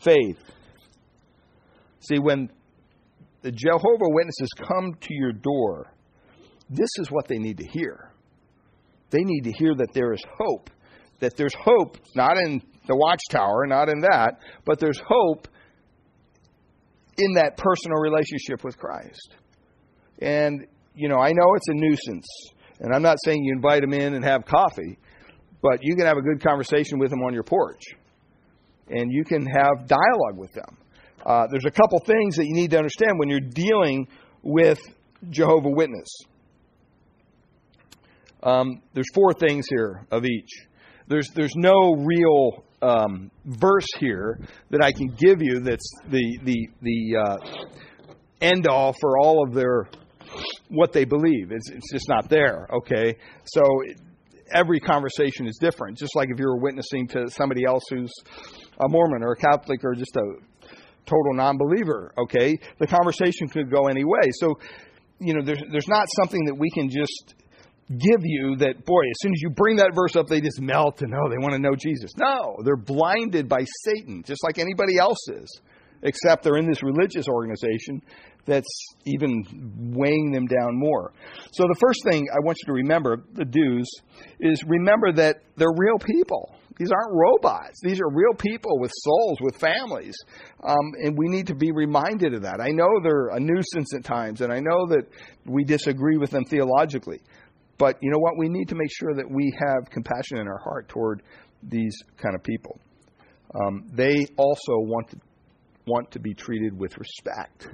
faith. 0.00 0.38
See, 2.00 2.18
when 2.18 2.50
the 3.42 3.52
Jehovah 3.52 4.08
Witnesses 4.08 4.50
come 4.56 4.94
to 5.00 5.14
your 5.14 5.32
door, 5.32 5.92
this 6.68 6.90
is 6.98 7.10
what 7.10 7.28
they 7.28 7.38
need 7.38 7.58
to 7.58 7.66
hear. 7.66 8.10
They 9.10 9.22
need 9.22 9.42
to 9.42 9.52
hear 9.52 9.74
that 9.74 9.92
there 9.92 10.12
is 10.12 10.22
hope. 10.38 10.70
That 11.20 11.36
there's 11.36 11.54
hope, 11.54 11.98
not 12.14 12.36
in 12.38 12.62
the 12.86 12.96
watchtower, 12.96 13.66
not 13.66 13.88
in 13.88 14.00
that, 14.00 14.40
but 14.64 14.78
there's 14.78 15.00
hope 15.06 15.48
in 17.18 17.34
that 17.34 17.56
personal 17.56 17.98
relationship 17.98 18.64
with 18.64 18.78
Christ. 18.78 19.34
And, 20.20 20.66
you 20.94 21.08
know, 21.08 21.18
I 21.18 21.32
know 21.32 21.54
it's 21.54 21.68
a 21.68 21.74
nuisance. 21.74 22.26
And 22.80 22.94
I'm 22.94 23.02
not 23.02 23.16
saying 23.24 23.44
you 23.44 23.52
invite 23.54 23.82
them 23.82 23.92
in 23.92 24.14
and 24.14 24.24
have 24.24 24.46
coffee, 24.46 24.98
but 25.62 25.80
you 25.82 25.96
can 25.96 26.06
have 26.06 26.16
a 26.16 26.22
good 26.22 26.42
conversation 26.42 26.98
with 26.98 27.10
them 27.10 27.22
on 27.22 27.34
your 27.34 27.42
porch. 27.42 27.82
And 28.88 29.12
you 29.12 29.24
can 29.24 29.46
have 29.46 29.86
dialogue 29.86 30.36
with 30.36 30.52
them. 30.52 30.76
Uh, 31.24 31.46
there's 31.50 31.66
a 31.66 31.70
couple 31.70 31.98
things 32.00 32.36
that 32.36 32.46
you 32.46 32.54
need 32.54 32.70
to 32.70 32.78
understand 32.78 33.18
when 33.18 33.28
you're 33.28 33.40
dealing 33.40 34.08
with 34.42 34.80
Jehovah 35.28 35.68
Witness. 35.68 36.08
Um, 38.42 38.80
there's 38.94 39.12
four 39.12 39.34
things 39.34 39.66
here 39.68 40.06
of 40.10 40.24
each. 40.24 40.50
There's 41.08 41.28
there's 41.34 41.54
no 41.56 41.94
real 41.94 42.64
um, 42.82 43.30
verse 43.44 43.86
here 43.98 44.40
that 44.70 44.82
I 44.82 44.92
can 44.92 45.08
give 45.08 45.42
you 45.42 45.60
that's 45.60 45.90
the 46.08 46.38
the 46.44 46.68
the 46.82 47.16
uh, 47.16 47.36
end 48.40 48.66
all 48.66 48.94
for 49.00 49.18
all 49.18 49.44
of 49.46 49.54
their 49.54 49.88
what 50.68 50.92
they 50.92 51.04
believe. 51.04 51.50
It's 51.50 51.70
it's 51.70 51.92
just 51.92 52.08
not 52.08 52.28
there. 52.28 52.68
Okay, 52.72 53.16
so 53.44 53.62
every 54.52 54.80
conversation 54.80 55.46
is 55.46 55.58
different. 55.60 55.98
Just 55.98 56.16
like 56.16 56.28
if 56.30 56.38
you 56.38 56.46
were 56.46 56.60
witnessing 56.60 57.06
to 57.08 57.30
somebody 57.30 57.64
else 57.64 57.82
who's 57.90 58.12
a 58.78 58.88
Mormon 58.88 59.22
or 59.22 59.32
a 59.32 59.36
Catholic 59.36 59.84
or 59.84 59.94
just 59.94 60.16
a 60.16 60.24
total 61.06 61.34
non-believer. 61.34 62.12
Okay, 62.16 62.58
the 62.78 62.86
conversation 62.86 63.48
could 63.48 63.70
go 63.70 63.88
any 63.88 64.04
way. 64.04 64.30
So 64.32 64.58
you 65.20 65.34
know, 65.34 65.44
there's 65.44 65.62
there's 65.70 65.88
not 65.88 66.06
something 66.16 66.44
that 66.46 66.54
we 66.54 66.70
can 66.70 66.88
just 66.88 67.34
give 67.90 68.20
you 68.22 68.56
that, 68.58 68.84
boy, 68.84 69.00
as 69.00 69.16
soon 69.20 69.32
as 69.32 69.42
you 69.42 69.50
bring 69.50 69.76
that 69.76 69.90
verse 69.94 70.16
up, 70.16 70.28
they 70.28 70.40
just 70.40 70.60
melt 70.60 71.02
and, 71.02 71.12
oh, 71.12 71.28
they 71.28 71.38
want 71.38 71.52
to 71.52 71.58
know 71.58 71.74
Jesus. 71.76 72.12
No, 72.16 72.56
they're 72.64 72.76
blinded 72.76 73.48
by 73.48 73.64
Satan, 73.84 74.22
just 74.24 74.44
like 74.44 74.58
anybody 74.58 74.98
else 74.98 75.28
is. 75.28 75.60
except 76.02 76.42
they're 76.42 76.56
in 76.56 76.68
this 76.68 76.82
religious 76.82 77.28
organization 77.28 78.02
that's 78.46 78.86
even 79.04 79.44
weighing 79.94 80.32
them 80.32 80.46
down 80.46 80.70
more. 80.72 81.12
So 81.52 81.64
the 81.64 81.76
first 81.78 82.00
thing 82.10 82.26
I 82.32 82.44
want 82.44 82.56
you 82.62 82.66
to 82.66 82.72
remember, 82.72 83.22
the 83.34 83.44
do's, 83.44 83.88
is 84.40 84.64
remember 84.66 85.12
that 85.12 85.36
they're 85.56 85.68
real 85.76 85.98
people. 85.98 86.54
These 86.78 86.90
aren't 86.90 87.12
robots. 87.14 87.78
These 87.82 88.00
are 88.00 88.08
real 88.08 88.32
people 88.38 88.80
with 88.80 88.90
souls, 88.94 89.38
with 89.42 89.56
families. 89.56 90.16
Um, 90.64 90.92
and 91.04 91.18
we 91.18 91.28
need 91.28 91.48
to 91.48 91.54
be 91.54 91.70
reminded 91.72 92.32
of 92.32 92.42
that. 92.42 92.60
I 92.60 92.68
know 92.68 92.88
they're 93.02 93.28
a 93.28 93.38
nuisance 93.40 93.94
at 93.94 94.04
times, 94.04 94.40
and 94.40 94.50
I 94.50 94.60
know 94.60 94.86
that 94.88 95.04
we 95.44 95.62
disagree 95.64 96.16
with 96.16 96.30
them 96.30 96.44
theologically. 96.46 97.20
But 97.80 97.96
you 98.02 98.10
know 98.10 98.18
what? 98.18 98.36
We 98.36 98.50
need 98.50 98.68
to 98.68 98.74
make 98.74 98.90
sure 98.92 99.14
that 99.14 99.24
we 99.28 99.50
have 99.58 99.90
compassion 99.90 100.36
in 100.36 100.46
our 100.46 100.58
heart 100.58 100.90
toward 100.90 101.22
these 101.62 101.96
kind 102.18 102.34
of 102.34 102.42
people. 102.42 102.78
Um, 103.54 103.86
they 103.94 104.26
also 104.36 104.74
want 104.76 105.08
to, 105.08 105.16
want 105.86 106.10
to 106.10 106.20
be 106.20 106.34
treated 106.34 106.78
with 106.78 106.92
respect. 106.98 107.68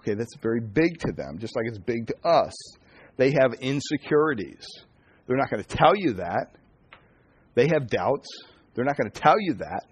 Okay, 0.00 0.14
that's 0.14 0.34
very 0.42 0.60
big 0.60 0.98
to 1.00 1.12
them, 1.14 1.36
just 1.38 1.54
like 1.54 1.66
it's 1.68 1.78
big 1.78 2.06
to 2.06 2.14
us. 2.26 2.54
They 3.18 3.32
have 3.32 3.52
insecurities. 3.60 4.66
They're 5.26 5.36
not 5.36 5.50
going 5.50 5.62
to 5.62 5.76
tell 5.76 5.94
you 5.94 6.14
that. 6.14 6.56
They 7.54 7.68
have 7.68 7.86
doubts. 7.88 8.26
They're 8.74 8.86
not 8.86 8.96
going 8.96 9.10
to 9.10 9.20
tell 9.20 9.38
you 9.38 9.54
that. 9.58 9.82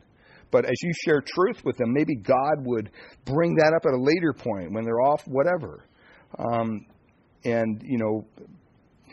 But 0.51 0.65
as 0.65 0.77
you 0.83 0.91
share 1.05 1.21
truth 1.21 1.63
with 1.67 1.77
them, 1.77 1.93
maybe 1.93 2.15
God 2.17 2.65
would 2.65 2.91
bring 3.27 3.57
that 3.57 3.75
up 3.77 3.85
at 3.87 3.93
a 3.93 4.03
later 4.03 4.33
point 4.33 4.73
when 4.73 4.85
they're 4.85 5.03
off, 5.03 5.23
whatever. 5.27 5.85
Um, 6.39 6.87
and, 7.45 7.83
you 7.85 7.99
know, 7.99 8.27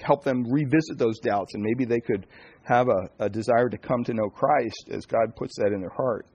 help 0.03 0.23
them 0.23 0.43
revisit 0.51 0.97
those 0.97 1.19
doubts, 1.19 1.53
and 1.53 1.63
maybe 1.63 1.85
they 1.85 1.99
could 1.99 2.25
have 2.63 2.87
a, 2.87 3.25
a 3.25 3.29
desire 3.29 3.69
to 3.69 3.77
come 3.77 4.03
to 4.03 4.13
know 4.13 4.29
Christ 4.29 4.89
as 4.91 5.05
God 5.05 5.35
puts 5.35 5.55
that 5.57 5.71
in 5.73 5.81
their 5.81 5.89
heart. 5.89 6.25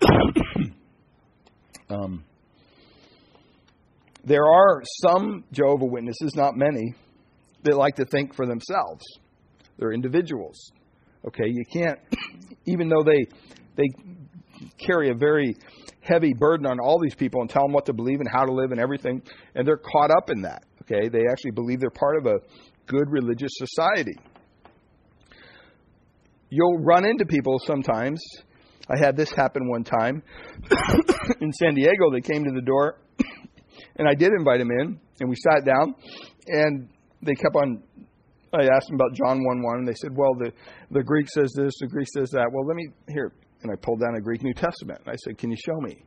um, 1.90 2.24
there 4.24 4.44
are 4.44 4.82
some 5.02 5.44
Jehovah 5.52 5.86
Witnesses, 5.86 6.34
not 6.34 6.56
many, 6.56 6.94
that 7.64 7.76
like 7.76 7.96
to 7.96 8.04
think 8.04 8.34
for 8.34 8.46
themselves. 8.46 9.04
They're 9.78 9.92
individuals. 9.92 10.70
Okay, 11.26 11.46
you 11.46 11.64
can't, 11.72 11.98
even 12.66 12.88
though 12.88 13.04
they 13.04 13.26
they 13.76 13.88
carry 14.78 15.10
a 15.10 15.14
very 15.14 15.54
heavy 16.00 16.32
burden 16.34 16.66
on 16.66 16.80
all 16.80 16.98
these 17.00 17.14
people 17.14 17.40
and 17.40 17.50
tell 17.50 17.62
them 17.62 17.72
what 17.72 17.86
to 17.86 17.92
believe 17.92 18.20
and 18.20 18.28
how 18.30 18.44
to 18.44 18.52
live 18.52 18.72
and 18.72 18.80
everything, 18.80 19.22
and 19.54 19.66
they're 19.66 19.76
caught 19.76 20.10
up 20.10 20.30
in 20.30 20.42
that. 20.42 20.64
Okay, 20.82 21.08
they 21.08 21.24
actually 21.30 21.50
believe 21.50 21.80
they're 21.80 21.90
part 21.90 22.16
of 22.16 22.26
a 22.26 22.38
good 22.88 23.08
religious 23.08 23.52
society. 23.54 24.16
You'll 26.50 26.78
run 26.78 27.04
into 27.04 27.26
people 27.26 27.58
sometimes. 27.64 28.20
I 28.90 28.98
had 28.98 29.16
this 29.16 29.30
happen 29.30 29.68
one 29.68 29.84
time 29.84 30.22
in 31.40 31.52
San 31.52 31.74
Diego. 31.74 32.10
They 32.10 32.22
came 32.22 32.44
to 32.44 32.52
the 32.54 32.62
door, 32.62 32.98
and 33.96 34.08
I 34.08 34.14
did 34.14 34.32
invite 34.36 34.58
them 34.58 34.70
in, 34.70 34.98
and 35.20 35.28
we 35.28 35.36
sat 35.36 35.64
down, 35.66 35.94
and 36.46 36.88
they 37.22 37.34
kept 37.34 37.54
on. 37.54 37.82
I 38.50 38.62
asked 38.62 38.86
them 38.86 38.94
about 38.94 39.12
John 39.12 39.44
1 39.44 39.62
1, 39.62 39.78
and 39.80 39.86
they 39.86 39.94
said, 39.94 40.16
Well, 40.16 40.34
the, 40.38 40.52
the 40.90 41.02
Greek 41.02 41.28
says 41.28 41.52
this, 41.54 41.74
the 41.80 41.86
Greek 41.86 42.08
says 42.16 42.30
that. 42.30 42.48
Well, 42.50 42.66
let 42.66 42.76
me, 42.76 42.88
here. 43.08 43.32
And 43.60 43.72
I 43.72 43.74
pulled 43.82 44.00
down 44.00 44.14
a 44.16 44.20
Greek 44.20 44.42
New 44.42 44.54
Testament, 44.54 45.00
and 45.04 45.12
I 45.12 45.16
said, 45.24 45.36
Can 45.36 45.50
you 45.50 45.56
show 45.56 45.78
me? 45.80 46.02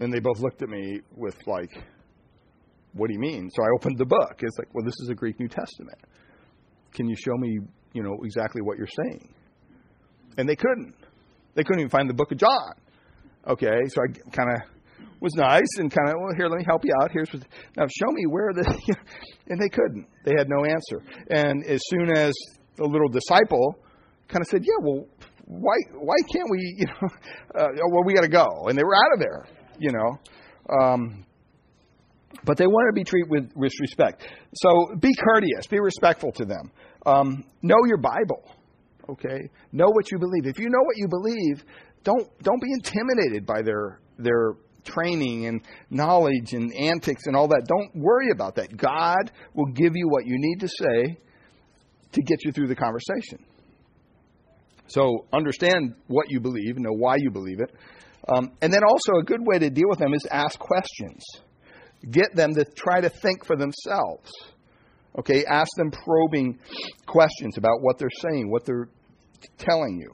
And 0.00 0.12
they 0.12 0.18
both 0.18 0.40
looked 0.40 0.62
at 0.62 0.68
me 0.68 1.00
with, 1.14 1.36
like, 1.46 1.70
what 2.96 3.08
do 3.08 3.14
you 3.14 3.20
mean? 3.20 3.50
So 3.54 3.62
I 3.62 3.66
opened 3.78 3.98
the 3.98 4.06
book. 4.06 4.40
It's 4.40 4.58
like, 4.58 4.74
well, 4.74 4.84
this 4.84 4.94
is 5.00 5.08
a 5.10 5.14
Greek 5.14 5.38
New 5.38 5.48
Testament. 5.48 5.98
Can 6.92 7.08
you 7.08 7.16
show 7.16 7.36
me, 7.36 7.58
you 7.92 8.02
know, 8.02 8.16
exactly 8.24 8.62
what 8.62 8.78
you're 8.78 8.88
saying? 9.04 9.34
And 10.38 10.48
they 10.48 10.56
couldn't. 10.56 10.94
They 11.54 11.62
couldn't 11.62 11.80
even 11.80 11.90
find 11.90 12.08
the 12.08 12.14
book 12.14 12.32
of 12.32 12.38
John. 12.38 12.72
Okay, 13.46 13.78
so 13.88 14.02
I 14.02 14.30
kind 14.30 14.50
of 14.50 14.60
was 15.20 15.34
nice 15.34 15.68
and 15.78 15.90
kind 15.90 16.08
of, 16.08 16.14
well, 16.18 16.34
here, 16.36 16.48
let 16.48 16.58
me 16.58 16.64
help 16.66 16.84
you 16.84 16.92
out. 17.00 17.10
Here's 17.12 17.32
what, 17.32 17.42
now 17.76 17.84
show 17.86 18.10
me 18.12 18.24
where 18.26 18.52
the, 18.52 18.64
and 19.48 19.60
they 19.60 19.68
couldn't. 19.68 20.06
They 20.24 20.32
had 20.36 20.48
no 20.48 20.64
answer. 20.64 21.02
And 21.30 21.64
as 21.64 21.80
soon 21.86 22.16
as 22.16 22.34
the 22.76 22.84
little 22.84 23.08
disciple 23.08 23.78
kind 24.28 24.42
of 24.42 24.48
said, 24.48 24.62
yeah, 24.64 24.78
well, 24.82 25.06
why, 25.46 25.76
why 25.94 26.16
can't 26.32 26.50
we, 26.50 26.58
you 26.78 26.86
know, 26.86 27.08
uh, 27.58 27.68
well, 27.90 28.04
we 28.04 28.14
got 28.14 28.22
to 28.22 28.28
go. 28.28 28.46
And 28.68 28.76
they 28.76 28.84
were 28.84 28.94
out 28.94 29.12
of 29.14 29.20
there, 29.20 29.46
you 29.78 29.92
know. 29.92 30.18
Um, 30.82 31.24
but 32.46 32.56
they 32.56 32.66
want 32.66 32.88
to 32.88 32.98
be 32.98 33.04
treated 33.04 33.28
with, 33.28 33.50
with 33.54 33.72
respect. 33.80 34.22
So 34.54 34.94
be 34.98 35.12
courteous, 35.14 35.66
be 35.66 35.80
respectful 35.80 36.32
to 36.32 36.44
them. 36.44 36.70
Um, 37.04 37.44
know 37.60 37.76
your 37.86 37.98
Bible, 37.98 38.50
okay? 39.10 39.50
Know 39.72 39.88
what 39.88 40.10
you 40.10 40.18
believe. 40.18 40.46
If 40.46 40.58
you 40.58 40.70
know 40.70 40.82
what 40.82 40.96
you 40.96 41.08
believe, 41.08 41.64
don't 42.04 42.26
don't 42.42 42.62
be 42.62 42.72
intimidated 42.72 43.44
by 43.44 43.62
their 43.62 44.00
their 44.18 44.52
training 44.84 45.46
and 45.46 45.60
knowledge 45.90 46.52
and 46.52 46.72
antics 46.74 47.26
and 47.26 47.36
all 47.36 47.48
that. 47.48 47.66
Don't 47.66 47.90
worry 47.96 48.30
about 48.32 48.54
that. 48.54 48.76
God 48.76 49.32
will 49.54 49.72
give 49.72 49.96
you 49.96 50.08
what 50.08 50.24
you 50.24 50.36
need 50.38 50.60
to 50.60 50.68
say 50.68 51.18
to 52.12 52.22
get 52.22 52.44
you 52.44 52.52
through 52.52 52.68
the 52.68 52.76
conversation. 52.76 53.44
So 54.86 55.26
understand 55.32 55.96
what 56.06 56.30
you 56.30 56.38
believe, 56.38 56.78
know 56.78 56.92
why 56.92 57.16
you 57.18 57.30
believe 57.32 57.58
it. 57.58 57.74
Um, 58.28 58.52
and 58.62 58.72
then 58.72 58.82
also, 58.84 59.20
a 59.20 59.24
good 59.24 59.40
way 59.44 59.58
to 59.58 59.70
deal 59.70 59.88
with 59.88 59.98
them 59.98 60.14
is 60.14 60.26
ask 60.30 60.58
questions 60.58 61.24
get 62.10 62.34
them 62.34 62.54
to 62.54 62.64
try 62.64 63.00
to 63.00 63.08
think 63.08 63.44
for 63.44 63.56
themselves. 63.56 64.30
Okay, 65.18 65.44
ask 65.46 65.68
them 65.76 65.90
probing 65.90 66.58
questions 67.06 67.56
about 67.56 67.80
what 67.80 67.98
they're 67.98 68.08
saying, 68.20 68.50
what 68.50 68.66
they're 68.66 68.88
telling 69.58 69.98
you. 69.98 70.12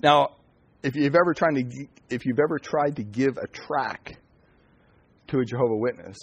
Now, 0.00 0.36
if 0.82 0.94
you've 0.94 1.16
ever 1.16 1.34
tried 1.34 1.54
to 1.54 1.86
if 2.08 2.24
you've 2.24 2.38
ever 2.38 2.58
tried 2.58 2.96
to 2.96 3.02
give 3.02 3.36
a 3.36 3.48
track 3.48 4.16
to 5.28 5.38
a 5.40 5.44
Jehovah 5.44 5.76
Witness, 5.76 6.16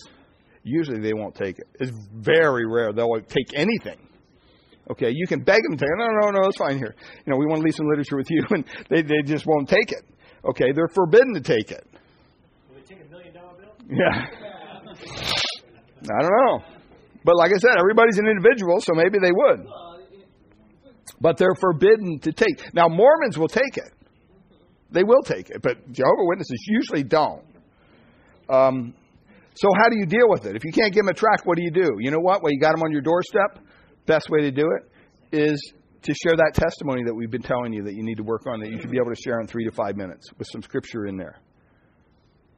usually 0.63 1.01
they 1.01 1.13
won't 1.13 1.35
take 1.35 1.59
it. 1.59 1.67
It's 1.79 1.91
very 2.13 2.65
rare 2.65 2.93
they'll 2.93 3.19
take 3.27 3.53
anything. 3.53 3.97
Okay, 4.91 5.11
you 5.13 5.27
can 5.27 5.41
beg 5.43 5.61
them 5.63 5.77
to. 5.77 5.85
No, 5.97 6.07
no, 6.07 6.31
no, 6.31 6.47
it's 6.47 6.57
fine 6.57 6.77
here. 6.77 6.95
You 7.25 7.31
know, 7.31 7.37
we 7.37 7.45
want 7.45 7.61
to 7.61 7.65
leave 7.65 7.75
some 7.75 7.87
literature 7.87 8.17
with 8.17 8.29
you, 8.29 8.43
and 8.49 8.65
they, 8.89 9.01
they 9.01 9.21
just 9.25 9.45
won't 9.45 9.69
take 9.69 9.91
it. 9.91 10.03
Okay, 10.45 10.71
they're 10.73 10.89
forbidden 10.93 11.33
to 11.35 11.41
take 11.41 11.71
it. 11.71 11.87
Yeah. 13.93 14.25
I 16.03 16.21
don't 16.21 16.31
know. 16.45 16.63
But 17.23 17.37
like 17.37 17.51
I 17.51 17.57
said, 17.59 17.77
everybody's 17.79 18.17
an 18.17 18.27
individual, 18.27 18.79
so 18.81 18.93
maybe 18.93 19.17
they 19.21 19.31
would. 19.31 19.67
But 21.21 21.37
they're 21.37 21.55
forbidden 21.59 22.19
to 22.19 22.31
take. 22.33 22.73
Now, 22.73 22.87
Mormons 22.89 23.37
will 23.37 23.47
take 23.47 23.77
it. 23.77 23.91
They 24.91 25.03
will 25.03 25.21
take 25.23 25.49
it, 25.49 25.61
but 25.61 25.91
Jehovah 25.91 26.25
Witnesses 26.25 26.63
usually 26.67 27.03
don't. 27.03 27.43
Um, 28.49 28.93
so 29.55 29.69
how 29.79 29.89
do 29.89 29.97
you 29.97 30.05
deal 30.05 30.27
with 30.27 30.45
it? 30.45 30.55
If 30.55 30.63
you 30.63 30.71
can't 30.71 30.93
give 30.93 31.05
them 31.05 31.09
a 31.09 31.13
track, 31.13 31.45
what 31.45 31.57
do 31.57 31.63
you 31.63 31.71
do? 31.71 31.97
You 31.99 32.11
know 32.11 32.19
what? 32.19 32.43
Well, 32.43 32.51
you 32.51 32.59
got 32.59 32.75
them 32.75 32.83
on 32.83 32.91
your 32.91 33.01
doorstep. 33.01 33.59
Best 34.05 34.29
way 34.29 34.41
to 34.41 34.51
do 34.51 34.69
it 34.77 34.91
is 35.35 35.73
to 36.03 36.13
share 36.13 36.35
that 36.35 36.51
testimony 36.53 37.03
that 37.05 37.13
we've 37.13 37.31
been 37.31 37.41
telling 37.41 37.73
you 37.73 37.83
that 37.83 37.93
you 37.93 38.03
need 38.03 38.17
to 38.17 38.23
work 38.23 38.45
on, 38.45 38.59
that 38.59 38.69
you 38.69 38.79
should 38.79 38.91
be 38.91 38.97
able 38.97 39.15
to 39.15 39.21
share 39.23 39.39
in 39.39 39.47
three 39.47 39.65
to 39.65 39.71
five 39.71 39.95
minutes 39.95 40.27
with 40.37 40.47
some 40.51 40.61
scripture 40.61 41.07
in 41.07 41.17
there. 41.17 41.39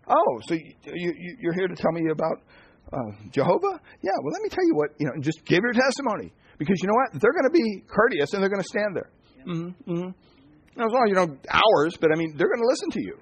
Oh, 0.07 0.39
so 0.47 0.53
you, 0.53 0.73
you, 0.85 1.37
you're 1.39 1.53
here 1.53 1.67
to 1.67 1.75
tell 1.75 1.91
me 1.91 2.09
about 2.11 2.41
uh, 2.93 3.11
Jehovah? 3.31 3.79
Yeah, 4.01 4.11
well, 4.23 4.33
let 4.33 4.41
me 4.41 4.49
tell 4.49 4.65
you 4.65 4.75
what, 4.75 4.89
you 4.99 5.07
know, 5.07 5.13
just 5.21 5.43
give 5.45 5.61
your 5.63 5.73
testimony. 5.73 6.31
Because 6.57 6.77
you 6.81 6.87
know 6.87 6.93
what? 6.93 7.21
They're 7.21 7.33
going 7.33 7.45
to 7.45 7.53
be 7.53 7.83
courteous 7.87 8.33
and 8.33 8.41
they're 8.41 8.49
going 8.49 8.61
to 8.61 8.67
stand 8.67 8.95
there. 8.95 9.09
Mm-hmm, 9.45 9.91
mm-hmm. 9.91 10.81
As 10.81 10.91
long 10.91 11.03
as 11.05 11.09
you 11.09 11.15
know 11.15 11.37
hours, 11.49 11.97
but 11.99 12.11
I 12.13 12.17
mean, 12.17 12.35
they're 12.37 12.49
going 12.49 12.61
to 12.61 12.67
listen 12.67 12.89
to 12.91 13.01
you. 13.01 13.17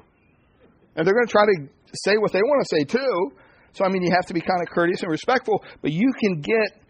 And 0.95 1.07
they're 1.07 1.13
going 1.13 1.25
to 1.25 1.31
try 1.31 1.45
to 1.45 1.67
say 2.05 2.17
what 2.17 2.31
they 2.31 2.41
want 2.41 2.65
to 2.67 2.75
say 2.77 2.83
too. 2.83 3.31
So, 3.73 3.85
I 3.85 3.89
mean, 3.89 4.03
you 4.03 4.11
have 4.11 4.27
to 4.27 4.33
be 4.33 4.41
kind 4.41 4.61
of 4.61 4.69
courteous 4.69 5.01
and 5.01 5.11
respectful, 5.11 5.63
but 5.81 5.91
you 5.91 6.11
can 6.19 6.41
get 6.41 6.83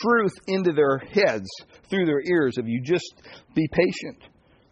truth 0.00 0.32
into 0.46 0.72
their 0.72 0.98
heads 0.98 1.46
through 1.90 2.06
their 2.06 2.20
ears 2.20 2.54
if 2.56 2.66
you 2.66 2.80
just 2.82 3.22
be 3.54 3.68
patient, 3.70 4.22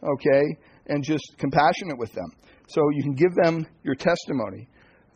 okay, 0.03 0.43
and 0.87 1.05
just 1.05 1.25
compassionate 1.39 1.99
with 1.99 2.13
them. 2.13 2.31
So 2.67 2.81
you 2.95 3.03
can 3.03 3.15
give 3.15 3.35
them 3.43 3.67
your 3.83 3.95
testimony. 3.95 4.69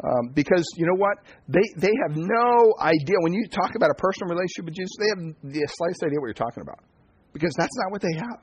Um, 0.03 0.31
because 0.33 0.65
you 0.77 0.87
know 0.87 0.95
what? 0.95 1.19
They, 1.49 1.65
they 1.77 1.93
have 2.07 2.17
no 2.17 2.75
idea. 2.81 3.17
When 3.21 3.33
you 3.33 3.49
talk 3.49 3.75
about 3.75 3.91
a 3.91 3.95
personal 3.95 4.31
relationship 4.31 4.67
with 4.67 4.75
Jesus, 4.75 4.93
they 4.99 5.09
have 5.09 5.35
the 5.43 5.69
slightest 5.77 6.03
idea 6.05 6.21
what 6.21 6.27
you're 6.27 6.35
talking 6.35 6.63
about. 6.63 6.79
Because 7.33 7.53
that's 7.59 7.77
not 7.77 7.91
what 7.91 8.01
they 8.01 8.15
have. 8.17 8.41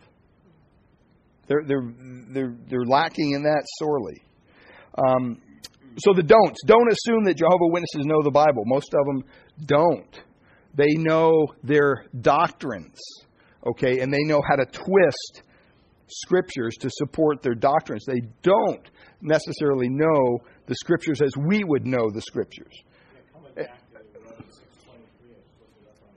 They're, 1.48 1.64
they're, 1.66 1.94
they're, 2.30 2.56
they're 2.68 2.86
lacking 2.86 3.32
in 3.32 3.44
that 3.44 3.64
sorely. 3.80 4.22
Um, 4.98 5.42
so 5.98 6.14
the 6.14 6.24
don'ts. 6.24 6.60
Don't 6.66 6.92
assume 6.92 7.24
that 7.26 7.38
Jehovah 7.38 7.68
Witnesses 7.68 8.06
know 8.06 8.22
the 8.22 8.32
Bible. 8.32 8.64
Most 8.66 8.94
of 8.94 9.06
them 9.06 9.24
don't. 9.66 10.22
They 10.74 10.94
know 10.96 11.48
their 11.64 12.06
doctrines, 12.20 13.00
okay, 13.66 14.02
and 14.02 14.14
they 14.14 14.24
know 14.24 14.42
how 14.46 14.58
to 14.58 14.66
twist 14.66 15.42
scriptures 16.08 16.76
to 16.80 16.90
support 16.92 17.42
their 17.42 17.56
doctrines. 17.56 18.06
They 18.06 18.22
don't 18.42 18.90
necessarily 19.22 19.90
know 19.90 20.40
the 20.68 20.76
scriptures 20.76 21.22
as 21.22 21.32
we 21.38 21.64
would 21.64 21.86
know 21.86 22.10
the 22.12 22.22
scriptures. 22.22 22.74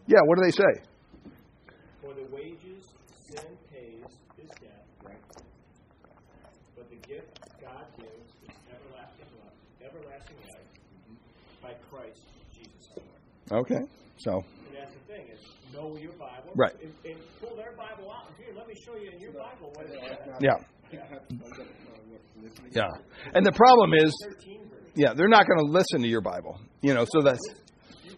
Yeah, 0.08 0.20
what 0.24 0.38
do 0.38 0.44
they 0.44 0.50
say? 0.50 0.82
For 2.00 2.14
the 2.14 2.24
wages 2.34 2.82
sin 3.28 3.44
pays 3.70 4.06
is 4.42 4.48
death, 4.58 4.86
right? 5.04 5.20
But 6.74 6.88
the 6.88 6.96
gift 7.06 7.38
God 7.60 7.84
gives 7.98 8.32
is 8.42 8.56
everlasting 8.72 9.28
love, 9.36 9.52
everlasting 9.84 10.36
life 10.48 10.64
by 11.62 11.74
Christ 11.90 12.22
Jesus. 12.54 13.04
Okay. 13.52 13.84
So, 14.16 14.42
And 14.68 14.76
that's 14.76 14.94
the 14.94 15.12
thing 15.12 15.26
is 15.30 15.40
know 15.74 15.94
your 15.96 16.12
Bible. 16.12 16.52
Right. 16.56 16.72
Listening. 22.42 22.72
Yeah. 22.72 22.88
And 23.34 23.44
the 23.44 23.52
problem 23.52 23.94
is, 23.94 24.12
yeah, 24.94 25.14
they're 25.14 25.28
not 25.28 25.46
going 25.46 25.58
to 25.58 25.70
listen 25.70 26.02
to 26.02 26.08
your 26.08 26.20
Bible. 26.20 26.60
You 26.80 26.94
know, 26.94 27.04
so 27.08 27.22
that's 27.22 27.40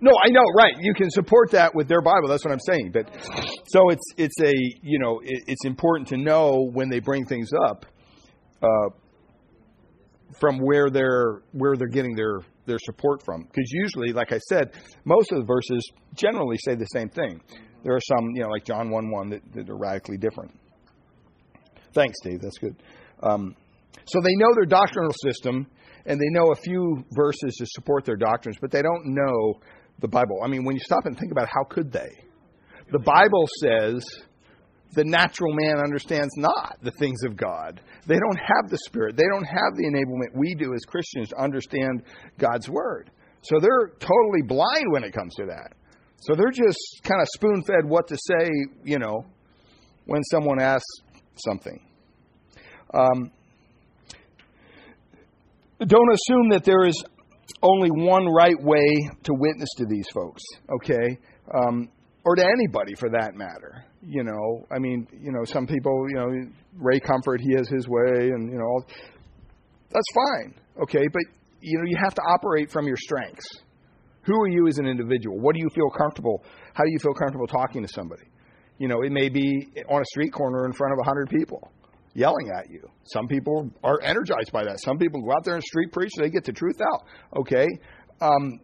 No, 0.00 0.12
I 0.24 0.30
know, 0.30 0.44
right. 0.56 0.74
You 0.80 0.94
can 0.94 1.10
support 1.10 1.50
that 1.52 1.74
with 1.74 1.88
their 1.88 2.02
Bible. 2.02 2.28
That's 2.28 2.44
what 2.44 2.52
I'm 2.52 2.60
saying. 2.66 2.92
But 2.92 3.08
so 3.68 3.90
it's 3.90 4.04
it's 4.16 4.40
a, 4.40 4.54
you 4.82 4.98
know, 4.98 5.20
it, 5.24 5.44
it's 5.46 5.64
important 5.64 6.08
to 6.08 6.16
know 6.16 6.68
when 6.72 6.88
they 6.88 7.00
bring 7.00 7.24
things 7.26 7.50
up 7.68 7.86
uh, 8.62 8.90
from 10.38 10.58
where 10.58 10.90
they're 10.90 11.42
where 11.52 11.76
they're 11.76 11.88
getting 11.88 12.14
their 12.14 12.40
their 12.66 12.78
support 12.84 13.22
from 13.24 13.42
because 13.42 13.70
usually 13.72 14.12
like 14.12 14.32
i 14.32 14.38
said 14.48 14.70
most 15.04 15.32
of 15.32 15.38
the 15.38 15.44
verses 15.44 15.82
generally 16.14 16.56
say 16.64 16.74
the 16.74 16.84
same 16.86 17.08
thing 17.08 17.40
there 17.82 17.94
are 17.94 18.00
some 18.00 18.30
you 18.34 18.42
know 18.42 18.48
like 18.48 18.64
john 18.64 18.90
1 18.90 19.10
1 19.10 19.30
that, 19.30 19.40
that 19.54 19.68
are 19.68 19.76
radically 19.76 20.16
different 20.16 20.52
thanks 21.94 22.18
dave 22.22 22.40
that's 22.40 22.58
good 22.58 22.76
um, 23.22 23.54
so 24.06 24.20
they 24.22 24.34
know 24.36 24.48
their 24.54 24.66
doctrinal 24.66 25.12
system 25.22 25.66
and 26.06 26.20
they 26.20 26.28
know 26.30 26.50
a 26.52 26.56
few 26.56 27.04
verses 27.12 27.54
to 27.56 27.66
support 27.66 28.04
their 28.04 28.16
doctrines 28.16 28.56
but 28.60 28.70
they 28.70 28.82
don't 28.82 29.06
know 29.06 29.60
the 30.00 30.08
bible 30.08 30.40
i 30.44 30.48
mean 30.48 30.64
when 30.64 30.74
you 30.74 30.82
stop 30.82 31.04
and 31.06 31.18
think 31.18 31.32
about 31.32 31.44
it, 31.44 31.50
how 31.52 31.64
could 31.64 31.92
they 31.92 32.10
the 32.92 32.98
bible 32.98 33.46
says 33.60 34.04
the 34.92 35.04
natural 35.04 35.52
man 35.54 35.78
understands 35.78 36.32
not 36.36 36.76
the 36.82 36.90
things 36.90 37.22
of 37.24 37.36
God. 37.36 37.80
They 38.06 38.18
don't 38.18 38.38
have 38.38 38.70
the 38.70 38.78
Spirit. 38.78 39.16
They 39.16 39.28
don't 39.30 39.44
have 39.44 39.76
the 39.76 39.86
enablement 39.86 40.36
we 40.36 40.54
do 40.54 40.74
as 40.74 40.80
Christians 40.84 41.28
to 41.28 41.40
understand 41.40 42.02
God's 42.38 42.68
Word. 42.68 43.10
So 43.42 43.58
they're 43.60 43.92
totally 44.00 44.42
blind 44.46 44.84
when 44.90 45.04
it 45.04 45.12
comes 45.12 45.34
to 45.36 45.46
that. 45.46 45.74
So 46.22 46.34
they're 46.34 46.50
just 46.50 46.78
kind 47.04 47.22
of 47.22 47.28
spoon 47.34 47.62
fed 47.66 47.88
what 47.88 48.08
to 48.08 48.16
say, 48.16 48.50
you 48.84 48.98
know, 48.98 49.24
when 50.06 50.22
someone 50.24 50.60
asks 50.60 50.84
something. 51.36 51.80
Um, 52.92 53.30
don't 55.86 56.12
assume 56.12 56.50
that 56.50 56.64
there 56.64 56.86
is 56.86 57.02
only 57.62 57.90
one 57.90 58.26
right 58.26 58.60
way 58.60 58.86
to 59.24 59.32
witness 59.32 59.68
to 59.78 59.86
these 59.86 60.06
folks, 60.12 60.42
okay? 60.76 61.18
Um, 61.54 61.88
or 62.24 62.36
to 62.36 62.44
anybody 62.44 62.94
for 62.94 63.08
that 63.10 63.34
matter. 63.34 63.84
You 64.02 64.24
know, 64.24 64.66
I 64.74 64.78
mean, 64.78 65.06
you 65.12 65.32
know, 65.32 65.44
some 65.44 65.66
people, 65.66 66.06
you 66.08 66.16
know, 66.16 66.50
Ray 66.76 67.00
Comfort, 67.00 67.40
he 67.40 67.54
has 67.56 67.68
his 67.68 67.86
way, 67.88 68.30
and 68.30 68.50
you 68.50 68.58
know, 68.58 68.64
all, 68.64 68.84
that's 69.90 70.06
fine, 70.14 70.54
okay. 70.82 71.06
But 71.12 71.22
you 71.60 71.78
know, 71.78 71.84
you 71.86 71.96
have 72.02 72.14
to 72.14 72.22
operate 72.22 72.70
from 72.70 72.86
your 72.86 72.96
strengths. 72.96 73.46
Who 74.22 74.34
are 74.40 74.48
you 74.48 74.68
as 74.68 74.78
an 74.78 74.86
individual? 74.86 75.38
What 75.38 75.54
do 75.54 75.60
you 75.60 75.68
feel 75.74 75.90
comfortable? 75.90 76.44
How 76.74 76.84
do 76.84 76.90
you 76.90 76.98
feel 76.98 77.14
comfortable 77.14 77.46
talking 77.46 77.82
to 77.82 77.88
somebody? 77.88 78.29
You 78.80 78.88
know, 78.88 79.02
it 79.02 79.12
may 79.12 79.28
be 79.28 79.68
on 79.90 80.00
a 80.00 80.04
street 80.06 80.32
corner 80.32 80.64
in 80.64 80.72
front 80.72 80.94
of 80.94 80.98
a 81.00 81.04
hundred 81.04 81.28
people 81.28 81.70
yelling 82.14 82.50
at 82.58 82.70
you. 82.70 82.80
Some 83.04 83.28
people 83.28 83.70
are 83.84 84.00
energized 84.02 84.50
by 84.52 84.64
that. 84.64 84.80
Some 84.80 84.96
people 84.96 85.20
go 85.20 85.32
out 85.32 85.44
there 85.44 85.54
and 85.54 85.62
street 85.62 85.92
preach; 85.92 86.10
they 86.18 86.30
get 86.30 86.44
the 86.44 86.52
truth 86.52 86.80
out. 86.80 87.04
Okay. 87.40 87.66
Um, 88.22 88.58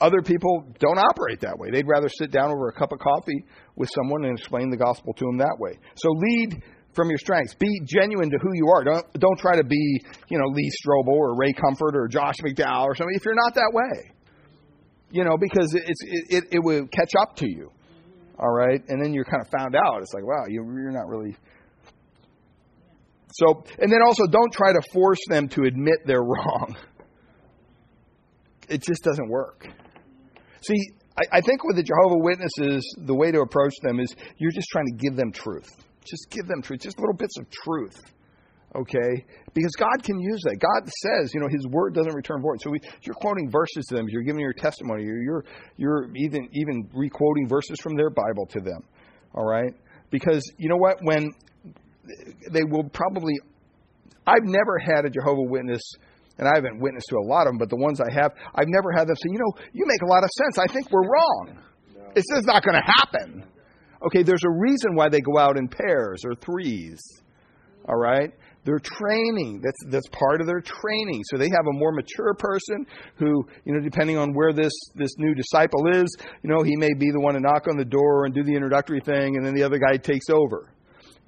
other 0.00 0.22
people 0.22 0.64
don't 0.78 0.98
operate 0.98 1.40
that 1.40 1.58
way. 1.58 1.70
They'd 1.70 1.86
rather 1.86 2.08
sit 2.08 2.30
down 2.30 2.50
over 2.50 2.68
a 2.68 2.72
cup 2.72 2.92
of 2.92 2.98
coffee 2.98 3.44
with 3.76 3.90
someone 3.94 4.24
and 4.24 4.38
explain 4.38 4.70
the 4.70 4.76
gospel 4.78 5.12
to 5.12 5.24
them 5.26 5.36
that 5.38 5.56
way. 5.58 5.78
So 5.96 6.08
lead 6.10 6.62
from 6.94 7.10
your 7.10 7.18
strengths. 7.18 7.54
Be 7.54 7.80
genuine 7.84 8.30
to 8.30 8.38
who 8.40 8.50
you 8.54 8.68
are. 8.74 8.84
Don't 8.84 9.12
don't 9.20 9.38
try 9.38 9.56
to 9.56 9.64
be, 9.64 10.02
you 10.28 10.38
know, 10.38 10.46
Lee 10.46 10.70
Strobel 10.80 11.12
or 11.12 11.36
Ray 11.36 11.52
Comfort 11.52 11.94
or 11.94 12.08
Josh 12.08 12.36
McDowell 12.42 12.84
or 12.84 12.94
something 12.94 13.14
if 13.14 13.24
you're 13.26 13.34
not 13.34 13.54
that 13.54 13.70
way. 13.74 14.12
You 15.10 15.24
know, 15.24 15.36
because 15.38 15.74
it's 15.74 16.00
it, 16.02 16.24
it, 16.30 16.44
it 16.52 16.58
will 16.58 16.86
catch 16.88 17.12
up 17.20 17.36
to 17.36 17.46
you. 17.46 17.70
All 18.38 18.52
right? 18.52 18.80
And 18.88 19.02
then 19.02 19.14
you're 19.14 19.24
kind 19.24 19.42
of 19.42 19.48
found 19.48 19.74
out. 19.74 20.02
It's 20.02 20.12
like, 20.12 20.24
wow, 20.24 20.44
you 20.48 20.62
you're 20.64 20.92
not 20.92 21.08
really 21.08 21.36
so, 23.36 23.64
and 23.78 23.92
then 23.92 23.98
also 24.06 24.26
don't 24.26 24.50
try 24.50 24.72
to 24.72 24.80
force 24.92 25.18
them 25.28 25.48
to 25.48 25.64
admit 25.64 25.96
they're 26.06 26.22
wrong. 26.22 26.74
It 28.68 28.82
just 28.82 29.02
doesn't 29.02 29.28
work. 29.28 29.66
See, 30.62 30.90
I, 31.18 31.38
I 31.38 31.40
think 31.42 31.62
with 31.64 31.76
the 31.76 31.82
Jehovah 31.82 32.18
Witnesses, 32.18 32.96
the 32.98 33.14
way 33.14 33.30
to 33.30 33.40
approach 33.40 33.74
them 33.82 34.00
is 34.00 34.14
you're 34.38 34.52
just 34.52 34.68
trying 34.68 34.86
to 34.86 34.96
give 34.96 35.16
them 35.16 35.32
truth. 35.32 35.68
Just 36.04 36.30
give 36.30 36.46
them 36.46 36.62
truth, 36.62 36.80
just 36.80 36.98
little 36.98 37.14
bits 37.14 37.36
of 37.38 37.50
truth. 37.50 38.00
Okay? 38.76 39.24
Because 39.54 39.72
God 39.78 40.02
can 40.02 40.20
use 40.20 40.42
that. 40.44 40.58
God 40.60 40.90
says, 41.02 41.32
you 41.32 41.40
know, 41.40 41.48
His 41.48 41.66
word 41.68 41.94
doesn't 41.94 42.14
return 42.14 42.42
void. 42.42 42.60
So 42.60 42.70
we, 42.70 42.78
you're 43.02 43.14
quoting 43.14 43.50
verses 43.50 43.86
to 43.86 43.94
them. 43.94 44.06
You're 44.08 44.22
giving 44.22 44.40
your 44.40 44.52
testimony. 44.52 45.04
You're, 45.04 45.22
you're, 45.22 45.44
you're 45.76 46.10
even, 46.16 46.48
even 46.52 46.88
re-quoting 46.92 47.48
verses 47.48 47.78
from 47.82 47.96
their 47.96 48.10
Bible 48.10 48.46
to 48.50 48.60
them. 48.60 48.82
All 49.34 49.44
right? 49.44 49.72
Because, 50.10 50.42
you 50.58 50.68
know 50.68 50.76
what? 50.76 50.98
When 51.02 51.30
they 52.52 52.64
will 52.64 52.84
probably, 52.90 53.34
I've 54.26 54.44
never 54.44 54.78
had 54.78 55.04
a 55.06 55.10
Jehovah 55.10 55.42
Witness 55.42 55.82
and 56.38 56.46
I 56.46 56.52
haven't 56.54 56.80
witnessed 56.80 57.06
to 57.08 57.16
a 57.16 57.24
lot 57.26 57.46
of 57.46 57.52
them, 57.52 57.58
but 57.58 57.70
the 57.70 57.76
ones 57.76 57.98
I 58.00 58.12
have, 58.12 58.32
I've 58.54 58.68
never 58.68 58.92
had 58.92 59.08
them 59.08 59.16
say, 59.16 59.30
you 59.32 59.38
know, 59.38 59.52
you 59.72 59.84
make 59.86 60.02
a 60.02 60.06
lot 60.06 60.22
of 60.22 60.30
sense. 60.30 60.58
I 60.58 60.70
think 60.70 60.90
we're 60.90 61.08
wrong. 61.08 61.58
It's 62.14 62.26
just 62.34 62.46
not 62.46 62.62
going 62.62 62.76
to 62.76 62.92
happen. 62.98 63.44
Okay, 64.06 64.22
there's 64.22 64.44
a 64.44 64.50
reason 64.50 64.94
why 64.94 65.08
they 65.08 65.20
go 65.20 65.38
out 65.38 65.56
in 65.56 65.68
pairs 65.68 66.22
or 66.24 66.34
threes. 66.34 67.00
All 67.88 67.96
right? 67.96 68.32
They're 68.66 68.80
training. 68.82 69.62
That's 69.64 69.92
that's 69.92 70.08
part 70.08 70.40
of 70.40 70.46
their 70.46 70.60
training. 70.60 71.22
So 71.30 71.38
they 71.38 71.48
have 71.48 71.66
a 71.66 71.72
more 71.72 71.92
mature 71.92 72.34
person 72.34 72.84
who, 73.16 73.46
you 73.64 73.72
know, 73.72 73.80
depending 73.80 74.18
on 74.18 74.34
where 74.34 74.52
this 74.52 74.72
this 74.96 75.12
new 75.18 75.34
disciple 75.34 75.86
is, 75.94 76.14
you 76.42 76.50
know, 76.50 76.62
he 76.62 76.76
may 76.76 76.92
be 76.92 77.10
the 77.12 77.20
one 77.20 77.34
to 77.34 77.40
knock 77.40 77.68
on 77.68 77.78
the 77.78 77.84
door 77.84 78.26
and 78.26 78.34
do 78.34 78.42
the 78.42 78.54
introductory 78.54 79.00
thing, 79.00 79.36
and 79.36 79.46
then 79.46 79.54
the 79.54 79.62
other 79.62 79.78
guy 79.78 79.96
takes 79.96 80.28
over 80.28 80.72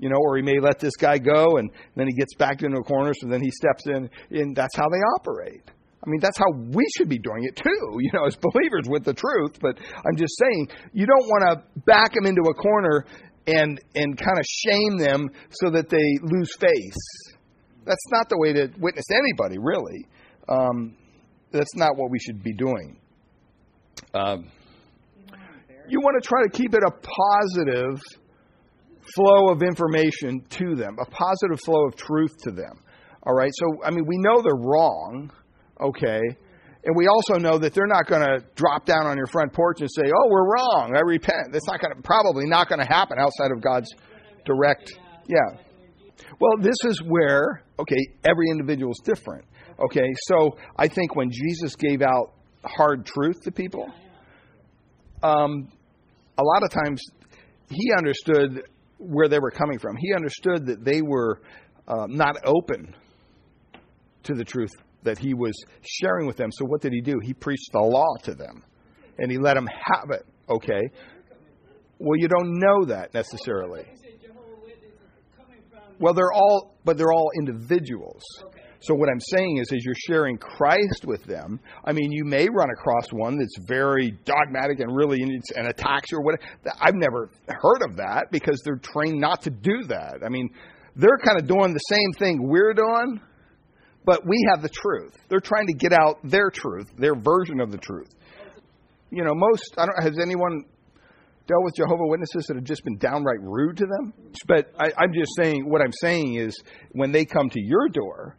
you 0.00 0.08
know, 0.08 0.16
or 0.16 0.36
he 0.36 0.42
may 0.42 0.60
let 0.60 0.78
this 0.78 0.94
guy 0.94 1.18
go 1.18 1.56
and 1.56 1.70
then 1.96 2.06
he 2.06 2.14
gets 2.14 2.34
back 2.36 2.62
into 2.62 2.78
a 2.78 2.84
corner, 2.84 3.12
so 3.20 3.26
then 3.28 3.42
he 3.42 3.50
steps 3.50 3.84
in, 3.86 4.08
and 4.30 4.54
that's 4.54 4.76
how 4.76 4.88
they 4.88 4.98
operate. 5.16 5.62
I 6.04 6.08
mean, 6.08 6.20
that's 6.20 6.38
how 6.38 6.50
we 6.52 6.84
should 6.96 7.08
be 7.08 7.18
doing 7.18 7.44
it 7.44 7.56
too, 7.56 7.98
you 8.00 8.10
know, 8.14 8.24
as 8.26 8.36
believers 8.36 8.88
with 8.88 9.04
the 9.04 9.14
truth. 9.14 9.58
But 9.60 9.78
I'm 10.06 10.16
just 10.16 10.38
saying, 10.38 10.68
you 10.92 11.06
don't 11.06 11.26
want 11.26 11.44
to 11.50 11.80
back 11.80 12.14
them 12.14 12.26
into 12.26 12.42
a 12.42 12.54
corner 12.54 13.04
and 13.48 13.80
and 13.94 14.16
kind 14.16 14.38
of 14.38 14.44
shame 14.46 14.98
them 14.98 15.28
so 15.50 15.70
that 15.70 15.88
they 15.88 16.18
lose 16.22 16.54
face. 16.58 17.34
That's 17.84 18.06
not 18.10 18.28
the 18.28 18.36
way 18.38 18.52
to 18.52 18.68
witness 18.78 19.06
anybody, 19.10 19.58
really. 19.58 20.06
Um, 20.48 20.96
that's 21.50 21.74
not 21.74 21.96
what 21.96 22.10
we 22.10 22.18
should 22.18 22.42
be 22.42 22.52
doing. 22.52 23.00
Um, 24.12 24.50
you 25.88 26.00
want 26.00 26.22
to 26.22 26.26
try 26.26 26.42
to 26.42 26.50
keep 26.50 26.74
it 26.74 26.82
a 26.86 26.90
positive 26.90 28.00
flow 29.14 29.48
of 29.50 29.62
information 29.62 30.44
to 30.50 30.74
them, 30.74 30.96
a 31.00 31.06
positive 31.06 31.60
flow 31.64 31.86
of 31.86 31.96
truth 31.96 32.36
to 32.44 32.50
them. 32.50 32.82
All 33.26 33.34
right? 33.34 33.50
So, 33.54 33.82
I 33.84 33.90
mean, 33.90 34.04
we 34.06 34.18
know 34.18 34.42
they're 34.42 34.54
wrong, 34.54 35.30
okay? 35.80 36.20
And 36.88 36.96
we 36.96 37.06
also 37.06 37.34
know 37.34 37.58
that 37.58 37.74
they're 37.74 37.86
not 37.86 38.06
going 38.06 38.22
to 38.22 38.42
drop 38.54 38.86
down 38.86 39.06
on 39.06 39.18
your 39.18 39.26
front 39.26 39.52
porch 39.52 39.82
and 39.82 39.90
say, 39.94 40.04
"Oh, 40.04 40.28
we're 40.30 40.54
wrong. 40.54 40.94
I 40.96 41.00
repent." 41.00 41.52
That's 41.52 41.66
not 41.66 41.82
going 41.82 41.94
to 41.94 42.00
probably 42.00 42.46
not 42.46 42.70
going 42.70 42.78
to 42.78 42.86
happen 42.86 43.18
outside 43.18 43.50
of 43.54 43.60
God's 43.60 43.90
direct. 44.46 44.90
Yeah. 45.28 45.58
Well, 46.40 46.52
this 46.60 46.76
is 46.84 47.02
where 47.02 47.62
okay, 47.78 47.98
every 48.24 48.46
individual 48.50 48.92
is 48.92 49.02
different. 49.04 49.44
Okay, 49.78 50.14
so 50.28 50.56
I 50.78 50.88
think 50.88 51.14
when 51.14 51.30
Jesus 51.30 51.76
gave 51.76 52.00
out 52.00 52.32
hard 52.64 53.04
truth 53.04 53.42
to 53.42 53.52
people, 53.52 53.92
um, 55.22 55.68
a 56.38 56.42
lot 56.42 56.62
of 56.62 56.70
times 56.70 57.02
he 57.68 57.92
understood 57.98 58.62
where 58.96 59.28
they 59.28 59.38
were 59.38 59.50
coming 59.50 59.78
from. 59.78 59.94
He 59.96 60.14
understood 60.14 60.64
that 60.64 60.86
they 60.86 61.02
were 61.02 61.42
uh, 61.86 62.06
not 62.08 62.36
open 62.46 62.96
to 64.22 64.32
the 64.32 64.44
truth 64.44 64.72
that 65.08 65.18
he 65.18 65.32
was 65.32 65.54
sharing 65.82 66.26
with 66.26 66.36
them. 66.36 66.50
So 66.52 66.66
what 66.66 66.82
did 66.82 66.92
he 66.92 67.00
do? 67.00 67.18
He 67.22 67.32
preached 67.32 67.72
the 67.72 67.80
law 67.80 68.16
to 68.24 68.34
them, 68.34 68.62
and 69.18 69.30
he 69.30 69.38
let 69.38 69.54
them 69.54 69.66
have 69.66 70.10
it. 70.10 70.26
Okay. 70.48 70.90
Well, 71.98 72.18
you 72.18 72.28
don't 72.28 72.58
know 72.58 72.84
that 72.86 73.14
necessarily. 73.14 73.86
Well, 75.98 76.14
they're 76.14 76.32
all, 76.32 76.76
but 76.84 76.96
they're 76.96 77.12
all 77.12 77.30
individuals. 77.36 78.22
So 78.80 78.94
what 78.94 79.08
I'm 79.08 79.20
saying 79.20 79.56
is, 79.56 79.72
as 79.72 79.84
you're 79.84 79.94
sharing 80.06 80.38
Christ 80.38 81.04
with 81.04 81.24
them, 81.24 81.58
I 81.84 81.92
mean, 81.92 82.12
you 82.12 82.24
may 82.24 82.48
run 82.48 82.68
across 82.70 83.08
one 83.10 83.36
that's 83.36 83.58
very 83.66 84.12
dogmatic 84.24 84.78
and 84.78 84.94
really 84.94 85.18
and 85.20 85.66
attacks 85.66 86.12
you 86.12 86.18
or 86.18 86.22
whatever. 86.22 86.42
I've 86.80 86.94
never 86.94 87.30
heard 87.48 87.82
of 87.82 87.96
that 87.96 88.26
because 88.30 88.60
they're 88.64 88.76
trained 88.76 89.20
not 89.20 89.42
to 89.42 89.50
do 89.50 89.84
that. 89.88 90.20
I 90.24 90.28
mean, 90.28 90.50
they're 90.94 91.18
kind 91.18 91.40
of 91.40 91.48
doing 91.48 91.72
the 91.72 91.80
same 91.90 92.12
thing 92.18 92.38
we're 92.40 92.74
doing, 92.74 93.20
but 94.08 94.24
we 94.24 94.42
have 94.48 94.62
the 94.62 94.70
truth. 94.70 95.14
They're 95.28 95.38
trying 95.38 95.66
to 95.66 95.74
get 95.74 95.92
out 95.92 96.18
their 96.24 96.48
truth, 96.48 96.86
their 96.96 97.14
version 97.14 97.60
of 97.60 97.70
the 97.70 97.76
truth. 97.76 98.08
You 99.10 99.22
know, 99.22 99.34
most 99.34 99.74
I 99.76 99.84
don't 99.84 100.02
has 100.02 100.18
anyone 100.18 100.64
dealt 101.46 101.62
with 101.62 101.74
Jehovah 101.76 102.06
Witnesses 102.06 102.46
that 102.46 102.56
have 102.56 102.64
just 102.64 102.82
been 102.84 102.96
downright 102.96 103.42
rude 103.42 103.76
to 103.76 103.84
them. 103.84 104.14
But 104.46 104.72
I, 104.80 104.92
I'm 104.96 105.12
just 105.12 105.32
saying, 105.36 105.68
what 105.68 105.82
I'm 105.82 105.92
saying 106.00 106.36
is, 106.36 106.58
when 106.92 107.12
they 107.12 107.26
come 107.26 107.50
to 107.50 107.60
your 107.60 107.90
door, 107.90 108.38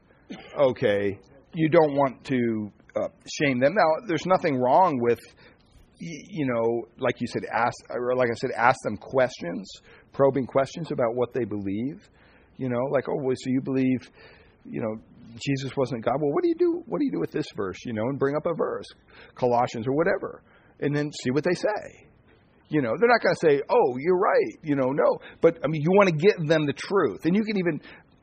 okay, 0.58 1.20
you 1.54 1.70
don't 1.70 1.94
want 1.94 2.24
to 2.26 2.72
uh, 2.96 3.10
shame 3.28 3.60
them. 3.60 3.76
Now, 3.76 4.08
there's 4.08 4.26
nothing 4.26 4.58
wrong 4.58 4.98
with, 5.00 5.20
you 6.00 6.48
know, 6.48 6.88
like 6.98 7.22
you 7.22 7.28
said, 7.28 7.44
ask, 7.54 7.78
or 7.92 8.16
like 8.16 8.30
I 8.32 8.36
said, 8.40 8.50
ask 8.58 8.80
them 8.84 8.98
questions, 8.98 9.72
probing 10.14 10.48
questions 10.48 10.92
about 10.92 11.14
what 11.14 11.32
they 11.36 11.46
believe. 11.46 12.10
You 12.58 12.70
know, 12.70 12.86
like, 12.90 13.08
oh, 13.08 13.22
well, 13.22 13.36
so 13.38 13.52
you 13.52 13.62
believe, 13.62 14.10
you 14.66 14.82
know, 14.82 14.96
Jesus 15.38 15.76
wasn't 15.76 16.04
God. 16.04 16.16
Well, 16.20 16.32
what 16.32 16.44
do 16.44 16.50
you 16.50 16.56
do? 16.56 16.84
What 16.88 17.00
do 17.00 17.06
you 17.06 17.12
do 17.12 17.20
with 17.20 17.32
this 17.32 17.48
verse? 17.56 17.78
You 17.86 17.94
know, 17.94 18.04
and 18.04 18.18
bring 18.18 18.36
up 18.36 18.46
a 18.46 18.54
verse, 18.54 18.86
Colossians 19.36 19.88
or 19.88 19.94
whatever, 19.94 20.44
and 20.80 20.96
then 20.96 21.12
see 21.24 21.32
what 21.32 21.44
they 21.44 21.54
say. 21.54 22.08
You 22.70 22.82
know, 22.82 22.94
they're 23.00 23.10
not 23.10 23.22
going 23.22 23.36
to 23.36 23.48
say, 23.48 23.62
"Oh, 23.70 23.98
you're 23.98 24.18
right." 24.18 24.60
You 24.64 24.76
know, 24.76 24.92
no. 24.92 25.20
But 25.42 25.60
I 25.64 25.68
mean, 25.68 25.82
you 25.82 25.92
want 25.92 26.10
to 26.10 26.16
get 26.16 26.36
them 26.48 26.66
the 26.66 26.74
truth, 26.74 27.26
and 27.26 27.36
you 27.36 27.44
can 27.44 27.58
even, 27.58 27.82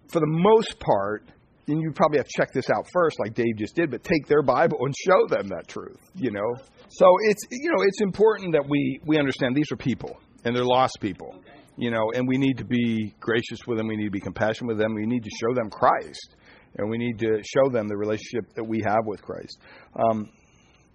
for 0.09 0.21
the 0.21 0.29
most 0.29 0.79
part, 0.79 1.25
then 1.67 1.81
you 1.81 1.91
probably 1.93 2.19
have 2.19 2.27
to 2.27 2.33
check 2.37 2.53
this 2.53 2.71
out 2.71 2.87
first, 2.93 3.19
like 3.19 3.35
Dave 3.35 3.57
just 3.57 3.75
did. 3.75 3.91
But 3.91 4.05
take 4.05 4.27
their 4.27 4.43
Bible 4.43 4.79
and 4.81 4.95
show 5.05 5.27
them 5.29 5.49
that 5.49 5.67
truth. 5.69 5.99
You 6.15 6.31
know, 6.31 6.55
so 6.89 7.07
it's 7.25 7.43
you 7.51 7.71
know 7.71 7.83
it's 7.85 8.01
important 8.01 8.53
that 8.53 8.65
we 8.69 9.01
we 9.05 9.19
understand 9.19 9.57
these 9.57 9.71
are 9.73 9.77
people 9.77 10.17
and 10.45 10.55
they're 10.55 10.65
lost 10.65 10.99
people. 11.01 11.35
You 11.77 11.91
know, 11.91 12.11
and 12.15 12.27
we 12.27 12.39
need 12.39 12.57
to 12.59 12.65
be 12.65 13.15
gracious 13.21 13.59
with 13.67 13.77
them. 13.77 13.89
We 13.89 13.97
need 13.97 14.07
to 14.07 14.11
be 14.11 14.21
compassionate 14.21 14.69
with 14.69 14.79
them. 14.79 14.95
We 14.95 15.05
need 15.05 15.23
to 15.23 15.31
show 15.39 15.55
them 15.55 15.69
Christ, 15.69 16.36
and 16.79 16.91
we 16.91 16.99
need 16.99 17.19
to 17.19 17.43
show 17.43 17.71
them 17.71 17.89
the 17.89 17.97
relationship 17.97 18.53
that 18.55 18.65
we 18.65 18.83
have 18.87 19.05
with 19.05 19.23
Christ. 19.23 19.59
Um, 19.95 20.29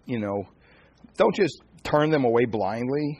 you 0.06 0.20
know, 0.20 0.44
don't 1.18 1.36
just 1.36 1.62
turn 1.84 2.10
them 2.10 2.26
away 2.26 2.46
blindly. 2.46 3.20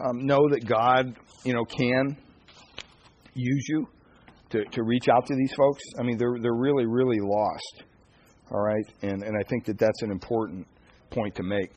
Um, 0.00 0.26
know 0.26 0.48
that 0.50 0.66
God, 0.66 1.16
you 1.44 1.54
know, 1.54 1.64
can 1.64 2.16
use 3.34 3.66
you 3.68 3.86
to, 4.50 4.64
to 4.64 4.82
reach 4.82 5.08
out 5.08 5.26
to 5.26 5.34
these 5.34 5.52
folks. 5.54 5.82
I 5.98 6.02
mean, 6.02 6.18
they're 6.18 6.36
they're 6.40 6.54
really 6.54 6.86
really 6.86 7.20
lost. 7.20 7.84
All 8.50 8.60
right, 8.60 8.86
and 9.02 9.22
and 9.22 9.36
I 9.38 9.42
think 9.48 9.64
that 9.66 9.78
that's 9.78 10.02
an 10.02 10.10
important 10.10 10.66
point 11.10 11.34
to 11.36 11.42
make. 11.42 11.70